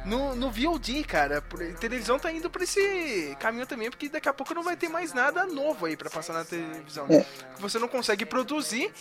no, 0.05 0.35
no 0.35 0.51
VOD, 0.51 1.03
cara. 1.03 1.41
Por- 1.41 1.59
televisão 1.75 2.19
tá 2.19 2.31
indo 2.31 2.49
por 2.49 2.61
esse 2.61 3.35
caminho 3.39 3.65
também, 3.65 3.89
porque 3.89 4.07
daqui 4.09 4.29
a 4.29 4.33
pouco 4.33 4.53
não 4.53 4.63
vai 4.63 4.75
ter 4.75 4.87
mais 4.89 5.13
nada 5.13 5.45
novo 5.45 5.85
aí 5.85 5.97
pra 5.97 6.09
passar 6.09 6.33
na 6.33 6.45
televisão. 6.45 7.07
É. 7.09 7.25
Você 7.59 7.79
não 7.79 7.87
consegue 7.87 8.25
produzir 8.25 8.91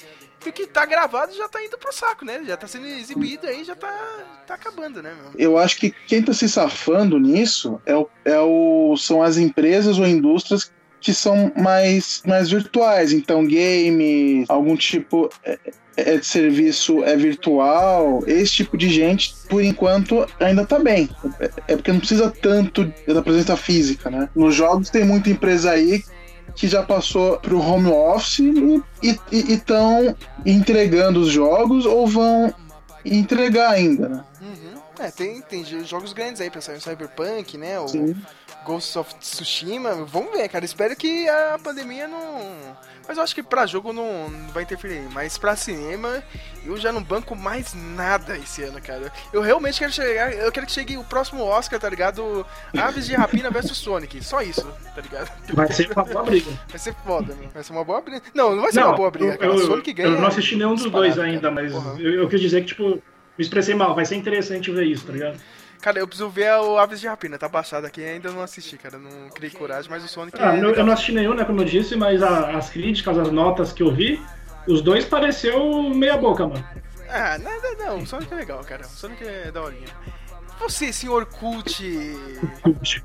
e 0.45 0.49
o 0.49 0.53
que 0.53 0.67
tá 0.67 0.85
gravado 0.85 1.35
já 1.35 1.49
tá 1.49 1.63
indo 1.63 1.79
pro 1.79 1.93
saco, 1.93 2.25
né? 2.25 2.43
Já 2.47 2.57
tá 2.57 2.67
sendo 2.67 2.87
exibido 2.87 3.47
aí, 3.47 3.65
já 3.65 3.75
tá, 3.75 3.93
tá 4.47 4.55
acabando, 4.55 5.03
né, 5.03 5.15
meu? 5.15 5.33
Eu 5.37 5.59
acho 5.59 5.77
que 5.79 5.91
quem 6.07 6.23
tá 6.23 6.33
se 6.33 6.49
safando 6.49 7.19
nisso 7.19 7.81
é 7.87 7.95
o, 7.97 8.09
é 8.25 8.39
o, 8.41 8.97
são 8.97 9.23
as 9.23 9.37
empresas 9.37 9.99
ou 9.99 10.07
indústrias 10.07 10.73
que 11.01 11.13
são 11.13 11.53
mais, 11.55 12.23
mais 12.27 12.51
virtuais. 12.51 13.13
Então, 13.13 13.47
game, 13.47 14.45
algum 14.49 14.75
tipo 14.75 15.31
é, 15.45 15.59
é 15.97 16.17
de 16.17 16.27
serviço 16.27 17.05
é 17.05 17.17
virtual, 17.17 18.23
esse 18.27 18.53
tipo 18.53 18.77
de 18.77 18.89
gente, 18.89 19.35
por 19.49 19.63
enquanto, 19.63 20.27
ainda 20.41 20.65
tá 20.65 20.79
bem. 20.79 21.09
É, 21.41 21.51
é 21.69 21.77
porque 21.77 21.93
não 21.93 22.01
precisa 22.01 22.31
tanto 22.31 22.93
da 23.07 23.23
presença 23.23 23.57
física, 23.57 24.11
né? 24.11 24.29
Nos 24.35 24.55
jogos 24.55 24.91
tem 24.91 25.05
muita 25.05 25.31
empresa 25.31 25.71
aí 25.71 26.03
que 26.55 26.69
já 26.69 26.83
passou 26.83 27.39
pro 27.39 27.61
home 27.61 27.89
office 27.89 28.41
e 29.03 29.19
estão 29.33 30.15
entregando 30.47 31.21
os 31.21 31.29
jogos 31.29 31.85
ou 31.85 32.07
vão 32.07 32.53
entregar 33.05 33.71
ainda, 33.71 34.09
né? 34.09 34.25
Uhum. 34.41 34.64
É, 34.99 35.11
tem, 35.11 35.41
tem 35.43 35.65
jogos 35.85 36.13
grandes 36.13 36.41
aí 36.41 36.51
pra 36.51 36.61
sair 36.61 36.77
o 36.77 36.81
Cyberpunk, 36.81 37.59
né? 37.59 37.79
O 37.81 37.89
Sim. 37.89 38.17
Ghost 38.65 38.99
of 38.99 39.15
Tsushima. 39.17 40.05
Vamos 40.05 40.33
ver, 40.33 40.49
cara. 40.49 40.65
Espero 40.65 40.95
que 40.97 41.29
a 41.29 41.59
pandemia 41.63 42.07
não. 42.09 42.77
Mas 43.07 43.19
eu 43.19 43.23
acho 43.23 43.35
que 43.35 43.43
pra 43.43 43.67
jogo 43.67 43.93
não 43.93 44.29
não 44.29 44.49
vai 44.49 44.63
interferir. 44.63 45.03
Mas 45.13 45.37
pra 45.37 45.57
cinema, 45.57 46.23
eu 46.65 46.77
já 46.77 46.93
não 46.93 47.03
banco 47.03 47.37
mais 47.37 47.75
nada 47.75 48.37
esse 48.39 48.63
ano, 48.63 48.81
cara. 48.81 49.13
Eu 49.33 49.43
realmente 49.43 49.79
quero 49.79 49.93
chegar. 49.93 50.33
Eu 50.33 50.51
quero 50.51 50.67
que 50.67 50.73
chegue 50.73 50.97
o 50.97 51.05
próximo 51.05 51.43
Oscar, 51.43 51.79
tá 51.79 51.89
ligado? 51.89 52.47
Aves 52.77 53.07
de 53.07 53.15
Rapina 53.15 53.51
versus 53.51 53.77
Sonic. 53.77 54.23
Só 54.25 54.41
isso, 54.41 54.67
tá 54.95 55.01
ligado? 55.01 55.31
Vai 55.53 55.71
ser 55.73 55.91
uma 55.93 56.05
boa 56.05 56.23
briga. 56.23 56.51
Vai 56.69 56.79
ser 56.79 56.95
foda, 57.05 57.35
meu. 57.35 57.51
Vai 57.51 57.63
ser 57.63 57.73
uma 57.73 57.85
boa 57.85 58.01
briga. 58.01 58.23
Não, 58.33 58.55
não 58.55 58.63
vai 58.63 58.73
ser 58.73 58.83
uma 58.83 58.95
boa 58.97 59.11
briga, 59.11 59.37
cara. 59.37 59.53
eu, 59.53 59.59
eu, 59.59 59.67
Sonic 59.67 59.93
ganha. 59.93 60.09
eu 60.09 60.21
não 60.21 60.29
assisti 60.29 60.57
nenhum 60.57 60.75
dos 60.75 60.91
dois 60.91 61.19
ainda, 61.19 61.51
cara. 61.51 61.55
mas 61.55 61.73
eu, 62.01 62.15
eu 62.15 62.29
quis 62.29 62.41
dizer 62.41 62.63
que, 62.63 62.69
tipo, 62.69 63.03
me 63.39 63.45
expressei 63.45 63.75
mal. 63.75 63.95
Vai 63.95 64.05
ser 64.05 64.17
interessante 64.17 64.71
ver 64.71 64.85
isso, 64.85 65.07
tá 65.07 65.13
ligado? 65.13 65.39
Cara, 65.81 65.99
eu 65.99 66.07
preciso 66.07 66.31
ver 66.31 66.51
o 66.61 66.79
Aves 66.79 67.01
de 67.01 67.07
Rapina. 67.07 67.37
Tá 67.37 67.49
baixado 67.49 67.87
aqui 67.87 68.03
ainda 68.03 68.31
não 68.31 68.41
assisti, 68.43 68.79
cara. 68.79 68.97
Não 68.99 69.29
criei 69.29 69.51
coragem, 69.53 69.91
mas 69.91 70.03
o 70.03 70.09
Sonic 70.09 70.39
Ah, 70.41 70.57
é 70.57 70.61
eu, 70.63 70.71
eu 70.75 70.85
não 70.87 70.93
assisti 70.95 71.13
nenhum, 71.13 71.35
né, 71.35 71.45
como 71.45 71.61
eu 71.61 71.65
disse, 71.67 71.95
mas 71.95 72.23
a- 72.23 72.57
as 72.57 72.71
críticas, 72.71 73.19
as 73.19 73.31
notas 73.31 73.73
que 73.73 73.83
eu 73.83 73.93
vi, 73.93 74.23
os 74.67 74.81
dois 74.81 75.05
pareceu 75.05 75.83
meia 75.95 76.17
boca, 76.17 76.47
mano. 76.47 76.65
Ah, 77.09 77.37
nada 77.39 77.75
não. 77.79 77.99
O 77.99 78.07
Sonic 78.07 78.33
é 78.33 78.37
legal, 78.37 78.65
cara. 78.65 78.83
O 78.87 78.89
Sonic 78.89 79.23
é 79.27 79.51
daorinha. 79.53 79.89
Você, 80.59 80.93
senhor 80.93 81.27
Cult 81.27 81.83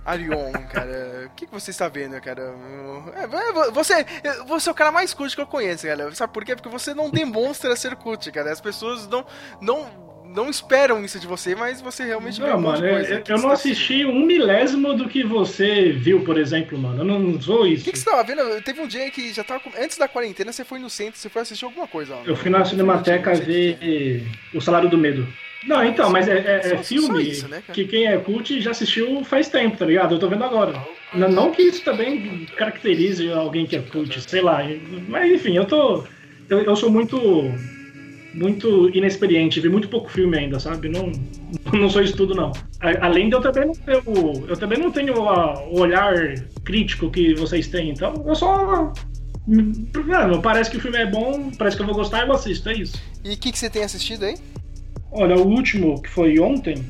Arion, 0.06 0.52
cara, 0.72 1.26
o 1.26 1.36
que, 1.36 1.46
que 1.48 1.52
você 1.52 1.72
está 1.72 1.88
vendo, 1.88 2.20
cara? 2.22 2.54
É, 3.16 3.28
vo- 3.28 3.72
Você, 3.74 4.06
você 4.48 4.70
é 4.70 4.72
o 4.72 4.76
cara 4.76 4.92
mais 4.92 5.14
cult 5.14 5.36
que 5.36 5.42
eu 5.42 5.48
conheço, 5.48 5.86
cara. 5.88 6.14
Sabe 6.16 6.32
por 6.34 6.46
quê? 6.46 6.56
Porque 6.56 6.70
você 6.70 6.94
não 6.94 7.10
demonstra 7.10 7.76
ser 7.76 7.96
cult, 7.96 8.32
cara. 8.32 8.52
As 8.52 8.62
pessoas 8.62 9.08
não, 9.08 9.26
não, 9.62 10.09
não 10.36 10.50
esperam 10.50 11.04
isso 11.04 11.20
de 11.20 11.26
você, 11.28 11.56
mas 11.56 11.82
você 11.82 12.04
realmente 12.06 12.40
Não, 12.40 12.60
mano, 12.60 12.86
eu, 12.86 12.94
coisa. 12.96 13.10
eu- 13.10 13.16
O 13.16 13.20
eu 13.20 13.24
que 13.24 13.32
não 13.32 13.42
tá 13.42 13.52
assisti 13.54 14.06
um 14.06 14.26
milésimo 14.26 14.94
do 14.94 15.08
que 15.10 15.24
você 15.24 15.92
viu, 15.92 16.22
por 16.24 16.38
exemplo, 16.38 16.78
mano. 16.78 17.02
Eu 17.02 17.06
não 17.06 17.42
sou 17.42 17.64
O 17.64 17.68
isso. 17.68 17.84
que, 17.86 17.92
que 17.92 18.00
você 18.00 18.06
tava 18.06 18.24
vendo? 18.24 18.62
Teve 18.62 18.82
um 18.82 18.88
dia 18.88 19.10
que 19.12 19.34
já 19.34 19.44
tava. 19.44 19.62
Antes 19.80 19.98
da 19.98 20.08
quarentena, 20.08 20.52
você 20.52 20.64
foi 20.64 20.80
no 20.80 20.90
centro, 20.90 21.20
você 21.20 21.30
foi 21.30 21.42
assistir 21.42 21.66
alguma 21.66 21.88
coisa. 21.88 22.16
ó. 22.16 22.22
Eu 22.26 22.36
fui 22.36 22.50
na 22.50 22.64
Cinemateca 22.66 23.32
o 23.32 23.34
que 23.36 23.42
é. 23.42 23.46
ver 23.46 24.24
O 24.54 24.62
Salário 24.62 24.90
do 24.90 24.98
Medo. 24.98 25.28
Não, 25.66 25.84
então, 25.84 26.10
mas 26.10 26.28
é, 26.30 26.38
é- 26.38 26.56
é 26.74 26.78
Só- 26.78 26.84
filme 26.84 27.22
isso, 27.22 27.48
né, 27.50 27.62
que 27.74 27.84
quem 27.84 28.06
é 28.08 28.18
cult 28.18 28.62
já 28.62 28.72
assistiu 28.72 29.26
faz 29.26 29.50
tempo, 29.50 29.76
tá 29.76 29.86
ligado? 29.86 30.16
Eu 30.16 30.20
tô 30.20 30.30
vendo 30.30 30.44
agora. 30.46 30.74
Não, 31.14 31.30
não 31.30 31.52
que 31.52 31.62
isso 31.64 31.84
também 31.84 32.46
caracterize 32.56 33.30
alguém 33.30 33.66
que 33.66 33.76
é 33.76 33.82
cult, 33.82 34.22
sei 34.22 34.40
lá. 34.42 34.60
Mas 35.10 35.32
enfim, 35.34 35.58
eu 35.58 35.66
tô. 35.66 36.04
Eu, 36.50 36.62
eu 36.64 36.76
sou 36.78 36.90
muito. 36.90 37.18
Muito 38.34 38.90
inexperiente, 38.96 39.60
vi 39.60 39.70
muito 39.70 39.88
pouco 39.88 40.10
filme 40.10 40.38
ainda, 40.38 40.60
sabe? 40.60 40.88
Não, 40.88 41.12
não 41.74 41.90
sou 41.90 42.02
isso 42.02 42.16
tudo, 42.16 42.36
não. 42.36 42.52
Além 43.02 43.30
de 43.30 43.36
eu 43.36 43.42
também 43.42 43.66
não 43.66 43.74
ter 43.74 44.02
o, 44.06 44.46
eu 44.48 44.56
também 44.56 44.78
não 44.78 44.92
tenho 44.92 45.16
o 45.16 45.80
olhar 45.80 46.14
crítico 46.64 47.10
que 47.10 47.34
vocês 47.34 47.68
têm, 47.68 47.90
então 47.90 48.24
eu 48.28 48.36
só. 48.36 48.94
Mano, 49.48 50.42
parece 50.42 50.70
que 50.70 50.78
o 50.78 50.80
filme 50.80 50.98
é 50.98 51.08
bom, 51.08 51.50
parece 51.58 51.76
que 51.76 51.82
eu 51.82 51.88
vou 51.88 51.96
gostar 51.96 52.24
e 52.24 52.28
eu 52.28 52.34
assisto, 52.34 52.70
é 52.70 52.74
isso. 52.74 53.02
E 53.24 53.34
o 53.34 53.38
que, 53.38 53.52
que 53.52 53.58
você 53.58 53.70
tem 53.70 53.84
assistido 53.84 54.26
aí? 54.26 54.36
Olha, 55.12 55.36
o 55.36 55.48
último, 55.48 56.00
que 56.02 56.10
foi 56.10 56.40
ontem, 56.40 56.86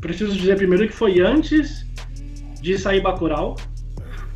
preciso 0.00 0.36
dizer 0.36 0.56
primeiro 0.56 0.86
que 0.86 0.94
foi 0.94 1.20
antes 1.20 1.86
de 2.60 2.76
sair 2.76 3.00
Bacurau, 3.00 3.56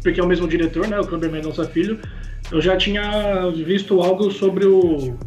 porque 0.02 0.20
é 0.20 0.22
o 0.22 0.26
mesmo 0.26 0.48
diretor, 0.48 0.88
né, 0.88 0.98
o 0.98 1.06
Kleber 1.06 1.30
Mendonça 1.30 1.66
Filho. 1.66 2.00
Eu 2.50 2.60
já 2.60 2.76
tinha 2.76 3.50
visto 3.50 4.00
algo 4.00 4.30
sobre 4.30 4.64
o 4.64 5.18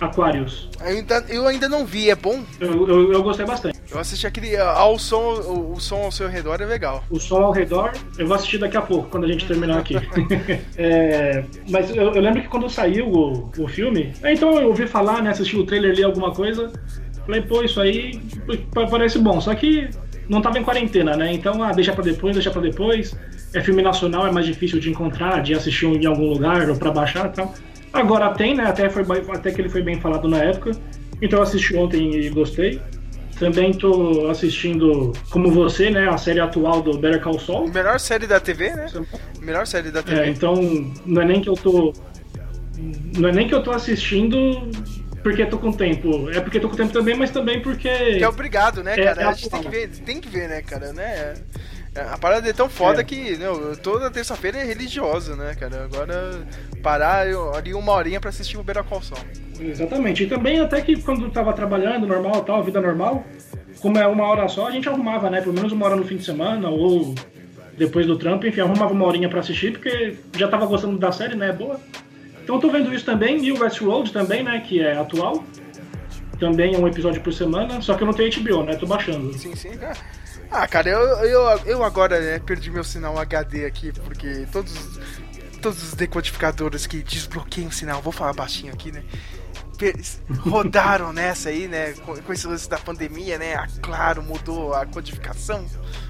Aquarius. 0.00 0.68
Eu 0.80 0.86
ainda, 0.86 1.24
eu 1.28 1.46
ainda 1.46 1.68
não 1.68 1.84
vi, 1.84 2.10
é 2.10 2.14
bom? 2.14 2.42
Eu, 2.60 2.88
eu, 2.88 3.12
eu 3.12 3.22
gostei 3.22 3.44
bastante. 3.46 3.78
Eu 3.90 3.98
assisti 3.98 4.26
aquele. 4.26 4.54
ah, 4.56 4.70
Ao 4.72 4.98
som, 4.98 5.16
o, 5.40 5.72
o 5.74 5.80
som 5.80 5.96
ao 6.04 6.12
seu 6.12 6.28
redor 6.28 6.60
é 6.60 6.66
legal. 6.66 7.02
O 7.10 7.18
som 7.18 7.42
ao 7.42 7.52
redor, 7.52 7.92
eu 8.18 8.26
vou 8.26 8.36
assistir 8.36 8.58
daqui 8.58 8.76
a 8.76 8.82
pouco, 8.82 9.08
quando 9.08 9.24
a 9.24 9.28
gente 9.28 9.46
terminar 9.46 9.78
aqui. 9.78 9.94
É, 10.76 11.44
mas 11.68 11.90
eu, 11.94 12.12
eu 12.14 12.20
lembro 12.22 12.42
que 12.42 12.48
quando 12.48 12.68
saiu 12.68 13.08
o, 13.08 13.50
o 13.58 13.66
filme, 13.68 14.12
é, 14.22 14.32
então 14.32 14.60
eu 14.60 14.68
ouvi 14.68 14.86
falar, 14.86 15.22
né, 15.22 15.30
assisti 15.30 15.56
o 15.56 15.64
trailer, 15.64 15.94
li 15.94 16.04
alguma 16.04 16.32
coisa, 16.32 16.72
falei, 17.26 17.42
pô, 17.42 17.62
isso 17.62 17.80
aí 17.80 18.20
pa- 18.72 18.86
parece 18.86 19.18
bom. 19.18 19.40
Só 19.40 19.54
que 19.54 19.88
não 20.28 20.40
tava 20.42 20.58
em 20.58 20.62
quarentena, 20.62 21.16
né? 21.16 21.32
Então, 21.32 21.62
ah, 21.62 21.72
deixa 21.72 21.92
pra 21.92 22.04
depois, 22.04 22.34
deixa 22.34 22.50
pra 22.50 22.60
depois. 22.60 23.16
É 23.54 23.62
filme 23.62 23.80
nacional, 23.82 24.26
é 24.26 24.30
mais 24.30 24.44
difícil 24.46 24.78
de 24.78 24.90
encontrar, 24.90 25.42
de 25.42 25.54
assistir 25.54 25.86
em 25.86 26.04
algum 26.06 26.28
lugar 26.28 26.68
ou 26.68 26.76
pra 26.76 26.90
baixar 26.90 27.26
e 27.26 27.32
tal. 27.32 27.54
Agora 27.98 28.30
tem, 28.34 28.54
né? 28.54 28.64
Até, 28.64 28.88
foi, 28.88 29.04
até 29.30 29.50
que 29.50 29.60
ele 29.60 29.68
foi 29.68 29.82
bem 29.82 30.00
falado 30.00 30.28
na 30.28 30.38
época. 30.38 30.72
Então 31.20 31.38
eu 31.38 31.42
assisti 31.42 31.76
ontem 31.76 32.14
e 32.14 32.28
gostei. 32.30 32.80
Também 33.38 33.72
tô 33.72 34.28
assistindo, 34.28 35.12
como 35.30 35.50
você, 35.50 35.90
né, 35.90 36.08
a 36.08 36.18
série 36.18 36.40
atual 36.40 36.82
do 36.82 36.98
Better 36.98 37.20
Call 37.22 37.38
Saul. 37.38 37.68
Melhor 37.68 38.00
série 38.00 38.26
da 38.26 38.40
TV, 38.40 38.70
né? 38.70 38.86
Melhor 39.40 39.66
série 39.66 39.90
da 39.90 40.02
TV. 40.02 40.20
É, 40.20 40.28
então 40.28 40.54
não 41.06 41.22
é 41.22 41.24
nem 41.24 41.40
que 41.40 41.48
eu 41.48 41.54
tô. 41.54 41.92
Não 43.16 43.28
é 43.28 43.32
nem 43.32 43.46
que 43.46 43.54
eu 43.54 43.62
tô 43.62 43.70
assistindo 43.70 44.68
porque 45.22 45.46
tô 45.46 45.58
com 45.58 45.72
tempo. 45.72 46.30
É 46.30 46.40
porque 46.40 46.58
tô 46.58 46.68
com 46.68 46.76
tempo 46.76 46.92
também, 46.92 47.16
mas 47.16 47.30
também 47.30 47.60
porque. 47.60 47.88
Que 47.88 48.24
é 48.24 48.28
obrigado, 48.28 48.82
né, 48.82 48.94
É, 48.98 49.04
cara? 49.04 49.22
é 49.22 49.24
a 49.26 49.32
gente 49.32 49.50
tem 49.50 49.62
que 49.62 49.68
ver, 49.68 49.88
tem 49.88 50.20
que 50.20 50.28
ver, 50.28 50.48
né, 50.48 50.62
cara, 50.62 50.92
né? 50.92 51.34
É, 51.98 52.02
A 52.14 52.18
parada 52.18 52.48
é 52.48 52.52
tão 52.52 52.68
foda 52.68 53.00
É. 53.00 53.04
que 53.04 53.36
não, 53.36 53.74
toda 53.76 54.10
terça-feira 54.10 54.58
é 54.58 54.64
religiosa, 54.64 55.34
né, 55.34 55.54
cara? 55.58 55.84
Agora 55.84 56.46
parar 56.82 57.28
eu- 57.28 57.54
ali 57.54 57.74
uma 57.74 57.92
horinha 57.92 58.20
pra 58.20 58.30
assistir 58.30 58.56
o 58.56 58.62
Better 58.62 58.84
Call 58.84 59.02
Saul. 59.02 59.20
Exatamente. 59.60 60.22
E 60.22 60.26
também 60.28 60.60
até 60.60 60.80
que 60.80 61.00
quando 61.02 61.28
tava 61.30 61.52
trabalhando 61.52 62.06
normal, 62.06 62.42
tal, 62.44 62.62
vida 62.62 62.80
normal, 62.80 63.24
como 63.80 63.98
é 63.98 64.06
uma 64.06 64.24
hora 64.26 64.46
só, 64.48 64.68
a 64.68 64.70
gente 64.70 64.88
arrumava, 64.88 65.28
né? 65.28 65.40
Pelo 65.40 65.54
menos 65.54 65.72
uma 65.72 65.86
hora 65.86 65.96
no 65.96 66.04
fim 66.04 66.16
de 66.16 66.24
semana, 66.24 66.68
ou 66.68 67.14
depois 67.76 68.06
do 68.06 68.16
trampo, 68.16 68.46
enfim, 68.46 68.60
arrumava 68.60 68.92
uma 68.92 69.04
horinha 69.06 69.28
pra 69.28 69.40
assistir, 69.40 69.72
porque 69.72 70.16
já 70.36 70.46
tava 70.48 70.66
gostando 70.66 70.96
da 70.98 71.10
série, 71.10 71.34
né? 71.34 71.50
Boa. 71.52 71.80
Então 72.44 72.60
tô 72.60 72.70
vendo 72.70 72.94
isso 72.94 73.04
também, 73.04 73.44
e 73.44 73.50
o 73.52 73.60
Westworld 73.60 74.12
também, 74.12 74.42
né? 74.44 74.60
Que 74.60 74.80
é 74.80 74.96
atual. 74.96 75.44
Também 76.38 76.74
é 76.74 76.78
um 76.78 76.86
episódio 76.86 77.20
por 77.20 77.32
semana, 77.32 77.80
só 77.82 77.94
que 77.94 78.02
eu 78.02 78.06
não 78.06 78.14
tenho 78.14 78.30
HBO, 78.32 78.62
né? 78.62 78.76
Tô 78.76 78.86
baixando. 78.86 79.36
Sim, 79.36 79.56
sim, 79.56 79.70
cara. 79.76 79.96
Ah, 80.50 80.66
cara, 80.66 80.88
eu, 80.88 81.00
eu, 81.24 81.58
eu 81.66 81.84
agora 81.84 82.20
né, 82.20 82.38
perdi 82.38 82.70
meu 82.70 82.84
sinal 82.84 83.18
HD 83.18 83.66
aqui, 83.66 83.92
porque 83.92 84.46
todos, 84.50 84.98
todos 85.60 85.82
os 85.82 85.94
decodificadores 85.94 86.86
que 86.86 87.02
desbloqueiam 87.02 87.68
o 87.68 87.72
sinal, 87.72 88.00
vou 88.00 88.12
falar 88.12 88.32
baixinho 88.32 88.72
aqui, 88.72 88.90
né? 88.90 89.02
rodaram 90.40 91.12
nessa 91.14 91.50
aí, 91.50 91.68
né? 91.68 91.92
Com, 92.04 92.16
com 92.20 92.32
esse 92.32 92.46
lance 92.46 92.68
da 92.68 92.78
pandemia, 92.78 93.38
né? 93.38 93.54
A 93.54 93.68
Claro 93.80 94.22
mudou 94.22 94.74
a 94.74 94.84
codificação, 94.84 95.64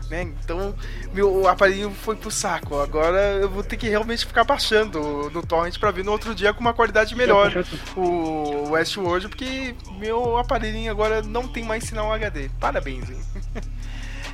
né? 0.09 0.23
Então, 0.23 0.75
meu 1.13 1.47
aparelho 1.47 1.91
foi 1.91 2.17
pro 2.17 2.31
saco. 2.31 2.79
Agora 2.79 3.19
eu 3.35 3.49
vou 3.49 3.63
ter 3.63 3.77
que 3.77 3.89
realmente 3.89 4.25
ficar 4.25 4.45
baixando 4.45 5.31
no 5.31 5.43
torrent 5.45 5.79
pra 5.79 5.91
ver 5.91 6.05
no 6.05 6.13
outro 6.13 6.35
dia 6.35 6.55
com 6.55 6.61
uma 6.61 6.73
qualidade 6.73 7.15
melhor 7.15 7.53
o 7.95 8.71
Westworld, 8.71 9.29
porque 9.29 9.75
meu 9.99 10.39
aparelhinho 10.39 10.91
agora 10.91 11.23
não 11.23 11.47
tem 11.47 11.65
mais 11.65 11.85
sinal 11.85 12.13
HD. 12.13 12.49
Parabéns, 12.59 13.11
hein? 13.11 13.21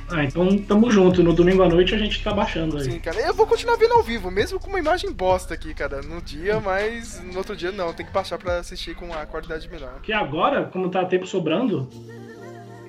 Ah, 0.09 0.23
então 0.23 0.57
tamo 0.59 0.91
junto. 0.91 1.23
No 1.23 1.33
domingo 1.33 1.63
à 1.63 1.69
noite 1.69 1.95
a 1.95 1.97
gente 1.97 2.23
tá 2.23 2.31
baixando 2.31 2.77
aí. 2.77 2.83
Sim, 2.83 2.99
cara. 2.99 3.19
Eu 3.21 3.33
vou 3.33 3.47
continuar 3.47 3.75
vendo 3.77 3.93
ao 3.93 4.03
vivo, 4.03 4.29
mesmo 4.29 4.59
com 4.59 4.69
uma 4.69 4.79
imagem 4.79 5.11
bosta 5.11 5.53
aqui, 5.53 5.73
cara, 5.73 6.01
no 6.01 6.21
dia, 6.21 6.59
mas 6.59 7.21
no 7.23 7.37
outro 7.37 7.55
dia 7.55 7.71
não, 7.71 7.93
tem 7.93 8.05
que 8.05 8.11
baixar 8.11 8.37
pra 8.37 8.59
assistir 8.59 8.95
com 8.95 9.11
a 9.13 9.25
qualidade 9.25 9.69
melhor. 9.69 9.93
Porque 9.93 10.13
agora, 10.13 10.65
como 10.65 10.89
tá 10.89 11.03
tempo 11.05 11.25
sobrando, 11.25 11.89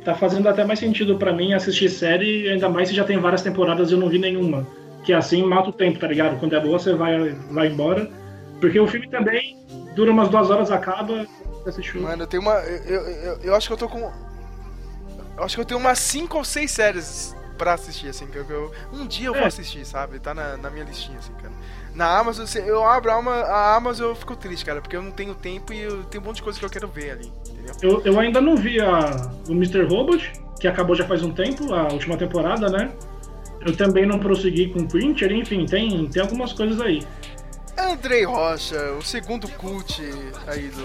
tá 0.04 0.14
fazendo 0.14 0.48
até 0.48 0.64
mais 0.64 0.78
sentido 0.78 1.16
pra 1.16 1.32
mim 1.32 1.54
assistir 1.54 1.88
série, 1.88 2.48
ainda 2.50 2.68
mais 2.68 2.88
se 2.88 2.94
já 2.94 3.04
tem 3.04 3.18
várias 3.18 3.42
temporadas 3.42 3.90
e 3.90 3.94
eu 3.94 3.98
não 3.98 4.08
vi 4.08 4.18
nenhuma. 4.18 4.66
Que 5.04 5.12
assim 5.12 5.42
mata 5.42 5.70
o 5.70 5.72
tempo, 5.72 5.98
tá 5.98 6.06
ligado? 6.06 6.38
Quando 6.38 6.54
é 6.54 6.60
boa, 6.60 6.78
você 6.78 6.94
vai, 6.94 7.30
vai 7.50 7.68
embora. 7.68 8.10
Porque 8.60 8.78
o 8.78 8.86
filme 8.86 9.08
também 9.08 9.56
dura 9.94 10.10
umas 10.10 10.28
duas 10.28 10.50
horas, 10.50 10.70
acaba, 10.70 11.26
você 11.62 11.70
assistiu. 11.70 12.02
Mano, 12.02 12.22
eu 12.22 12.26
tenho 12.26 12.42
uma. 12.42 12.54
Eu, 12.54 13.02
eu, 13.02 13.38
eu 13.42 13.54
acho 13.54 13.66
que 13.66 13.72
eu 13.72 13.76
tô 13.76 13.88
com. 13.88 14.10
Eu 15.36 15.44
acho 15.44 15.54
que 15.54 15.60
eu 15.60 15.64
tenho 15.64 15.80
umas 15.80 15.98
5 15.98 16.36
ou 16.38 16.44
6 16.44 16.70
séries 16.70 17.36
pra 17.58 17.74
assistir, 17.74 18.08
assim. 18.08 18.26
Que 18.26 18.38
eu, 18.38 18.72
um 18.92 19.06
dia 19.06 19.26
eu 19.28 19.32
vou 19.34 19.42
É. 19.42 19.46
assistir, 19.46 19.84
sabe? 19.84 20.18
Tá 20.18 20.34
na, 20.34 20.56
na 20.56 20.70
minha 20.70 20.84
listinha, 20.84 21.18
assim, 21.18 21.32
cara. 21.34 21.52
Na 21.94 22.18
Amazon, 22.18 22.44
assim, 22.44 22.58
eu 22.60 22.84
abro 22.84 23.10
a, 23.10 23.16
Ama- 23.16 23.32
a 23.42 23.74
Amazon 23.76 24.08
eu 24.10 24.14
fico 24.14 24.36
triste, 24.36 24.64
cara, 24.64 24.80
porque 24.82 24.96
eu 24.96 25.02
não 25.02 25.10
tenho 25.10 25.34
tempo 25.34 25.72
e 25.72 25.80
eu 25.80 26.04
tenho 26.04 26.22
um 26.22 26.26
monte 26.26 26.36
de 26.36 26.42
coisa 26.42 26.58
que 26.58 26.64
eu 26.64 26.68
quero 26.70 26.88
ver 26.88 27.10
ali, 27.12 27.32
entendeu? 27.48 27.74
Eu, 27.80 28.02
eu 28.04 28.20
ainda 28.20 28.38
não 28.40 28.54
vi 28.56 28.78
a, 28.80 29.30
o 29.48 29.52
Mr. 29.52 29.84
Robot, 29.84 30.30
que 30.60 30.68
acabou 30.68 30.94
já 30.94 31.06
faz 31.06 31.22
um 31.22 31.32
tempo, 31.32 31.72
a 31.72 31.84
última 31.90 32.16
temporada, 32.18 32.68
né? 32.68 32.92
Eu 33.62 33.74
também 33.74 34.04
não 34.06 34.18
prossegui 34.18 34.68
com 34.72 34.86
Printer, 34.86 35.32
enfim, 35.32 35.64
tem, 35.64 36.06
tem 36.08 36.20
algumas 36.22 36.52
coisas 36.52 36.78
aí. 36.82 37.02
Andrei 37.78 38.24
Rocha, 38.24 38.92
o 38.92 39.02
segundo 39.02 39.48
cult 39.48 40.02
aí 40.46 40.68
do, 40.68 40.84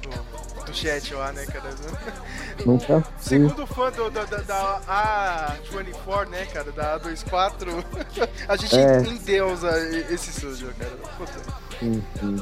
do, 0.00 0.64
do 0.66 0.74
chat 0.74 1.12
lá, 1.14 1.32
né, 1.32 1.46
cara? 1.46 1.70
Fui. 2.62 2.78
Segundo 3.18 3.66
fã 3.66 3.90
do, 3.90 4.10
da, 4.10 4.24
da, 4.24 4.38
da 4.38 4.80
A24, 5.72 6.28
né, 6.28 6.46
cara? 6.46 6.72
Da 6.72 7.00
A24, 7.00 7.84
a 8.48 8.56
gente 8.56 8.76
É. 8.76 9.00
endeusa 9.02 9.70
esse 10.10 10.32
sujo, 10.40 10.66
cara. 10.78 10.90
Puta. 11.18 11.32
Sim, 11.80 12.02
sim. 12.20 12.36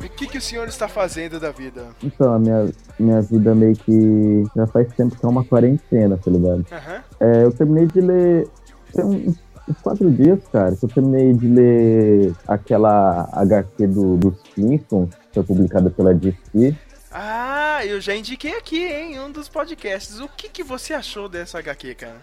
O 0.00 0.08
que, 0.10 0.26
que 0.28 0.38
o 0.38 0.40
senhor 0.40 0.68
está 0.68 0.86
fazendo 0.88 1.40
da 1.40 1.50
vida? 1.50 1.86
Então, 2.02 2.34
a 2.34 2.38
minha, 2.38 2.70
minha 2.98 3.20
vida 3.20 3.54
meio 3.54 3.74
que 3.76 4.44
já 4.54 4.66
faz 4.66 4.88
tempo 4.94 5.16
que 5.16 5.24
é 5.24 5.28
uma 5.28 5.44
quarentena, 5.44 6.16
tá 6.16 6.30
ligado? 6.30 6.64
Aham. 6.70 7.02
É, 7.20 7.44
eu 7.44 7.52
terminei 7.52 7.86
de 7.86 8.00
ler. 8.00 8.48
Tem 8.94 9.04
uns, 9.04 9.36
quatro 9.82 10.10
dias, 10.10 10.38
cara, 10.52 10.74
que 10.74 10.84
eu 10.84 10.88
terminei 10.88 11.32
de 11.34 11.46
ler 11.48 12.34
aquela 12.46 13.28
HQ 13.32 13.86
do, 13.88 14.16
dos 14.16 14.34
Flintstones, 14.54 15.10
que 15.14 15.34
foi 15.34 15.42
publicada 15.42 15.90
pela 15.90 16.14
DC. 16.14 16.74
Ah, 17.20 17.84
eu 17.84 18.00
já 18.00 18.14
indiquei 18.14 18.56
aqui, 18.56 18.80
hein, 18.80 19.14
em 19.16 19.18
um 19.18 19.32
dos 19.32 19.48
podcasts. 19.48 20.20
O 20.20 20.28
que, 20.28 20.48
que 20.48 20.62
você 20.62 20.94
achou 20.94 21.28
dessa 21.28 21.58
HQ, 21.58 21.96
cara? 21.96 22.20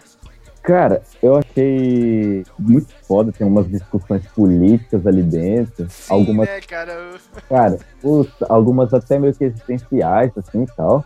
Cara, 0.62 1.02
eu 1.22 1.36
achei 1.36 2.42
muito 2.58 2.94
foda, 3.06 3.30
tem 3.30 3.46
umas 3.46 3.68
discussões 3.68 4.26
políticas 4.28 5.06
ali 5.06 5.22
dentro. 5.22 5.86
Sim, 5.90 6.14
algumas, 6.14 6.48
né, 6.48 6.60
cara? 6.62 7.10
Cara, 7.46 7.78
puta, 8.00 8.46
algumas 8.48 8.94
até 8.94 9.18
meio 9.18 9.34
que 9.34 9.44
existenciais, 9.44 10.32
assim 10.34 10.62
e 10.62 10.66
tal. 10.74 11.04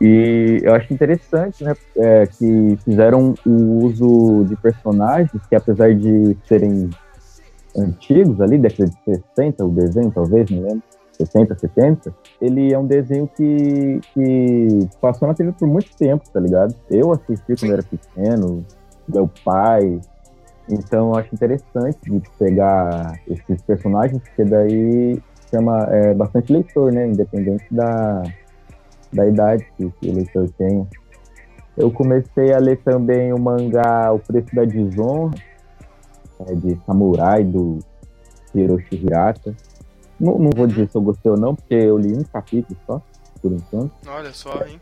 E 0.00 0.58
eu 0.64 0.74
acho 0.74 0.92
interessante, 0.92 1.62
né, 1.62 1.76
é, 1.96 2.26
que 2.26 2.76
fizeram 2.84 3.32
o 3.46 3.84
uso 3.84 4.44
de 4.44 4.56
personagens 4.56 5.40
que, 5.48 5.54
apesar 5.54 5.94
de 5.94 6.36
serem 6.48 6.90
antigos 7.76 8.40
ali, 8.40 8.58
década 8.58 8.90
de 8.90 8.98
60, 9.36 9.64
o 9.64 9.70
desenho 9.70 10.10
talvez, 10.10 10.50
não 10.50 10.62
lembro, 10.62 10.82
60, 11.18 11.58
70, 11.58 12.14
ele 12.40 12.72
é 12.72 12.78
um 12.78 12.86
desenho 12.86 13.26
que, 13.26 14.00
que 14.14 14.88
passou 15.00 15.26
na 15.26 15.34
TV 15.34 15.52
por 15.52 15.66
muito 15.66 15.94
tempo, 15.96 16.24
tá 16.30 16.38
ligado? 16.38 16.74
Eu 16.88 17.12
assisti 17.12 17.56
quando 17.56 17.72
era 17.72 17.82
pequeno, 17.82 18.64
meu 19.08 19.28
pai. 19.44 20.00
Então 20.70 21.08
eu 21.08 21.16
acho 21.16 21.34
interessante 21.34 21.98
de 22.02 22.22
pegar 22.38 23.20
esses 23.26 23.62
personagens, 23.62 24.22
porque 24.22 24.44
daí 24.44 25.20
chama 25.50 25.88
é, 25.90 26.14
bastante 26.14 26.52
leitor, 26.52 26.92
né? 26.92 27.08
Independente 27.08 27.64
da, 27.70 28.22
da 29.12 29.26
idade 29.26 29.66
que, 29.76 29.90
que 29.90 30.10
o 30.10 30.14
leitor 30.14 30.48
tem. 30.56 30.86
Eu 31.76 31.90
comecei 31.90 32.52
a 32.52 32.58
ler 32.58 32.78
também 32.78 33.32
o 33.32 33.38
mangá 33.38 34.12
O 34.12 34.18
Preço 34.18 34.54
da 34.54 34.64
Desonra, 34.64 35.34
é, 36.46 36.54
de 36.54 36.78
Samurai, 36.84 37.42
do 37.42 37.78
Hiroshi 38.54 38.94
Hirata. 38.94 39.54
Não, 40.18 40.38
não 40.38 40.50
vou 40.50 40.66
dizer 40.66 40.88
se 40.88 40.96
eu 40.96 41.02
gostei 41.02 41.30
ou 41.30 41.38
não, 41.38 41.54
porque 41.54 41.74
eu 41.74 41.96
li 41.96 42.16
um 42.16 42.24
capítulo 42.24 42.78
só, 42.86 43.00
por 43.40 43.52
enquanto. 43.52 43.92
Olha 44.06 44.32
só, 44.32 44.64
hein? 44.64 44.80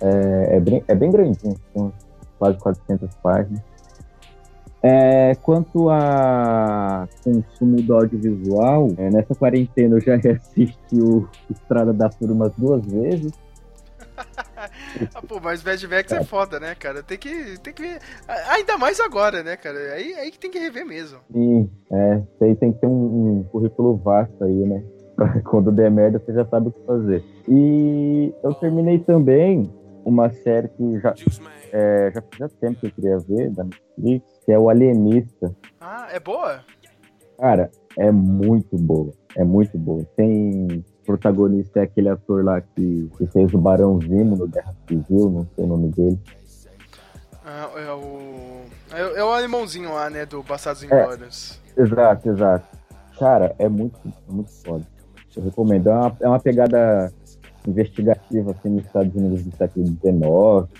É, 0.00 0.56
é 0.56 0.60
bem, 0.60 0.84
é 0.88 0.94
bem 0.94 1.10
grandinho, 1.10 1.56
com 1.72 1.92
quase 2.38 2.58
400 2.58 3.14
páginas. 3.16 3.62
É, 4.82 5.36
quanto 5.36 5.88
a 5.90 7.08
consumo 7.22 7.80
do 7.82 7.94
audiovisual, 7.94 8.88
é, 8.96 9.10
nessa 9.10 9.32
quarentena 9.32 9.94
eu 9.96 10.00
já 10.00 10.16
reassisti 10.22 11.00
o 11.00 11.28
Estrada 11.48 11.92
da 11.92 12.10
Fúria 12.10 12.34
umas 12.34 12.52
duas 12.56 12.84
vezes. 12.84 13.32
Ah, 15.14 15.22
pô, 15.22 15.40
mas 15.40 15.62
Mad 15.62 15.82
Max 15.84 16.12
é 16.12 16.24
foda, 16.24 16.58
né, 16.60 16.74
cara? 16.74 17.02
Tem 17.02 17.18
que, 17.18 17.58
tem 17.60 17.72
que 17.72 17.82
ver. 17.82 17.98
Ainda 18.50 18.76
mais 18.76 19.00
agora, 19.00 19.42
né, 19.42 19.56
cara? 19.56 19.78
Aí, 19.94 20.14
aí 20.14 20.30
que 20.30 20.38
tem 20.38 20.50
que 20.50 20.58
rever 20.58 20.86
mesmo. 20.86 21.18
Sim, 21.32 21.70
é, 21.90 22.16
isso 22.16 22.44
aí 22.44 22.54
tem 22.56 22.72
que 22.72 22.80
ter 22.80 22.86
um, 22.86 23.40
um 23.40 23.44
currículo 23.44 23.96
vasto 23.96 24.44
aí, 24.44 24.66
né? 24.66 24.82
Quando 25.44 25.70
der 25.72 25.90
merda, 25.90 26.18
você 26.18 26.32
já 26.32 26.44
sabe 26.46 26.68
o 26.68 26.72
que 26.72 26.86
fazer. 26.86 27.24
E 27.48 28.34
eu 28.42 28.54
terminei 28.54 28.98
também 28.98 29.70
uma 30.04 30.30
série 30.30 30.68
que 30.68 31.00
já, 31.00 31.14
é, 31.72 32.10
já 32.14 32.22
fazia 32.22 32.48
tempo 32.60 32.80
que 32.80 32.86
eu 32.86 32.90
queria 32.92 33.18
ver, 33.18 33.50
da 33.50 33.64
Netflix, 33.64 34.24
que 34.44 34.52
é 34.52 34.58
o 34.58 34.68
Alienista. 34.68 35.54
Ah, 35.80 36.08
é 36.10 36.18
boa? 36.18 36.60
Cara, 37.38 37.70
é 37.98 38.10
muito 38.10 38.76
boa. 38.76 39.12
É 39.36 39.44
muito 39.44 39.76
boa. 39.78 40.04
Tem 40.16 40.84
protagonista 41.04 41.80
é 41.80 41.82
aquele 41.84 42.08
ator 42.08 42.44
lá 42.44 42.60
que, 42.60 43.10
que 43.18 43.26
fez 43.28 43.52
o 43.52 43.58
Barão 43.58 43.98
no 43.98 44.46
Guerra 44.48 44.74
Civil, 44.88 45.30
não 45.30 45.46
sei 45.54 45.64
o 45.64 45.66
nome 45.66 45.88
dele. 45.90 46.18
Ah, 47.44 47.68
é 47.76 47.92
o. 47.92 48.60
É, 48.92 49.04
o- 49.04 49.16
é 49.16 49.24
o 49.24 49.30
alemãozinho 49.32 49.92
lá, 49.92 50.08
né? 50.08 50.24
Do 50.24 50.42
Bastardos 50.42 50.82
Inglórios. 50.84 51.60
Exato, 51.76 52.28
exato. 52.30 52.66
Cara, 53.18 53.54
é 53.58 53.68
muito, 53.68 53.98
é 54.06 54.32
muito 54.32 54.50
foda. 54.64 54.84
Eu 55.36 55.42
recomendo. 55.42 55.88
É 55.88 55.92
uma, 55.94 56.16
é 56.20 56.28
uma 56.28 56.38
pegada 56.40 57.12
investigativa 57.66 58.50
assim 58.52 58.68
nos 58.70 58.84
Estados 58.84 59.14
Unidos 59.14 59.42
do 59.44 59.56
século 59.56 59.86
XIX 59.86 60.00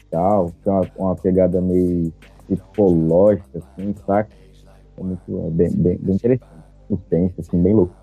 e 0.01 0.07
tal. 0.11 0.53
Tem 0.63 0.73
uma, 0.73 0.87
uma 0.97 1.17
pegada 1.17 1.61
meio 1.61 2.13
psicológica, 2.47 3.59
assim, 3.59 3.95
saca? 4.07 4.31
É 4.99 5.03
muito 5.03 5.47
é 5.47 5.51
bem, 5.51 5.71
bem, 5.73 5.99
bem 6.01 6.15
interessante. 6.17 6.53
Suspense, 6.89 7.35
assim, 7.41 7.63
bem 7.63 7.75
louco. 7.75 7.95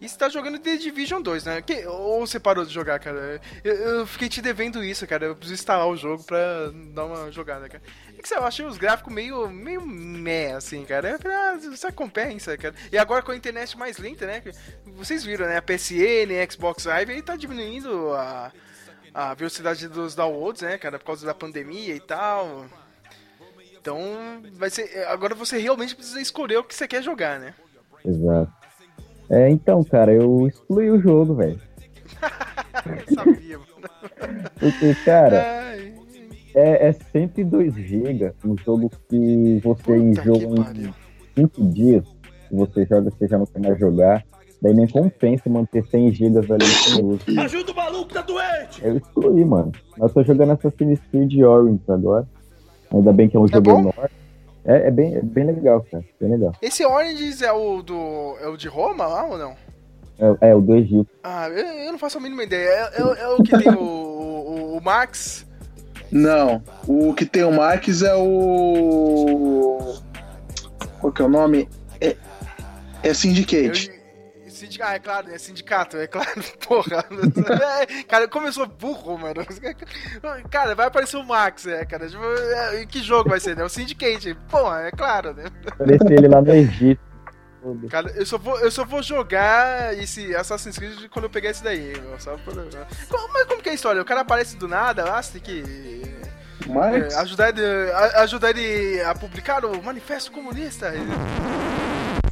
E 0.00 0.08
você 0.08 0.16
tá 0.16 0.30
jogando 0.30 0.58
The 0.58 0.76
Division 0.78 1.20
2, 1.20 1.44
né? 1.44 1.60
Que, 1.60 1.86
ou 1.86 2.26
você 2.26 2.40
parou 2.40 2.64
de 2.64 2.72
jogar, 2.72 2.98
cara? 2.98 3.38
Eu, 3.62 3.74
eu 3.74 4.06
fiquei 4.06 4.30
te 4.30 4.40
devendo 4.40 4.82
isso, 4.82 5.06
cara. 5.06 5.26
Eu 5.26 5.36
preciso 5.36 5.60
instalar 5.60 5.86
o 5.86 5.96
jogo 5.96 6.24
pra 6.24 6.38
dar 6.94 7.04
uma 7.04 7.30
jogada, 7.30 7.68
cara. 7.68 7.82
É 8.16 8.22
que 8.22 8.26
sei 8.26 8.38
eu 8.38 8.44
achei 8.44 8.64
os 8.64 8.78
gráficos 8.78 9.12
meio, 9.12 9.50
meio 9.50 9.84
meh, 9.84 10.52
assim, 10.52 10.86
cara. 10.86 11.10
Eu 11.10 11.18
falei, 11.18 11.36
ah, 11.36 11.54
isso 11.56 11.92
compensa, 11.92 12.56
cara. 12.56 12.74
E 12.90 12.96
agora 12.96 13.22
com 13.22 13.32
a 13.32 13.36
internet 13.36 13.76
mais 13.76 13.98
lenta, 13.98 14.26
né? 14.26 14.42
Vocês 14.86 15.22
viram, 15.22 15.46
né? 15.46 15.58
A 15.58 15.62
PSN, 15.62 16.50
Xbox 16.50 16.86
Live, 16.86 17.12
aí 17.12 17.20
tá 17.20 17.36
diminuindo 17.36 18.14
a, 18.14 18.50
a 19.12 19.34
velocidade 19.34 19.86
dos 19.86 20.14
downloads, 20.14 20.62
né, 20.62 20.78
cara? 20.78 20.98
Por 20.98 21.04
causa 21.04 21.26
da 21.26 21.34
pandemia 21.34 21.94
e 21.94 22.00
tal. 22.00 22.64
Então, 23.78 24.42
vai 24.52 24.70
ser. 24.70 25.06
Agora 25.08 25.34
você 25.34 25.58
realmente 25.58 25.94
precisa 25.94 26.22
escolher 26.22 26.56
o 26.56 26.64
que 26.64 26.74
você 26.74 26.88
quer 26.88 27.02
jogar, 27.02 27.38
né? 27.38 27.54
Exato. 28.02 28.59
É, 29.30 29.48
então, 29.48 29.84
cara, 29.84 30.12
eu 30.12 30.46
excluí 30.48 30.90
o 30.90 31.00
jogo, 31.00 31.34
velho. 31.36 31.60
Sabia, 33.14 33.58
mano. 33.58 34.50
Porque, 34.58 34.94
cara, 35.04 35.40
Ai. 35.70 35.94
é, 36.54 36.88
é 36.88 36.92
102 36.92 37.74
GB, 37.74 38.32
um 38.44 38.56
jogo 38.58 38.90
que 39.08 39.60
você 39.62 39.96
enjoa 39.96 40.36
em 40.36 40.62
pariu. 40.62 40.94
5 41.36 41.64
dias. 41.68 42.04
Você 42.50 42.84
joga, 42.84 43.10
você 43.10 43.28
já 43.28 43.38
não 43.38 43.46
quer 43.46 43.60
mais 43.60 43.78
jogar. 43.78 44.24
Daí 44.60 44.74
nem 44.74 44.86
compensa 44.88 45.48
manter 45.48 45.84
100 45.86 46.12
GB 46.12 46.38
ali 46.52 47.02
uso. 47.02 47.40
Ajuda 47.40 47.72
o 47.72 47.76
maluco, 47.76 48.12
tá 48.12 48.20
doente! 48.20 48.84
Eu 48.84 48.96
excluí, 48.96 49.44
mano. 49.44 49.72
Eu 49.98 50.08
tô 50.08 50.22
jogando 50.24 50.50
Assassin's 50.50 51.00
Creed 51.10 51.40
Origins 51.40 51.88
agora. 51.88 52.28
Ainda 52.92 53.12
bem 53.12 53.28
que 53.28 53.36
é 53.36 53.40
um 53.40 53.46
jogo 53.46 53.62
bom? 53.62 53.80
enorme. 53.80 54.19
É, 54.64 54.88
é 54.88 54.90
bem, 54.90 55.16
é 55.16 55.22
bem 55.22 55.44
legal, 55.46 55.84
cara. 55.90 56.04
Bem 56.20 56.30
legal. 56.32 56.52
Esse 56.60 56.84
Oranges 56.84 57.40
é 57.42 57.52
o 57.52 57.82
do. 57.82 58.36
é 58.40 58.46
o 58.48 58.56
de 58.56 58.68
Roma 58.68 59.06
lá 59.06 59.24
ou 59.24 59.38
não? 59.38 59.54
É, 60.42 60.50
é, 60.50 60.54
o 60.54 60.60
do 60.60 60.76
Egito. 60.76 61.08
Ah, 61.24 61.48
eu, 61.48 61.66
eu 61.66 61.92
não 61.92 61.98
faço 61.98 62.18
a 62.18 62.20
mínima 62.20 62.42
ideia. 62.42 62.68
É, 62.68 63.00
é- 63.00 63.22
é 63.22 63.28
o 63.28 63.42
que 63.42 63.56
tem 63.56 63.72
o, 63.72 63.80
o, 63.82 64.76
o 64.76 64.80
Max. 64.82 65.46
Não, 66.12 66.62
o 66.88 67.14
que 67.14 67.24
tem 67.24 67.44
o 67.44 67.52
Marques 67.52 68.02
é 68.02 68.14
o. 68.14 69.94
Qual 71.00 71.12
que 71.12 71.22
é 71.22 71.24
o 71.24 71.28
nome? 71.28 71.68
É, 72.00 72.16
é 73.02 73.14
Syndicate. 73.14 73.90
Eu, 74.60 74.66
sindica- 74.66 74.86
ah, 74.88 74.94
é 74.94 74.98
claro, 74.98 75.30
é 75.30 75.38
sindicato, 75.38 75.96
é 75.96 76.06
claro, 76.06 76.42
porra. 76.66 77.04
É, 77.82 78.02
cara, 78.04 78.28
como 78.28 78.46
eu 78.46 78.52
sou 78.52 78.66
burro, 78.66 79.16
mano. 79.18 79.44
Cara, 80.50 80.74
vai 80.74 80.86
aparecer 80.86 81.16
o 81.16 81.24
Max, 81.24 81.66
é, 81.66 81.84
cara. 81.84 82.08
Tipo, 82.08 82.22
é, 82.24 82.84
que 82.86 83.02
jogo 83.02 83.30
vai 83.30 83.40
ser, 83.40 83.56
né? 83.56 83.64
O 83.64 83.68
Syndicate. 83.68 84.34
Porra, 84.50 84.82
é 84.82 84.90
claro, 84.90 85.32
né? 85.32 85.44
Parece 85.78 86.04
ele 86.12 86.28
lá 86.28 86.40
no 86.42 86.52
Egito. 86.52 87.00
Cara, 87.90 88.10
eu 88.16 88.24
só 88.24 88.38
vou, 88.38 88.58
eu 88.60 88.70
só 88.70 88.84
vou 88.84 89.02
jogar 89.02 89.94
esse 89.98 90.34
Assassin's 90.34 90.78
Creed 90.78 91.08
quando 91.10 91.24
eu 91.26 91.30
pegar 91.30 91.50
esse 91.50 91.62
daí, 91.62 91.92
meu. 92.00 92.18
Só 92.18 92.36
Mas 93.32 93.44
como 93.46 93.62
que 93.62 93.68
é 93.68 93.72
a 93.72 93.74
história? 93.74 94.00
O 94.00 94.04
cara 94.04 94.22
aparece 94.22 94.56
do 94.56 94.66
nada, 94.66 95.04
ah, 95.14 95.22
você 95.22 95.38
tem 95.38 95.42
que 95.42 96.04
Marx? 96.66 97.14
é, 97.14 97.18
ajudar, 97.18 97.48
ele, 97.50 97.90
a- 97.92 98.22
ajudar 98.22 98.50
ele 98.50 99.00
a 99.02 99.14
publicar 99.14 99.64
o 99.64 99.82
Manifesto 99.82 100.32
Comunista. 100.32 100.90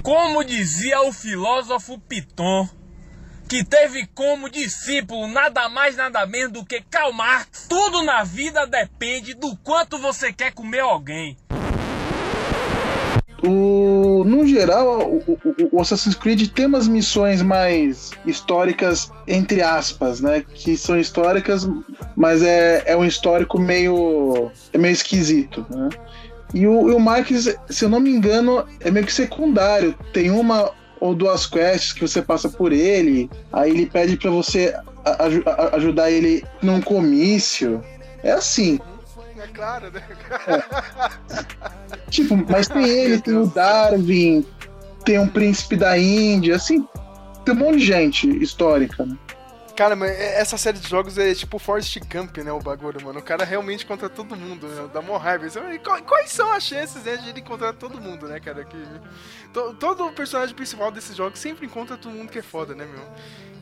Como 0.03 0.45
dizia 0.45 1.03
o 1.03 1.13
filósofo 1.13 1.99
Piton, 1.99 2.69
que 3.49 3.65
teve 3.65 4.07
como 4.15 4.49
discípulo 4.49 5.27
nada 5.29 5.69
mais 5.69 5.97
nada 5.97 6.25
menos 6.27 6.53
do 6.53 6.65
que 6.65 6.83
Karl 6.91 7.13
Marx, 7.13 7.67
tudo 7.69 8.03
na 8.03 8.23
vida 8.25 8.67
depende 8.67 9.35
do 9.35 9.57
quanto 9.57 9.99
você 9.99 10.33
quer 10.33 10.53
comer 10.53 10.81
alguém. 10.81 11.37
O, 13.41 14.25
no 14.27 14.45
geral, 14.47 15.01
o, 15.09 15.19
o- 15.19 15.69
o 15.77 15.81
Assassin's 15.81 16.17
Creed 16.17 16.49
tem 16.49 16.67
umas 16.67 16.89
missões 16.89 17.41
mais 17.41 18.11
históricas, 18.27 19.13
entre 19.29 19.63
aspas, 19.63 20.21
né? 20.21 20.45
Que 20.55 20.77
são 20.77 20.99
históricas, 20.99 21.69
mas 22.17 22.43
é, 22.43 22.83
é 22.85 22.97
um 22.97 23.05
histórico 23.05 23.57
meio. 23.59 24.51
é 24.73 24.79
meio 24.79 24.93
esquisito, 24.93 25.65
né? 25.71 25.89
E 26.55 26.67
o, 26.67 26.91
e 26.91 26.93
o 26.93 27.01
Marques, 27.01 27.55
se 27.69 27.85
eu 27.85 27.89
não 27.89 28.01
me 28.01 28.11
engano, 28.11 28.65
é 28.81 28.91
meio 28.91 29.05
que 29.05 29.13
secundário. 29.13 29.95
Tem 30.13 30.31
uma 30.31 30.71
ou 31.01 31.15
duas 31.15 31.47
quests 31.47 31.93
que 31.93 32.01
você 32.01 32.21
passa 32.21 32.49
por 32.49 32.73
ele, 32.73 33.31
aí 33.53 33.71
ele 33.71 33.87
pede 33.87 34.17
pra 34.17 34.31
você 34.31 34.75
ajudar 35.73 36.11
ele 36.11 36.45
num 36.63 36.81
comício. 36.81 37.83
É 38.23 38.33
assim. 38.33 38.81
É 39.39 39.47
claro, 39.49 39.91
né? 39.93 40.03
Tipo, 42.11 42.37
mas 42.49 42.67
tem 42.67 42.89
ele, 42.89 43.21
tem 43.21 43.37
o 43.37 43.47
Darwin, 43.47 44.45
tem 45.05 45.19
um 45.19 45.29
príncipe 45.29 45.77
da 45.77 45.97
Índia, 45.97 46.57
assim, 46.57 46.85
tem 47.45 47.55
um 47.55 47.59
monte 47.59 47.79
de 47.79 47.87
gente 47.87 48.43
histórica, 48.43 49.07
né? 49.07 49.17
Cara, 49.79 49.95
mas 49.95 50.11
essa 50.11 50.59
série 50.59 50.77
de 50.77 50.89
jogos 50.89 51.17
é 51.19 51.33
tipo 51.33 51.57
Forrest 51.57 52.01
Gump, 52.13 52.39
né? 52.39 52.51
O 52.51 52.59
bagulho, 52.59 53.01
mano. 53.01 53.21
O 53.21 53.23
cara 53.23 53.45
realmente 53.45 53.87
contra 53.87 54.09
todo 54.09 54.35
mundo, 54.35 54.67
né? 54.67 54.91
Dá 54.93 55.01
mó 55.01 55.17
raiva. 55.17 55.47
Qual- 55.85 56.03
Quais 56.03 56.33
são 56.33 56.53
as 56.53 56.65
chances 56.65 57.05
né, 57.05 57.17
de 57.17 57.29
ele 57.29 57.39
encontrar 57.39 57.73
todo 57.75 58.01
mundo, 58.01 58.27
né, 58.27 58.41
cara? 58.41 58.65
Que... 58.65 58.77
to- 59.53 59.75
Todo 59.75 60.11
personagem 60.11 60.53
principal 60.53 60.91
desses 60.91 61.15
jogos 61.17 61.39
sempre 61.39 61.65
encontra 61.65 61.97
todo 61.97 62.11
mundo 62.13 62.29
que 62.29 62.41
é 62.41 62.43
foda, 62.43 62.75
né, 62.75 62.85
meu? 62.87 63.05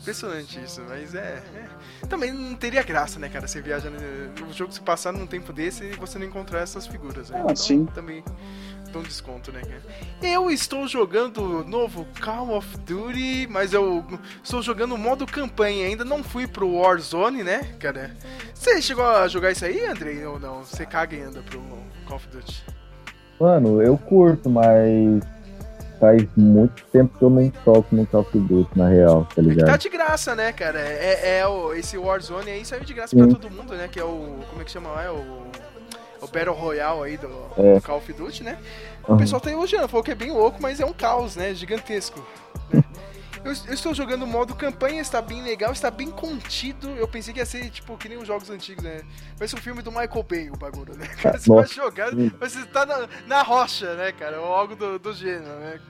Impressionante 0.07 0.63
isso, 0.63 0.81
mas 0.89 1.17
é, 1.17 1.43
é. 1.57 2.07
Também 2.07 2.33
não 2.33 2.55
teria 2.55 2.81
graça, 2.85 3.19
né, 3.19 3.29
cara? 3.29 3.49
Você 3.49 3.61
viaja. 3.61 3.91
né, 3.91 3.99
O 4.49 4.53
jogo 4.53 4.71
se 4.71 4.81
passar 4.81 5.13
num 5.13 5.27
tempo 5.27 5.53
desse 5.53 5.83
e 5.83 5.97
você 5.97 6.17
não 6.17 6.27
encontrar 6.27 6.61
essas 6.61 6.87
figuras, 6.87 7.29
né? 7.29 7.45
Ah, 7.45 7.57
sim. 7.57 7.87
Também 7.87 8.23
dá 8.93 9.01
um 9.01 9.03
desconto, 9.03 9.51
né, 9.51 9.61
cara? 9.63 9.83
Eu 10.23 10.49
estou 10.49 10.87
jogando 10.87 11.43
o 11.43 11.65
novo 11.65 12.07
Call 12.25 12.57
of 12.57 12.79
Duty, 12.87 13.49
mas 13.51 13.73
eu 13.73 14.05
estou 14.45 14.63
jogando 14.63 14.95
o 14.95 14.99
modo 14.99 15.27
campanha. 15.27 15.87
Ainda 15.89 16.05
não 16.05 16.23
fui 16.23 16.47
pro 16.47 16.73
Warzone, 16.73 17.43
né, 17.43 17.75
cara? 17.81 18.17
Você 18.55 18.81
chegou 18.81 19.05
a 19.05 19.27
jogar 19.27 19.51
isso 19.51 19.65
aí, 19.65 19.85
Andrei? 19.87 20.25
Ou 20.25 20.39
não? 20.39 20.63
Você 20.63 20.87
caga 20.87 21.17
e 21.17 21.21
anda 21.23 21.43
pro 21.43 21.61
Call 22.07 22.17
of 22.19 22.29
Duty? 22.29 22.65
Mano, 23.41 23.83
eu 23.83 23.99
curto, 23.99 24.49
mas 24.49 25.21
faz 25.99 26.25
muito 26.37 26.85
tempo 26.93 27.17
que 27.19 27.25
eu 27.25 27.31
não 27.31 27.51
toco 27.65 27.95
no 27.95 28.07
Call 28.07 28.21
of 28.23 28.39
Duty, 28.39 28.79
na 28.79 28.89
real, 28.89 29.25
tá 29.25 29.37
Tá 29.37 29.43
ligado? 29.43 29.79
de 29.79 29.89
graça, 29.89 30.35
né, 30.35 30.53
cara? 30.53 30.79
É, 30.81 31.39
é 31.39 31.47
o, 31.47 31.73
esse 31.75 31.97
Warzone 31.99 32.51
aí 32.51 32.65
saiu 32.65 32.85
de 32.85 32.93
graça 32.95 33.17
Sim. 33.17 33.19
pra 33.29 33.39
todo 33.39 33.51
mundo, 33.51 33.75
né? 33.75 33.89
Que 33.89 33.99
é 34.01 34.05
o. 34.05 34.39
Como 34.51 34.61
é 34.61 34.65
que 34.65 34.71
chama? 34.71 34.89
É 35.03 35.11
o. 35.11 35.47
O 36.23 36.27
Battle 36.29 36.55
Royale 36.55 37.03
aí 37.03 37.17
do, 37.19 37.29
É. 37.59 37.75
do 37.75 37.83
Call 37.83 37.99
of 37.99 38.13
Duty, 38.13 38.43
né? 38.43 38.59
O 39.07 39.13
Aham. 39.13 39.19
pessoal 39.19 39.41
tá 39.41 39.51
elogiando, 39.53 39.87
falou 39.89 40.03
que 40.03 40.11
é 40.11 40.15
bem 40.15 40.33
louco, 40.33 40.57
mas 40.61 40.81
é 40.81 40.87
um 40.87 40.93
caos, 40.93 41.37
né? 41.37 41.55
Gigantesco. 41.55 42.19
né? 42.73 42.83
Eu, 43.47 43.53
eu 43.69 43.75
estou 43.75 43.95
jogando 43.95 44.25
o 44.25 44.27
modo 44.27 44.55
campanha, 44.55 45.01
está 45.01 45.23
bem 45.23 45.43
legal, 45.43 45.73
está 45.73 45.91
bem 45.91 46.11
contido. 46.11 46.89
Eu 46.91 47.07
pensei 47.07 47.33
que 47.33 47.39
ia 47.41 47.47
ser, 47.47 47.71
tipo, 47.71 47.97
que 47.97 48.09
nem 48.09 48.19
os 48.19 48.27
jogos 48.27 48.51
antigos, 48.51 48.83
né? 48.83 49.03
Vai 49.37 49.47
ser 49.47 49.57
um 49.57 49.61
filme 49.61 49.83
do 49.83 49.91
Michael 49.93 50.23
Bay, 50.29 50.51
o 50.51 50.57
bagulho, 50.57 50.97
né? 50.97 51.07
Cara, 51.23 51.39
você 51.39 51.49
vai 51.49 51.59
nossa. 51.63 51.75
jogar, 51.75 52.11
você 52.41 52.65
tá 52.67 52.85
na, 52.85 53.09
na 53.27 53.43
rocha, 53.43 53.95
né, 53.95 54.13
cara? 54.13 54.41
Ou 54.41 54.53
algo 54.53 54.75
do, 54.75 54.99
do 54.99 55.13
gênero, 55.15 55.59
né? 55.61 55.81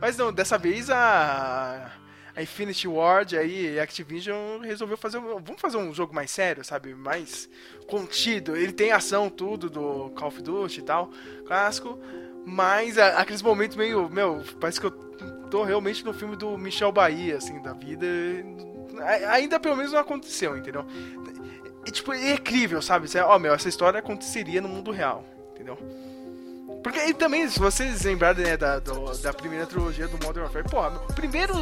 Mas 0.00 0.16
não, 0.16 0.32
dessa 0.32 0.58
vez 0.58 0.90
a. 0.90 1.92
A 2.34 2.42
Infinity 2.42 2.86
Ward 2.86 3.34
aí, 3.38 3.80
a 3.80 3.82
Activision 3.82 4.60
resolveu 4.60 4.98
fazer. 4.98 5.16
um- 5.16 5.40
Vamos 5.42 5.58
fazer 5.58 5.78
um 5.78 5.94
jogo 5.94 6.14
mais 6.14 6.30
sério, 6.30 6.62
sabe? 6.62 6.94
Mais 6.94 7.48
contido. 7.88 8.54
Ele 8.54 8.72
tem 8.72 8.92
ação, 8.92 9.30
tudo 9.30 9.70
do 9.70 10.10
Call 10.10 10.28
of 10.28 10.42
Duty 10.42 10.80
e 10.80 10.82
tal, 10.82 11.10
clássico. 11.46 11.98
Mas 12.44 12.98
a- 12.98 13.18
aqueles 13.20 13.40
momentos 13.40 13.74
meio. 13.74 14.10
Meu, 14.10 14.44
parece 14.60 14.78
que 14.78 14.86
eu 14.86 14.90
tô 15.50 15.64
realmente 15.64 16.04
no 16.04 16.12
filme 16.12 16.36
do 16.36 16.56
Michel 16.58 16.92
Bahia, 16.92 17.36
assim, 17.36 17.60
da 17.62 17.72
vida. 17.72 18.06
Ainda 19.30 19.60
pelo 19.60 19.76
menos 19.76 19.92
não 19.92 20.00
aconteceu, 20.00 20.56
entendeu? 20.56 20.84
E, 21.86 21.90
tipo, 21.90 22.12
é 22.12 22.32
incrível, 22.32 22.80
sabe? 22.82 23.06
Ó, 23.24 23.38
meu, 23.38 23.54
essa 23.54 23.68
história 23.68 23.98
aconteceria 24.00 24.60
no 24.60 24.68
mundo 24.68 24.90
real, 24.90 25.24
entendeu? 25.54 25.78
Porque 26.82 26.98
e 27.00 27.14
também, 27.14 27.48
se 27.48 27.58
vocês 27.58 28.02
lembrarem 28.02 28.44
né, 28.44 28.56
da, 28.56 28.78
do- 28.78 29.16
da 29.18 29.32
primeira 29.32 29.66
trilogia 29.66 30.06
do 30.08 30.24
Modern 30.24 30.46
Warfare, 30.46 30.94
no 30.94 31.00
primeiro, 31.14 31.54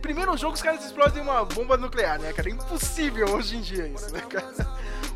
primeiro 0.00 0.36
jogo 0.36 0.54
os 0.54 0.62
caras 0.62 0.84
explodem 0.84 1.22
uma 1.22 1.44
bomba 1.44 1.76
nuclear, 1.76 2.18
né, 2.20 2.32
cara? 2.32 2.48
É 2.48 2.52
impossível 2.52 3.28
hoje 3.34 3.56
em 3.56 3.60
dia 3.60 3.86
isso, 3.88 4.12
né, 4.12 4.20
cara? 4.20 4.52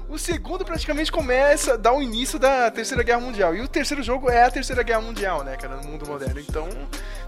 O 0.09 0.19
segundo 0.19 0.65
praticamente 0.65 1.11
começa, 1.11 1.77
dá 1.77 1.93
o 1.93 2.01
início 2.01 2.39
da 2.39 2.71
Terceira 2.71 3.03
Guerra 3.03 3.21
Mundial. 3.21 3.57
E 3.57 3.61
o 3.61 3.67
terceiro 3.67 4.03
jogo 4.05 4.31
é 4.31 4.45
a 4.45 4.51
Terceira 4.51 4.83
Guerra 4.85 5.01
Mundial, 5.01 5.43
né, 5.43 5.57
cara, 5.57 5.77
no 5.77 5.85
mundo 5.89 6.07
moderno. 6.07 6.39
Então, 6.39 6.69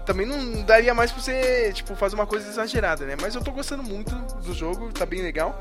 também 0.09 0.25
não 0.25 0.63
daria 0.63 0.91
mais 0.91 1.11
pra 1.11 1.21
você, 1.21 1.71
tipo, 1.71 1.95
fazer 1.95 2.15
uma 2.15 2.25
coisa 2.25 2.49
exagerada, 2.49 3.05
né? 3.05 3.15
Mas 3.21 3.35
eu 3.35 3.43
tô 3.43 3.51
gostando 3.51 3.83
muito 3.83 4.09
do 4.41 4.55
jogo, 4.55 4.91
tá 4.91 5.05
bem 5.05 5.21
legal. 5.21 5.59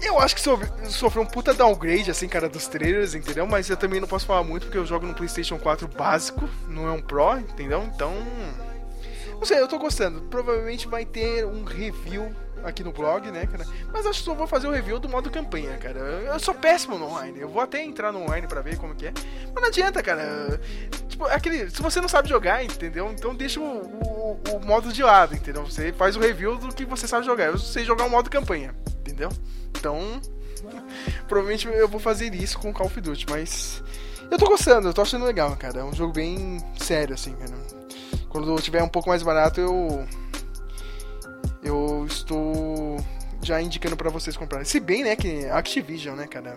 Eu 0.00 0.18
acho 0.18 0.34
que 0.34 0.40
sofre- 0.40 0.70
sofreu 0.88 1.22
um 1.22 1.26
puta 1.26 1.52
downgrade, 1.52 2.10
assim, 2.10 2.26
cara, 2.26 2.48
dos 2.48 2.66
trailers, 2.68 3.14
entendeu? 3.14 3.46
Mas 3.46 3.68
eu 3.68 3.76
também 3.76 4.00
não 4.00 4.08
posso 4.08 4.24
falar 4.24 4.42
muito 4.42 4.64
porque 4.64 4.78
eu 4.78 4.86
jogo 4.86 5.06
no 5.06 5.12
PlayStation 5.14 5.58
4 5.58 5.86
básico, 5.88 6.48
não 6.68 6.88
é 6.88 6.90
um 6.90 7.02
Pro, 7.02 7.38
entendeu? 7.38 7.82
Então. 7.94 8.14
Não 9.34 9.44
sei, 9.44 9.60
eu 9.60 9.68
tô 9.68 9.78
gostando. 9.78 10.22
Provavelmente 10.22 10.88
vai 10.88 11.04
ter 11.04 11.44
um 11.44 11.64
review 11.64 12.34
aqui 12.64 12.82
no 12.82 12.92
blog, 12.92 13.30
né, 13.30 13.44
cara? 13.46 13.64
Mas 13.92 14.06
acho 14.06 14.20
que 14.20 14.24
só 14.24 14.34
vou 14.34 14.46
fazer 14.46 14.68
o 14.68 14.70
review 14.70 14.98
do 14.98 15.08
modo 15.08 15.30
campanha, 15.30 15.76
cara. 15.76 15.98
Eu 15.98 16.38
sou 16.40 16.54
péssimo 16.54 16.96
no 16.96 17.06
online. 17.06 17.40
Eu 17.40 17.48
vou 17.48 17.60
até 17.60 17.82
entrar 17.84 18.10
no 18.10 18.22
online 18.22 18.46
pra 18.46 18.60
ver 18.62 18.78
como 18.78 18.94
que 18.94 19.06
é. 19.08 19.12
Mas 19.52 19.62
não 19.62 19.68
adianta, 19.68 20.02
cara. 20.02 20.58
Tipo, 21.12 21.26
é 21.26 21.34
aquele. 21.34 21.68
Se 21.68 21.82
você 21.82 22.00
não 22.00 22.08
sabe 22.08 22.26
jogar, 22.26 22.64
entendeu? 22.64 23.12
Então 23.12 23.34
deixa 23.34 23.60
o, 23.60 23.64
o, 23.64 24.40
o 24.56 24.66
modo 24.66 24.90
de 24.90 25.02
lado, 25.02 25.34
entendeu? 25.34 25.62
Você 25.62 25.92
faz 25.92 26.16
o 26.16 26.20
review 26.20 26.56
do 26.56 26.74
que 26.74 26.86
você 26.86 27.06
sabe 27.06 27.26
jogar. 27.26 27.48
Eu 27.48 27.58
sei 27.58 27.84
jogar 27.84 28.06
o 28.06 28.10
modo 28.10 28.30
campanha, 28.30 28.74
entendeu? 29.00 29.28
Então. 29.78 30.20
Provavelmente 31.28 31.68
eu 31.68 31.86
vou 31.86 32.00
fazer 32.00 32.34
isso 32.34 32.58
com 32.58 32.72
Call 32.72 32.86
of 32.86 32.98
Duty, 32.98 33.26
mas. 33.28 33.82
Eu 34.30 34.38
tô 34.38 34.46
gostando, 34.46 34.88
eu 34.88 34.94
tô 34.94 35.02
achando 35.02 35.26
legal, 35.26 35.54
cara. 35.56 35.80
É 35.80 35.84
um 35.84 35.92
jogo 35.92 36.14
bem 36.14 36.58
sério, 36.78 37.12
assim, 37.14 37.34
cara. 37.34 37.52
Quando 38.30 38.56
tiver 38.62 38.82
um 38.82 38.88
pouco 38.88 39.10
mais 39.10 39.22
barato, 39.22 39.60
eu. 39.60 40.08
Eu 41.62 42.06
estou 42.08 42.96
já 43.42 43.60
indicando 43.60 43.98
pra 43.98 44.08
vocês 44.08 44.34
comprarem. 44.34 44.64
Se 44.64 44.80
bem, 44.80 45.04
né, 45.04 45.14
que 45.14 45.44
Activision, 45.44 46.16
né, 46.16 46.26
cara? 46.26 46.56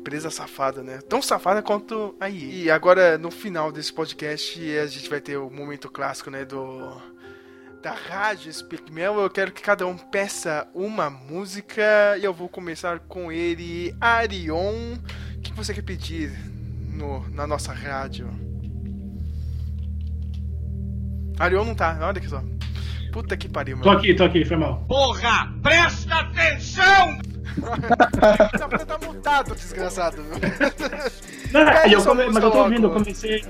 Empresa 0.00 0.30
safada, 0.30 0.82
né? 0.82 0.98
Tão 1.08 1.20
safada 1.20 1.62
quanto 1.62 2.14
a 2.18 2.28
EA. 2.28 2.34
E 2.34 2.70
agora, 2.70 3.18
no 3.18 3.30
final 3.30 3.70
desse 3.70 3.92
podcast, 3.92 4.78
a 4.78 4.86
gente 4.86 5.10
vai 5.10 5.20
ter 5.20 5.36
o 5.36 5.50
momento 5.50 5.90
clássico, 5.90 6.30
né, 6.30 6.44
do 6.44 7.00
da 7.82 7.92
rádio 7.92 8.52
Speak 8.52 8.92
Mel, 8.92 9.18
eu 9.18 9.30
quero 9.30 9.52
que 9.52 9.62
cada 9.62 9.86
um 9.86 9.96
peça 9.96 10.68
uma 10.74 11.08
música 11.08 11.82
e 12.20 12.24
eu 12.24 12.32
vou 12.32 12.48
começar 12.48 12.98
com 13.00 13.32
ele, 13.32 13.94
Arion. 13.98 14.96
O 15.36 15.40
que 15.40 15.52
você 15.54 15.72
quer 15.72 15.82
pedir 15.82 16.30
no, 16.92 17.26
na 17.30 17.46
nossa 17.46 17.72
rádio? 17.72 18.28
Arion 21.38 21.64
não 21.64 21.74
tá, 21.74 21.96
olha 22.02 22.18
aqui 22.18 22.28
só. 22.28 22.42
Puta 23.12 23.36
que 23.36 23.48
pariu, 23.48 23.76
meu. 23.76 23.84
Tô 23.84 23.90
aqui, 23.90 24.14
tô 24.14 24.24
aqui, 24.24 24.44
foi 24.44 24.56
mal. 24.58 24.84
Porra, 24.86 25.50
presta 25.62 26.16
atenção! 26.16 27.18
Tá, 28.58 28.68
tá 28.86 28.98
mutado, 29.06 29.54
desgraçado. 29.54 30.22
Não, 31.52 31.64
Pede 31.82 31.94
eu 31.94 32.02
come- 32.04 32.26
mas 32.26 32.44
eu 32.44 32.50
tô 32.50 32.58
ouvindo, 32.62 32.86
eu 32.86 32.90
comecei. 32.90 33.44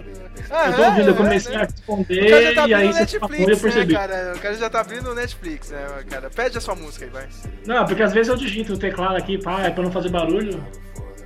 Ah, 0.51 0.67
eu 0.69 0.73
tô 0.77 0.83
ouvindo, 0.85 1.09
eu 1.09 1.15
é, 1.15 1.17
comecei 1.17 1.55
é, 1.55 1.57
a 1.57 1.61
responder 1.61 2.55
tá 2.55 2.69
e 2.69 2.75
aí 2.75 2.93
você 2.93 3.19
falou 3.19 3.35
eu 3.37 3.47
Netflix, 3.47 3.61
percebi. 3.63 3.93
né, 3.93 3.99
cara? 3.99 4.33
O 4.37 4.39
cara 4.41 4.55
já 4.55 4.71
tá 4.71 4.81
abrindo 4.81 5.11
o 5.11 5.15
Netflix, 5.15 5.71
né, 5.71 5.87
cara? 6.09 6.31
Pede 6.31 6.59
a 6.59 6.61
sua 6.61 6.75
música 6.75 7.05
aí, 7.05 7.11
vai. 7.11 7.29
Não, 7.67 7.85
porque 7.85 8.03
às 8.03 8.13
vezes 8.13 8.29
eu 8.29 8.37
digito 8.37 8.73
o 8.73 8.79
teclado 8.79 9.17
aqui, 9.17 9.39
pá, 9.39 9.63
é 9.63 9.71
pra 9.71 9.83
não 9.85 9.93
fazer 9.93 10.09
barulho, 10.09 10.65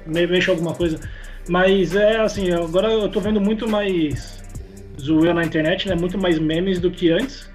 me- 0.07 0.27
mexo 0.27 0.51
alguma 0.51 0.75
coisa. 0.75 0.99
Mas 1.49 1.95
é 1.95 2.20
assim, 2.20 2.53
agora 2.53 2.89
eu 2.91 3.09
tô 3.09 3.20
vendo 3.20 3.41
muito 3.41 3.68
mais 3.68 4.43
zoeira 5.01 5.35
na 5.35 5.45
internet, 5.45 5.89
né? 5.89 5.95
Muito 5.95 6.18
mais 6.18 6.39
memes 6.39 6.79
do 6.79 6.91
que 6.91 7.11
antes. 7.11 7.49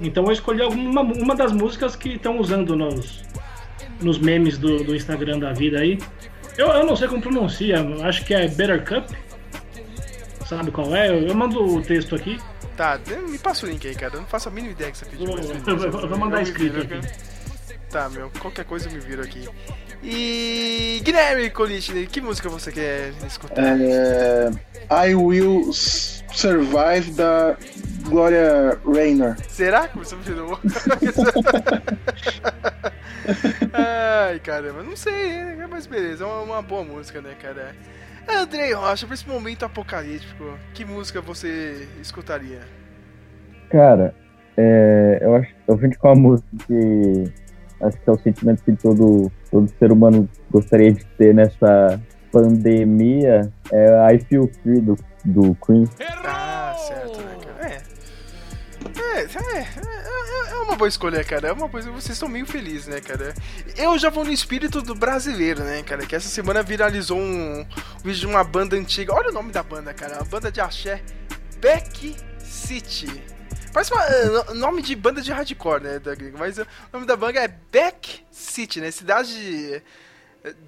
Então 0.00 0.24
eu 0.26 0.32
escolhi 0.32 0.62
alguma, 0.62 1.02
uma 1.02 1.34
das 1.34 1.52
músicas 1.52 1.96
que 1.96 2.10
estão 2.10 2.38
usando 2.38 2.76
nos, 2.76 3.22
nos 4.00 4.18
memes 4.18 4.58
do, 4.58 4.82
do 4.84 4.94
Instagram 4.94 5.38
da 5.38 5.52
vida 5.52 5.80
aí. 5.80 5.98
Eu, 6.56 6.68
eu 6.68 6.84
não 6.86 6.96
sei 6.96 7.06
como 7.08 7.20
pronuncia, 7.22 7.76
acho 8.04 8.24
que 8.24 8.34
é 8.34 8.48
Better 8.48 8.84
Cup. 8.84 9.10
Sabe 10.46 10.70
qual 10.70 10.94
é? 10.96 11.08
Eu, 11.10 11.26
eu 11.28 11.34
mando 11.34 11.62
o 11.62 11.82
texto 11.82 12.14
aqui. 12.14 12.38
Tá, 12.76 12.98
me 13.28 13.38
passa 13.38 13.66
o 13.66 13.68
link 13.68 13.86
aí, 13.86 13.94
cara. 13.94 14.14
Eu 14.14 14.20
não 14.20 14.28
faço 14.28 14.48
a 14.48 14.52
mínima 14.52 14.72
ideia 14.72 14.90
que 14.90 14.98
você 14.98 15.04
pediu. 15.04 15.26
Eu 15.28 15.76
vou- 15.76 16.00
eu 16.00 16.08
vou 16.08 16.18
mandar 16.18 16.42
escrito 16.42 16.78
aqui. 16.80 17.00
Tá, 17.90 18.08
meu, 18.08 18.30
qualquer 18.38 18.64
coisa 18.64 18.88
eu 18.88 18.92
me 18.92 19.00
viro 19.00 19.22
aqui. 19.22 19.48
E. 20.02 21.00
Guilherme 21.02 21.50
Colichini, 21.50 22.06
que 22.06 22.20
música 22.20 22.48
você 22.48 22.70
quer 22.70 23.12
escutar? 23.26 23.80
É, 23.80 24.50
I 25.08 25.14
Will 25.14 25.72
Survive 25.72 27.12
da 27.12 27.56
Gloria 28.08 28.78
Raynor. 28.84 29.36
Será 29.48 29.88
que 29.88 29.98
você 29.98 30.14
me 30.14 30.22
virou? 30.22 30.58
Ai, 33.72 34.38
caramba, 34.40 34.82
não 34.82 34.96
sei, 34.96 35.32
né? 35.54 35.66
mas 35.68 35.86
beleza, 35.86 36.24
é 36.24 36.26
uma, 36.26 36.40
uma 36.42 36.62
boa 36.62 36.84
música, 36.84 37.20
né, 37.20 37.34
cara? 37.40 37.74
Andrei 38.28 38.72
Rocha, 38.72 39.06
pra 39.06 39.14
esse 39.14 39.26
momento 39.28 39.64
apocalíptico, 39.64 40.58
que 40.74 40.84
música 40.84 41.20
você 41.20 41.88
escutaria? 42.00 42.60
Cara, 43.70 44.14
é, 44.56 45.18
eu 45.20 45.34
acho 45.34 45.54
eu 45.66 45.76
vim 45.76 45.90
com 45.90 46.08
uma 46.08 46.14
música 46.14 46.48
que 46.66 47.32
acho 47.80 47.96
que 47.98 48.08
é 48.08 48.12
o 48.12 48.18
sentimento 48.18 48.62
que 48.62 48.72
todo, 48.72 49.30
todo 49.50 49.72
ser 49.78 49.92
humano 49.92 50.28
gostaria 50.50 50.92
de 50.92 51.04
ter 51.04 51.34
nessa 51.34 52.00
pandemia. 52.32 53.52
É 53.72 54.14
I 54.14 54.18
Feel 54.20 54.50
Free 54.62 54.80
do, 54.80 54.96
do 55.24 55.56
Queen. 55.64 55.88
Ah, 56.24 56.74
certo, 56.86 57.20
né, 57.20 57.36
cara? 57.44 57.68
É. 57.70 57.98
É, 59.18 59.22
é, 59.22 59.60
é, 59.60 60.50
é 60.50 60.54
uma 60.60 60.76
boa 60.76 60.88
escolha, 60.88 61.22
cara. 61.24 61.48
É 61.48 61.52
uma 61.52 61.68
coisa. 61.68 61.90
Vocês 61.90 62.10
estão 62.10 62.28
meio 62.28 62.46
felizes, 62.46 62.86
né, 62.86 63.00
cara? 63.00 63.34
Eu 63.76 63.98
já 63.98 64.10
vou 64.10 64.24
no 64.24 64.32
espírito 64.32 64.82
do 64.82 64.94
brasileiro, 64.94 65.62
né, 65.62 65.82
cara? 65.82 66.06
Que 66.06 66.16
essa 66.16 66.28
semana 66.28 66.62
viralizou 66.62 67.18
um, 67.18 67.60
um 67.60 68.02
vídeo 68.04 68.20
de 68.20 68.26
uma 68.26 68.44
banda 68.44 68.76
antiga. 68.76 69.14
Olha 69.14 69.30
o 69.30 69.32
nome 69.32 69.52
da 69.52 69.62
banda, 69.62 69.92
cara. 69.94 70.16
Uma 70.16 70.24
banda 70.24 70.50
de 70.50 70.60
axé. 70.60 71.00
Beck 71.60 72.16
City. 72.38 73.37
Parece 73.78 73.92
uma, 73.92 74.50
uh, 74.50 74.54
nome 74.54 74.82
de 74.82 74.96
banda 74.96 75.20
de 75.22 75.30
hardcore, 75.30 75.80
né, 75.84 75.98
da 76.00 76.12
gringa, 76.12 76.36
mas 76.36 76.58
uh, 76.58 76.62
o 76.62 76.66
nome 76.94 77.06
da 77.06 77.14
banda 77.16 77.38
é 77.38 77.46
Beck 77.46 78.22
City, 78.28 78.80
né? 78.80 78.90
Cidade. 78.90 79.32
de- 79.32 79.82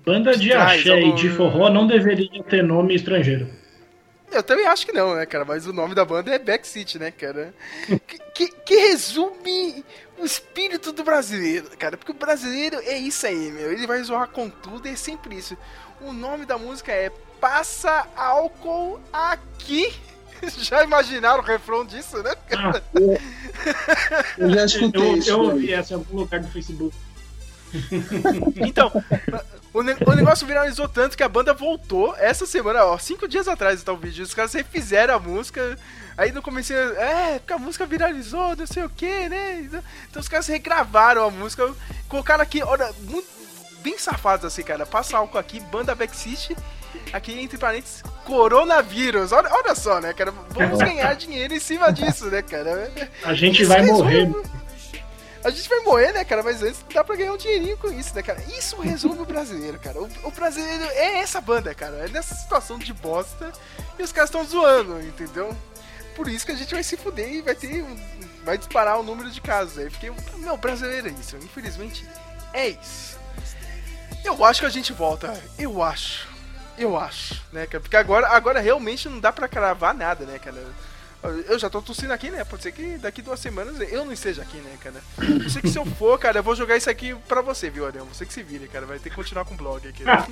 Banda 0.04 0.36
de 0.36 0.48
Traz 0.50 0.78
axé 0.80 0.88
e 1.00 1.02
algum- 1.04 1.14
de 1.16 1.28
forró 1.30 1.68
não 1.70 1.88
deveria 1.88 2.40
ter 2.44 2.62
nome 2.62 2.94
estrangeiro. 2.94 3.48
Eu 4.30 4.44
também 4.44 4.64
acho 4.66 4.86
que 4.86 4.92
não, 4.92 5.16
né, 5.16 5.26
cara? 5.26 5.44
Mas 5.44 5.66
o 5.66 5.72
nome 5.72 5.92
da 5.92 6.04
banda 6.04 6.32
é 6.32 6.38
Back 6.38 6.64
City, 6.68 7.00
né, 7.00 7.10
cara? 7.10 7.52
que, 8.06 8.18
que, 8.32 8.48
que 8.48 8.76
resume 8.76 9.84
o 10.16 10.24
espírito 10.24 10.92
do 10.92 11.02
brasileiro, 11.02 11.66
cara. 11.76 11.96
Porque 11.96 12.12
o 12.12 12.14
brasileiro 12.14 12.78
é 12.84 12.96
isso 12.96 13.26
aí, 13.26 13.50
meu. 13.50 13.72
Ele 13.72 13.88
vai 13.88 14.00
zoar 14.04 14.28
com 14.28 14.48
tudo 14.48 14.86
e 14.86 14.92
é 14.92 14.96
sempre 14.96 15.34
isso. 15.36 15.56
O 16.00 16.12
nome 16.12 16.46
da 16.46 16.56
música 16.56 16.92
é 16.92 17.10
Passa 17.40 18.06
Álcool 18.14 19.00
Aqui. 19.12 19.92
Já 20.58 20.82
imaginaram 20.84 21.40
o 21.42 21.46
refrão 21.46 21.84
disso, 21.84 22.22
né? 22.22 22.32
Ah, 22.56 22.80
Eu 24.38 24.50
já 24.50 24.64
escutei 24.64 25.02
eu, 25.02 25.16
isso. 25.16 25.30
eu 25.30 25.40
ouvi 25.40 25.72
essa 25.72 25.92
em 25.92 25.96
algum 25.96 26.16
lugar 26.18 26.40
do 26.40 26.48
Facebook. 26.48 26.94
Então, 28.56 28.90
o, 29.72 29.82
ne- 29.82 29.96
o 30.04 30.12
negócio 30.12 30.44
viralizou 30.46 30.88
tanto 30.88 31.16
que 31.16 31.22
a 31.22 31.28
banda 31.28 31.54
voltou 31.54 32.14
essa 32.16 32.44
semana, 32.46 32.84
ó, 32.84 32.98
cinco 32.98 33.28
dias 33.28 33.46
atrás 33.46 33.82
tá 33.82 33.92
o 33.92 33.96
vídeo. 33.96 34.24
Os 34.24 34.34
caras 34.34 34.52
refizeram 34.52 35.14
a 35.14 35.18
música. 35.20 35.78
Aí 36.16 36.32
no 36.32 36.42
começo, 36.42 36.72
é, 36.72 37.38
porque 37.38 37.52
a 37.52 37.58
música 37.58 37.86
viralizou, 37.86 38.56
não 38.56 38.66
sei 38.66 38.82
o 38.84 38.90
que, 38.90 39.28
né? 39.28 39.60
Então 40.10 40.20
os 40.20 40.28
caras 40.28 40.48
regravaram 40.48 41.24
a 41.24 41.30
música, 41.30 41.72
colocaram 42.08 42.42
aqui, 42.42 42.60
olha, 42.62 42.92
muito, 43.02 43.28
bem 43.82 43.96
safados 43.96 44.44
assim, 44.44 44.62
cara. 44.62 44.84
Passa 44.84 45.16
álcool 45.16 45.38
aqui, 45.38 45.60
banda 45.60 45.94
Backseat, 45.94 46.56
aqui 47.12 47.38
entre 47.40 47.58
parênteses, 47.58 48.02
coronavírus. 48.24 49.32
Olha, 49.32 49.48
olha 49.52 49.74
só, 49.74 50.00
né, 50.00 50.12
cara? 50.12 50.32
Vamos 50.50 50.78
ganhar 50.78 51.14
dinheiro 51.14 51.54
em 51.54 51.60
cima 51.60 51.92
disso, 51.92 52.26
né, 52.26 52.42
cara? 52.42 52.90
A 53.24 53.34
gente 53.34 53.64
vai 53.64 53.82
morrer. 53.82 54.30
A 55.42 55.48
gente 55.48 55.68
vai 55.70 55.80
morrer, 55.80 56.12
né, 56.12 56.22
cara? 56.24 56.42
Mas 56.42 56.62
antes 56.62 56.84
dá 56.92 57.02
pra 57.02 57.16
ganhar 57.16 57.32
um 57.32 57.36
dinheirinho 57.38 57.76
com 57.78 57.90
isso, 57.90 58.14
né, 58.14 58.22
cara? 58.22 58.42
Isso 58.58 58.78
resume 58.80 59.20
o 59.20 59.24
brasileiro, 59.24 59.78
cara. 59.78 59.98
O, 60.00 60.08
o 60.24 60.30
brasileiro 60.30 60.84
é 60.84 61.20
essa 61.20 61.40
banda, 61.40 61.74
cara. 61.74 61.96
É 62.04 62.08
nessa 62.08 62.34
situação 62.34 62.78
de 62.78 62.92
bosta 62.92 63.50
e 63.98 64.02
os 64.02 64.12
caras 64.12 64.28
estão 64.28 64.44
zoando, 64.44 65.00
entendeu? 65.00 65.56
Por 66.14 66.28
isso 66.28 66.44
que 66.44 66.52
a 66.52 66.56
gente 66.56 66.74
vai 66.74 66.82
se 66.82 66.96
fuder 66.96 67.32
e 67.32 67.40
vai 67.40 67.54
ter. 67.54 67.82
um- 67.82 67.96
vai 68.44 68.58
disparar 68.58 68.98
o 68.98 69.02
número 69.02 69.30
de 69.30 69.40
casos 69.40 69.78
aí. 69.78 69.88
Porque, 69.88 70.10
meu, 70.38 70.56
brasileiro 70.58 71.08
é 71.08 71.12
isso. 71.12 71.36
Infelizmente, 71.38 72.04
é 72.52 72.68
isso. 72.68 73.18
Eu 74.22 74.44
acho 74.44 74.60
que 74.60 74.66
a 74.66 74.70
gente 74.70 74.92
volta. 74.92 75.32
Eu 75.58 75.82
acho. 75.82 76.28
Eu 76.80 76.96
acho, 76.98 77.40
né, 77.52 77.66
cara? 77.66 77.80
Porque 77.80 77.96
agora, 77.96 78.28
agora 78.28 78.58
realmente 78.58 79.08
não 79.08 79.20
dá 79.20 79.30
pra 79.30 79.46
cravar 79.46 79.94
nada, 79.94 80.24
né, 80.24 80.38
cara? 80.38 80.64
Eu 81.22 81.58
já 81.58 81.68
tô 81.68 81.82
tossindo 81.82 82.14
aqui, 82.14 82.30
né? 82.30 82.42
Pode 82.44 82.62
ser 82.62 82.72
que 82.72 82.96
daqui 82.96 83.20
duas 83.20 83.38
semanas 83.38 83.78
eu 83.92 84.06
não 84.06 84.12
esteja 84.12 84.40
aqui, 84.40 84.56
né, 84.56 84.74
cara? 84.82 85.02
Eu 85.18 85.50
sei 85.50 85.60
que 85.60 85.68
se 85.68 85.78
eu 85.78 85.84
for, 85.84 86.18
cara, 86.18 86.38
eu 86.38 86.42
vou 86.42 86.56
jogar 86.56 86.78
isso 86.78 86.88
aqui 86.88 87.14
pra 87.28 87.42
você, 87.42 87.68
viu, 87.68 87.86
Ariel? 87.86 88.06
Você 88.06 88.24
que 88.24 88.32
se 88.32 88.42
vire, 88.42 88.66
cara. 88.68 88.86
Vai 88.86 88.98
ter 88.98 89.10
que 89.10 89.16
continuar 89.16 89.44
com 89.44 89.52
o 89.52 89.56
blog 89.58 89.86
aqui. 89.86 90.02
Ah, 90.08 90.26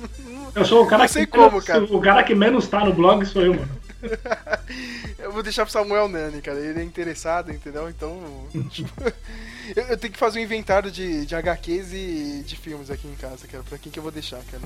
Eu 0.55 0.65
sou 0.65 0.83
o 0.83 0.87
cara, 0.87 1.03
Não 1.03 1.07
sei 1.07 1.27
que 1.27 1.31
como, 1.33 1.51
menos, 1.51 1.65
cara. 1.65 1.83
o 1.83 2.01
cara 2.01 2.23
que 2.23 2.33
menos 2.33 2.67
tá 2.67 2.83
no 2.83 2.91
blog 2.91 3.23
sou 3.27 3.43
eu, 3.43 3.53
mano. 3.53 3.69
Eu 5.19 5.31
vou 5.31 5.43
deixar 5.43 5.63
pro 5.65 5.71
Samuel 5.71 6.07
Nani, 6.07 6.41
cara. 6.41 6.59
Ele 6.59 6.79
é 6.79 6.83
interessado, 6.83 7.51
entendeu? 7.51 7.87
Então. 7.87 8.47
eu, 9.75 9.83
eu 9.89 9.97
tenho 9.97 10.13
que 10.13 10.17
fazer 10.17 10.39
um 10.39 10.43
inventário 10.43 10.89
de, 10.89 11.25
de 11.25 11.35
HQs 11.35 11.93
e 11.93 12.43
de 12.43 12.55
filmes 12.55 12.89
aqui 12.89 13.07
em 13.07 13.15
casa, 13.15 13.45
cara. 13.47 13.63
Pra 13.63 13.77
quem 13.77 13.91
que 13.91 13.99
eu 13.99 14.03
vou 14.03 14.11
deixar, 14.11 14.39
cara? 14.51 14.63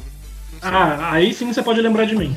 Ah, 0.62 1.12
aí 1.14 1.34
sim 1.34 1.52
você 1.54 1.62
pode 1.62 1.82
lembrar 1.82 2.06
de 2.06 2.16
mim. 2.16 2.36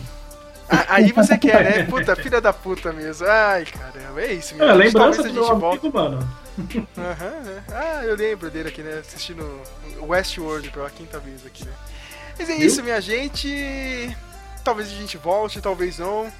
Ah, 0.69 0.85
aí 0.89 1.12
você 1.12 1.37
quer, 1.39 1.62
né? 1.64 1.83
Puta, 1.85 2.17
filha 2.17 2.41
da 2.41 2.53
puta 2.53 2.93
mesmo. 2.93 3.27
Ai, 3.27 3.64
caramba, 3.67 4.21
é 4.21 4.33
isso, 4.33 4.55
É, 4.55 4.59
meu. 4.59 4.75
lembrança 4.75 5.23
do 5.23 5.33
meu 5.33 5.59
volte. 5.59 5.81
amigo, 5.87 5.97
mano. 5.97 6.29
Aham, 6.99 7.41
né? 7.45 7.62
Ah, 7.73 8.05
eu 8.05 8.17
lembro 8.17 8.51
dele 8.51 8.69
aqui, 8.71 8.83
né? 8.83 8.99
Assistindo 9.01 9.61
Westworld 10.01 10.71
pela 10.71 10.91
quinta 10.91 11.19
vez 11.19 11.45
aqui, 11.47 11.64
né? 11.64 11.73
Mas 12.39 12.49
é 12.51 12.55
Viu? 12.57 12.67
isso, 12.67 12.83
minha 12.83 13.01
gente. 13.01 14.17
Talvez 14.64 14.89
a 14.91 14.95
gente 14.95 15.17
volte, 15.17 15.61
talvez 15.61 15.99
não. 15.99 16.31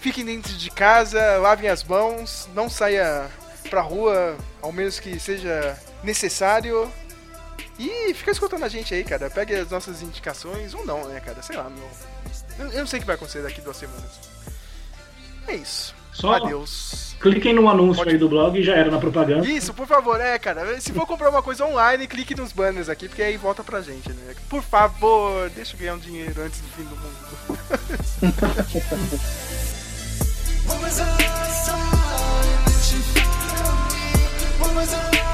Fiquem 0.00 0.24
dentro 0.24 0.52
de 0.52 0.70
casa, 0.70 1.20
lavem 1.38 1.68
as 1.68 1.82
mãos, 1.84 2.48
não 2.54 2.68
saia 2.70 3.26
pra 3.70 3.80
rua, 3.80 4.36
ao 4.62 4.70
menos 4.72 4.98
que 5.00 5.18
seja 5.18 5.76
necessário. 6.02 6.90
E 7.78 8.14
fica 8.14 8.30
escutando 8.30 8.64
a 8.64 8.68
gente 8.68 8.94
aí, 8.94 9.02
cara. 9.04 9.28
Pegue 9.30 9.54
as 9.54 9.70
nossas 9.70 10.00
indicações, 10.02 10.74
ou 10.74 10.84
não, 10.86 11.08
né, 11.08 11.20
cara? 11.20 11.42
Sei 11.42 11.56
lá, 11.56 11.68
meu. 11.68 11.88
Eu, 12.58 12.70
eu 12.72 12.78
não 12.80 12.86
sei 12.86 12.98
o 12.98 13.02
que 13.02 13.06
vai 13.06 13.16
acontecer 13.16 13.42
daqui 13.42 13.60
duas 13.60 13.76
semanas. 13.76 14.12
É 15.48 15.54
isso. 15.56 15.94
Só 16.12 16.34
Adeus. 16.34 17.16
cliquem 17.20 17.52
no 17.52 17.68
anúncio 17.68 17.96
Pode- 17.96 18.10
aí 18.14 18.18
do 18.18 18.28
blog 18.28 18.56
e 18.56 18.62
já 18.62 18.74
era 18.76 18.88
na 18.88 18.98
propaganda. 18.98 19.44
Isso, 19.48 19.74
por 19.74 19.84
favor, 19.86 20.20
é, 20.20 20.38
cara. 20.38 20.80
Se 20.80 20.92
for 20.92 21.04
comprar 21.06 21.28
uma 21.28 21.42
coisa 21.42 21.64
online, 21.66 22.06
clique 22.06 22.36
nos 22.36 22.52
banners 22.52 22.88
aqui, 22.88 23.08
porque 23.08 23.22
aí 23.22 23.36
volta 23.36 23.64
pra 23.64 23.80
gente, 23.80 24.08
né? 24.12 24.34
Por 24.48 24.62
favor, 24.62 25.50
deixa 25.50 25.74
eu 25.74 25.80
ganhar 25.80 25.94
um 25.94 25.98
dinheiro 25.98 26.40
antes 26.40 26.60
do 26.60 26.68
fim 26.68 26.84
do 26.84 26.96
mundo. 26.96 27.24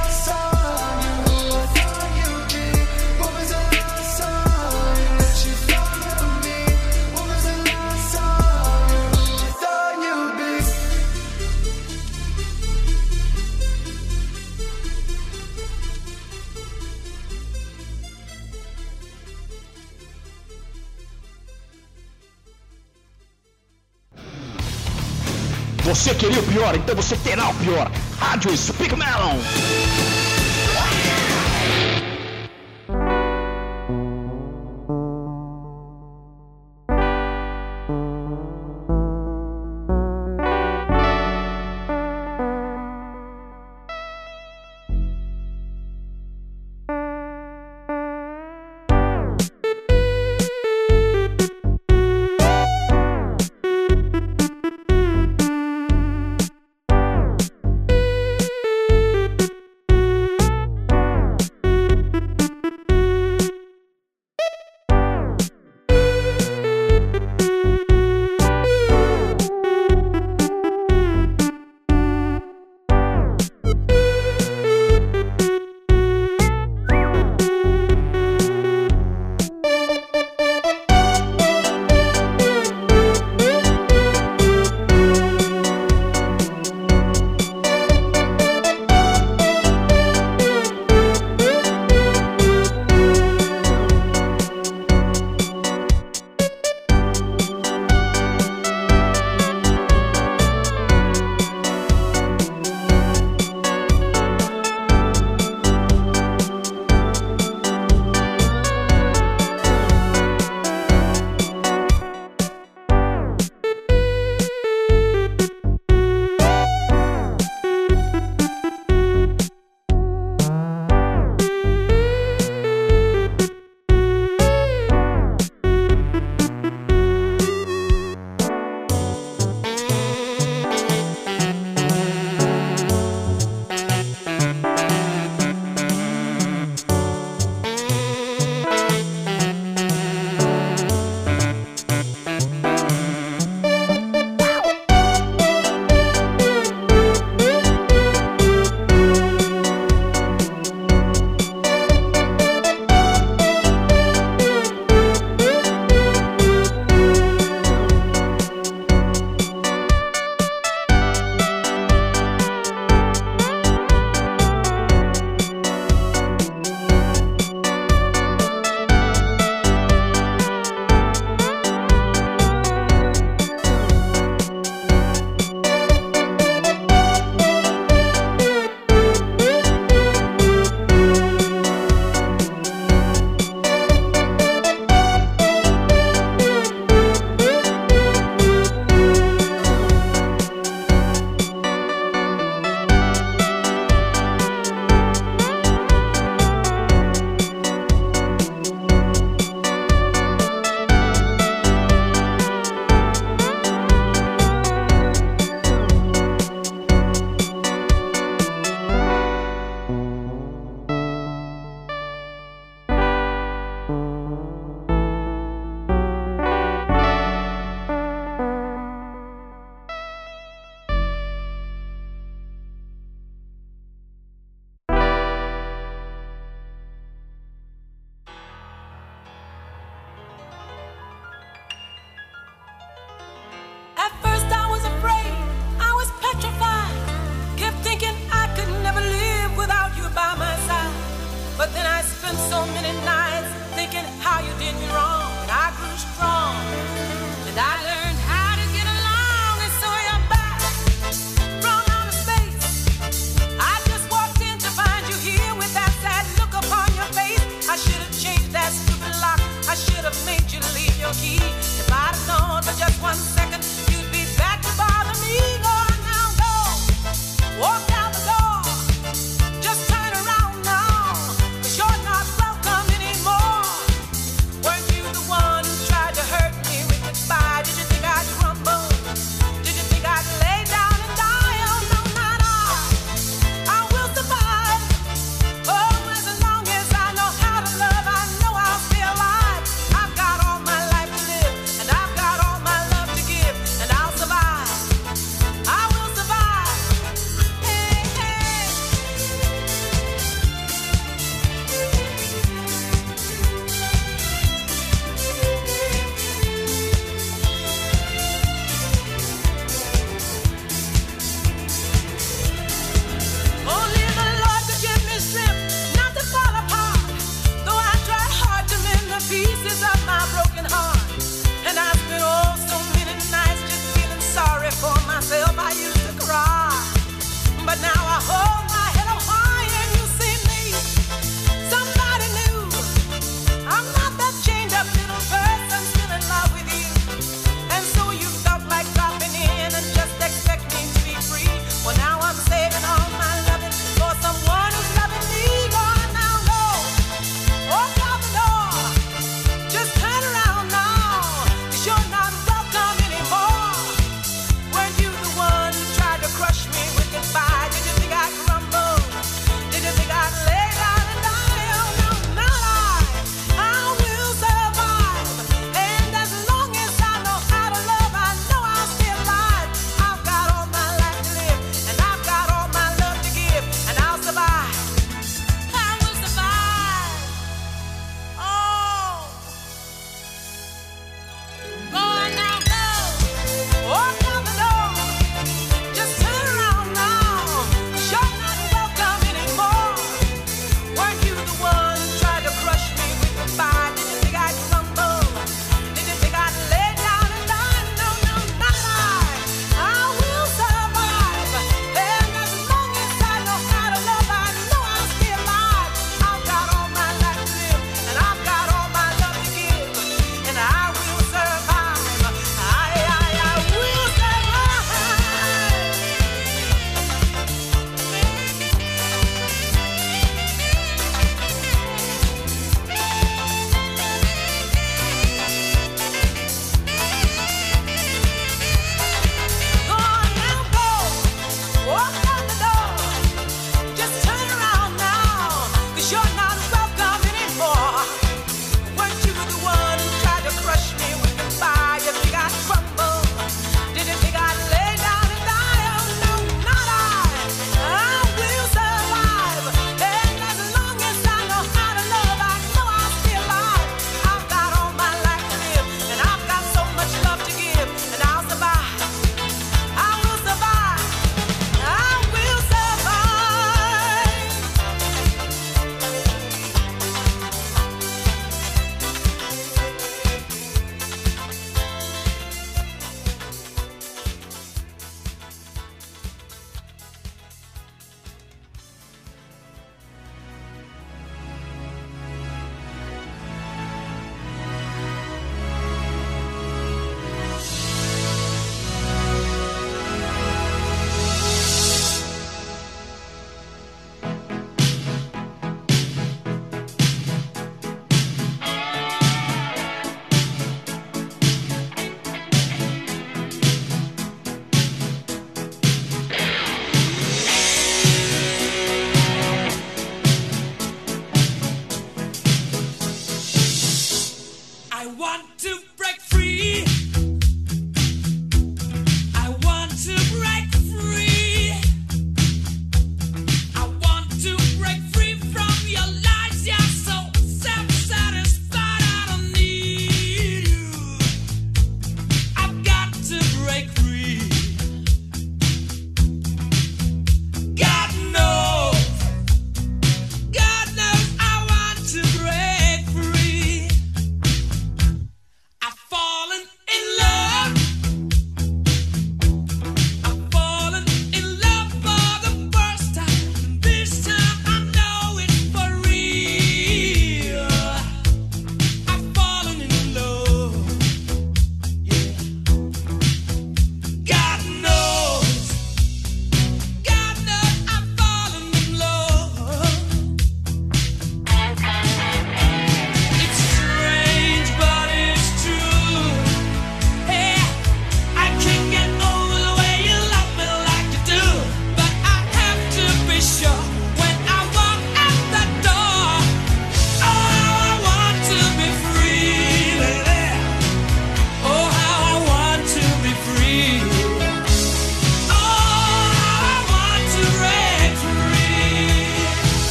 Você 25.90 26.14
queria 26.14 26.38
o 26.38 26.42
pior, 26.44 26.76
então 26.76 26.94
você 26.94 27.16
terá 27.16 27.48
o 27.48 27.54
pior. 27.54 27.90
Rádio 28.20 28.56
Speak 28.56 28.94
Melon. 28.94 30.09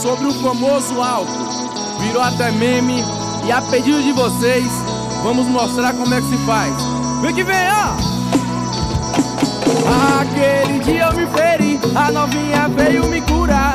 Sobre 0.00 0.26
o 0.26 0.32
famoso 0.32 1.02
álcool. 1.02 1.48
Virou 2.00 2.22
até 2.22 2.50
meme 2.50 3.04
e 3.46 3.52
a 3.52 3.60
pedido 3.60 4.02
de 4.02 4.12
vocês, 4.12 4.66
vamos 5.22 5.46
mostrar 5.46 5.92
como 5.92 6.14
é 6.14 6.20
que 6.20 6.28
se 6.28 6.38
faz. 6.38 6.74
Vem 7.20 7.34
que 7.34 7.44
vem, 7.44 7.68
ó! 7.70 8.20
Aquele 10.20 10.78
dia 10.80 11.04
eu 11.04 11.14
me 11.14 11.26
feri, 11.26 11.78
a 11.94 12.10
novinha 12.10 12.68
veio 12.68 13.06
me 13.08 13.20
curar. 13.20 13.74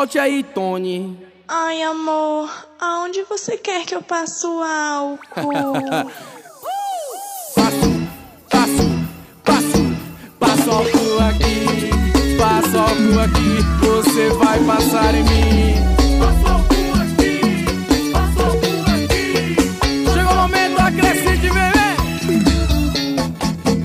Solte 0.00 0.18
aí, 0.18 0.42
Tony. 0.42 1.14
Ai, 1.46 1.82
amor, 1.82 2.50
aonde 2.80 3.22
você 3.24 3.58
quer 3.58 3.84
que 3.84 3.94
eu 3.94 4.00
passe 4.00 4.46
o 4.46 4.62
álcool? 4.62 5.18
Passo 10.40 10.70
álcool 10.70 11.18
aqui, 11.28 11.66
passo 12.38 12.78
álcool 12.78 13.20
aqui, 13.20 13.58
você 13.84 14.30
vai 14.30 14.58
passar 14.64 15.14
em 15.14 15.22
mim. 15.22 15.74
Passo 16.18 16.48
álcool 16.48 16.94
aqui, 17.02 18.10
passo 18.10 18.40
álcool 18.40 18.88
aqui. 19.04 19.54
Chegou 20.14 20.32
o 20.32 20.36
momento 20.36 20.80
acrescente, 20.80 21.50
bebê. 21.50 21.90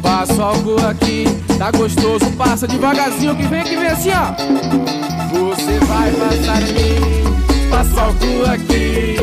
Passo 0.02 0.42
álcool 0.42 0.80
aqui, 0.88 1.26
tá 1.58 1.72
gostoso, 1.72 2.32
passa 2.38 2.66
devagarzinho 2.66 3.36
que 3.36 3.44
vem 3.48 3.66
que 3.66 3.76
vem 3.76 3.88
assim, 3.88 4.12
ó. 4.12 5.15
Você 5.36 5.80
vai 5.80 6.12
passar 6.12 6.62
em 6.62 6.74
mim, 6.74 7.70
passo 7.70 8.00
álcool 8.00 8.46
aqui. 8.50 9.18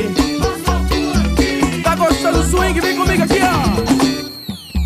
Tá 1.82 1.94
gostando 1.96 2.42
do 2.42 2.44
swing? 2.50 2.78
Vem 2.80 2.96
comigo 2.96 3.22
aqui, 3.22 3.40
ó. 3.42 3.82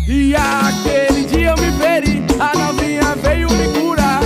E 0.07 0.33
aquele 0.35 1.25
dia 1.25 1.49
eu 1.49 1.57
me 1.57 1.71
feri, 1.77 2.23
a 2.39 2.57
novinha 2.57 3.15
veio 3.21 3.49
me 3.51 3.67
curar. 3.77 4.21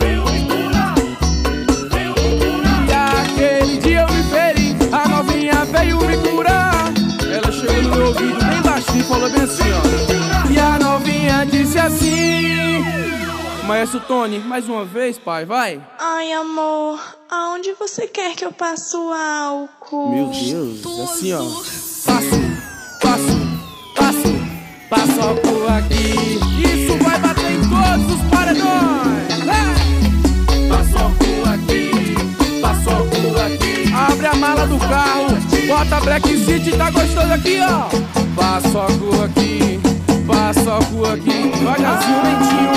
Veio 0.00 0.24
me 0.24 0.44
curar, 0.46 0.94
veio 1.90 2.12
me 2.12 2.38
curar. 2.40 2.84
E 2.88 2.92
aquele 2.92 3.76
dia 3.78 4.00
eu 4.00 4.08
me 4.12 4.22
feri, 4.24 4.76
a 4.92 5.08
novinha 5.08 5.64
veio 5.66 5.96
me 5.98 6.16
curar. 6.16 6.92
Ela 7.32 7.52
chegou 7.52 7.82
no 7.82 7.90
meu 7.96 8.06
ouvido 8.08 8.44
bem 8.44 8.62
baixinho 8.62 9.00
e 9.00 9.04
falou 9.04 9.30
bem 9.30 9.42
assim, 9.42 9.70
ó. 9.72 10.50
E 10.50 10.58
a 10.58 10.78
novinha 10.78 11.46
disse 11.46 11.78
assim: 11.78 12.59
Maestro 13.66 14.00
Tony, 14.00 14.38
mais 14.40 14.68
uma 14.68 14.84
vez, 14.84 15.18
pai, 15.18 15.44
vai. 15.44 15.80
Ai, 15.98 16.32
amor, 16.32 17.00
aonde 17.30 17.72
você 17.74 18.06
quer 18.06 18.34
que 18.34 18.44
eu 18.44 18.52
passe 18.52 18.96
o 18.96 19.12
álcool? 19.12 20.10
Meu 20.10 20.26
Deus, 20.26 20.84
assim, 21.10 21.32
ó. 21.32 21.38
Passo, 21.38 22.40
passo, 23.00 23.38
passo. 23.94 24.40
Passo 24.90 25.20
álcool 25.20 25.68
aqui, 25.68 26.14
isso 26.66 26.98
vai 27.04 27.18
bater 27.20 27.52
em 27.52 27.60
todos 27.60 28.14
os 28.16 28.22
paredões. 28.28 29.30
Passo 30.68 30.98
álcool 30.98 31.48
aqui, 31.54 32.60
passo 32.60 32.90
álcool 32.90 33.38
aqui. 33.46 33.92
Abre 33.94 34.26
a 34.26 34.34
mala 34.34 34.66
do 34.66 34.78
carro, 34.78 35.28
bota 35.68 36.00
Black 36.00 36.26
City, 36.44 36.76
tá 36.76 36.90
gostoso 36.90 37.32
aqui, 37.32 37.60
ó. 37.60 37.88
Passo 38.34 38.78
álcool 38.78 39.22
aqui, 39.22 39.69
passo 40.30 40.70
álcool 40.70 41.06
aqui. 41.06 41.50
Devagarzinho, 41.58 42.22
lentinho. 42.22 42.70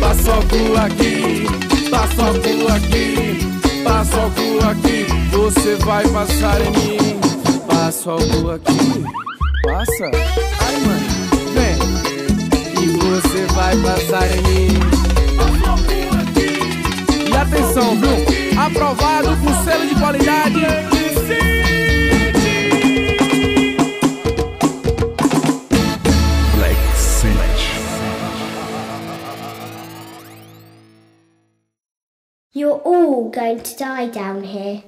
Passo 0.00 0.30
álcool 0.30 0.76
aqui, 0.84 1.46
passo 1.90 2.20
álcool 2.20 2.68
aqui, 2.72 3.38
passo 3.84 4.16
álcool 4.18 4.70
aqui. 4.70 5.06
Você 5.32 5.76
vai 5.84 6.06
passar 6.08 6.60
em 6.60 6.70
mim. 6.70 7.20
Passo 7.66 8.10
algo 8.10 8.50
aqui, 8.50 9.04
passa. 9.62 10.10
Ai, 10.60 10.76
mano, 10.84 11.06
vem. 11.54 11.76
E 12.82 12.86
você 12.96 13.46
vai 13.54 13.76
passar 13.76 14.26
em 14.36 14.42
mim. 14.42 14.68
E 17.30 17.36
atenção, 17.36 17.96
viu? 17.96 18.60
Aprovado 18.60 19.36
com 19.36 19.64
selo 19.64 19.86
de 19.86 19.94
qualidade. 19.94 20.95
All 32.86 33.28
going 33.30 33.60
to 33.60 33.76
die 33.76 34.06
down 34.06 34.44
here. 34.44 34.82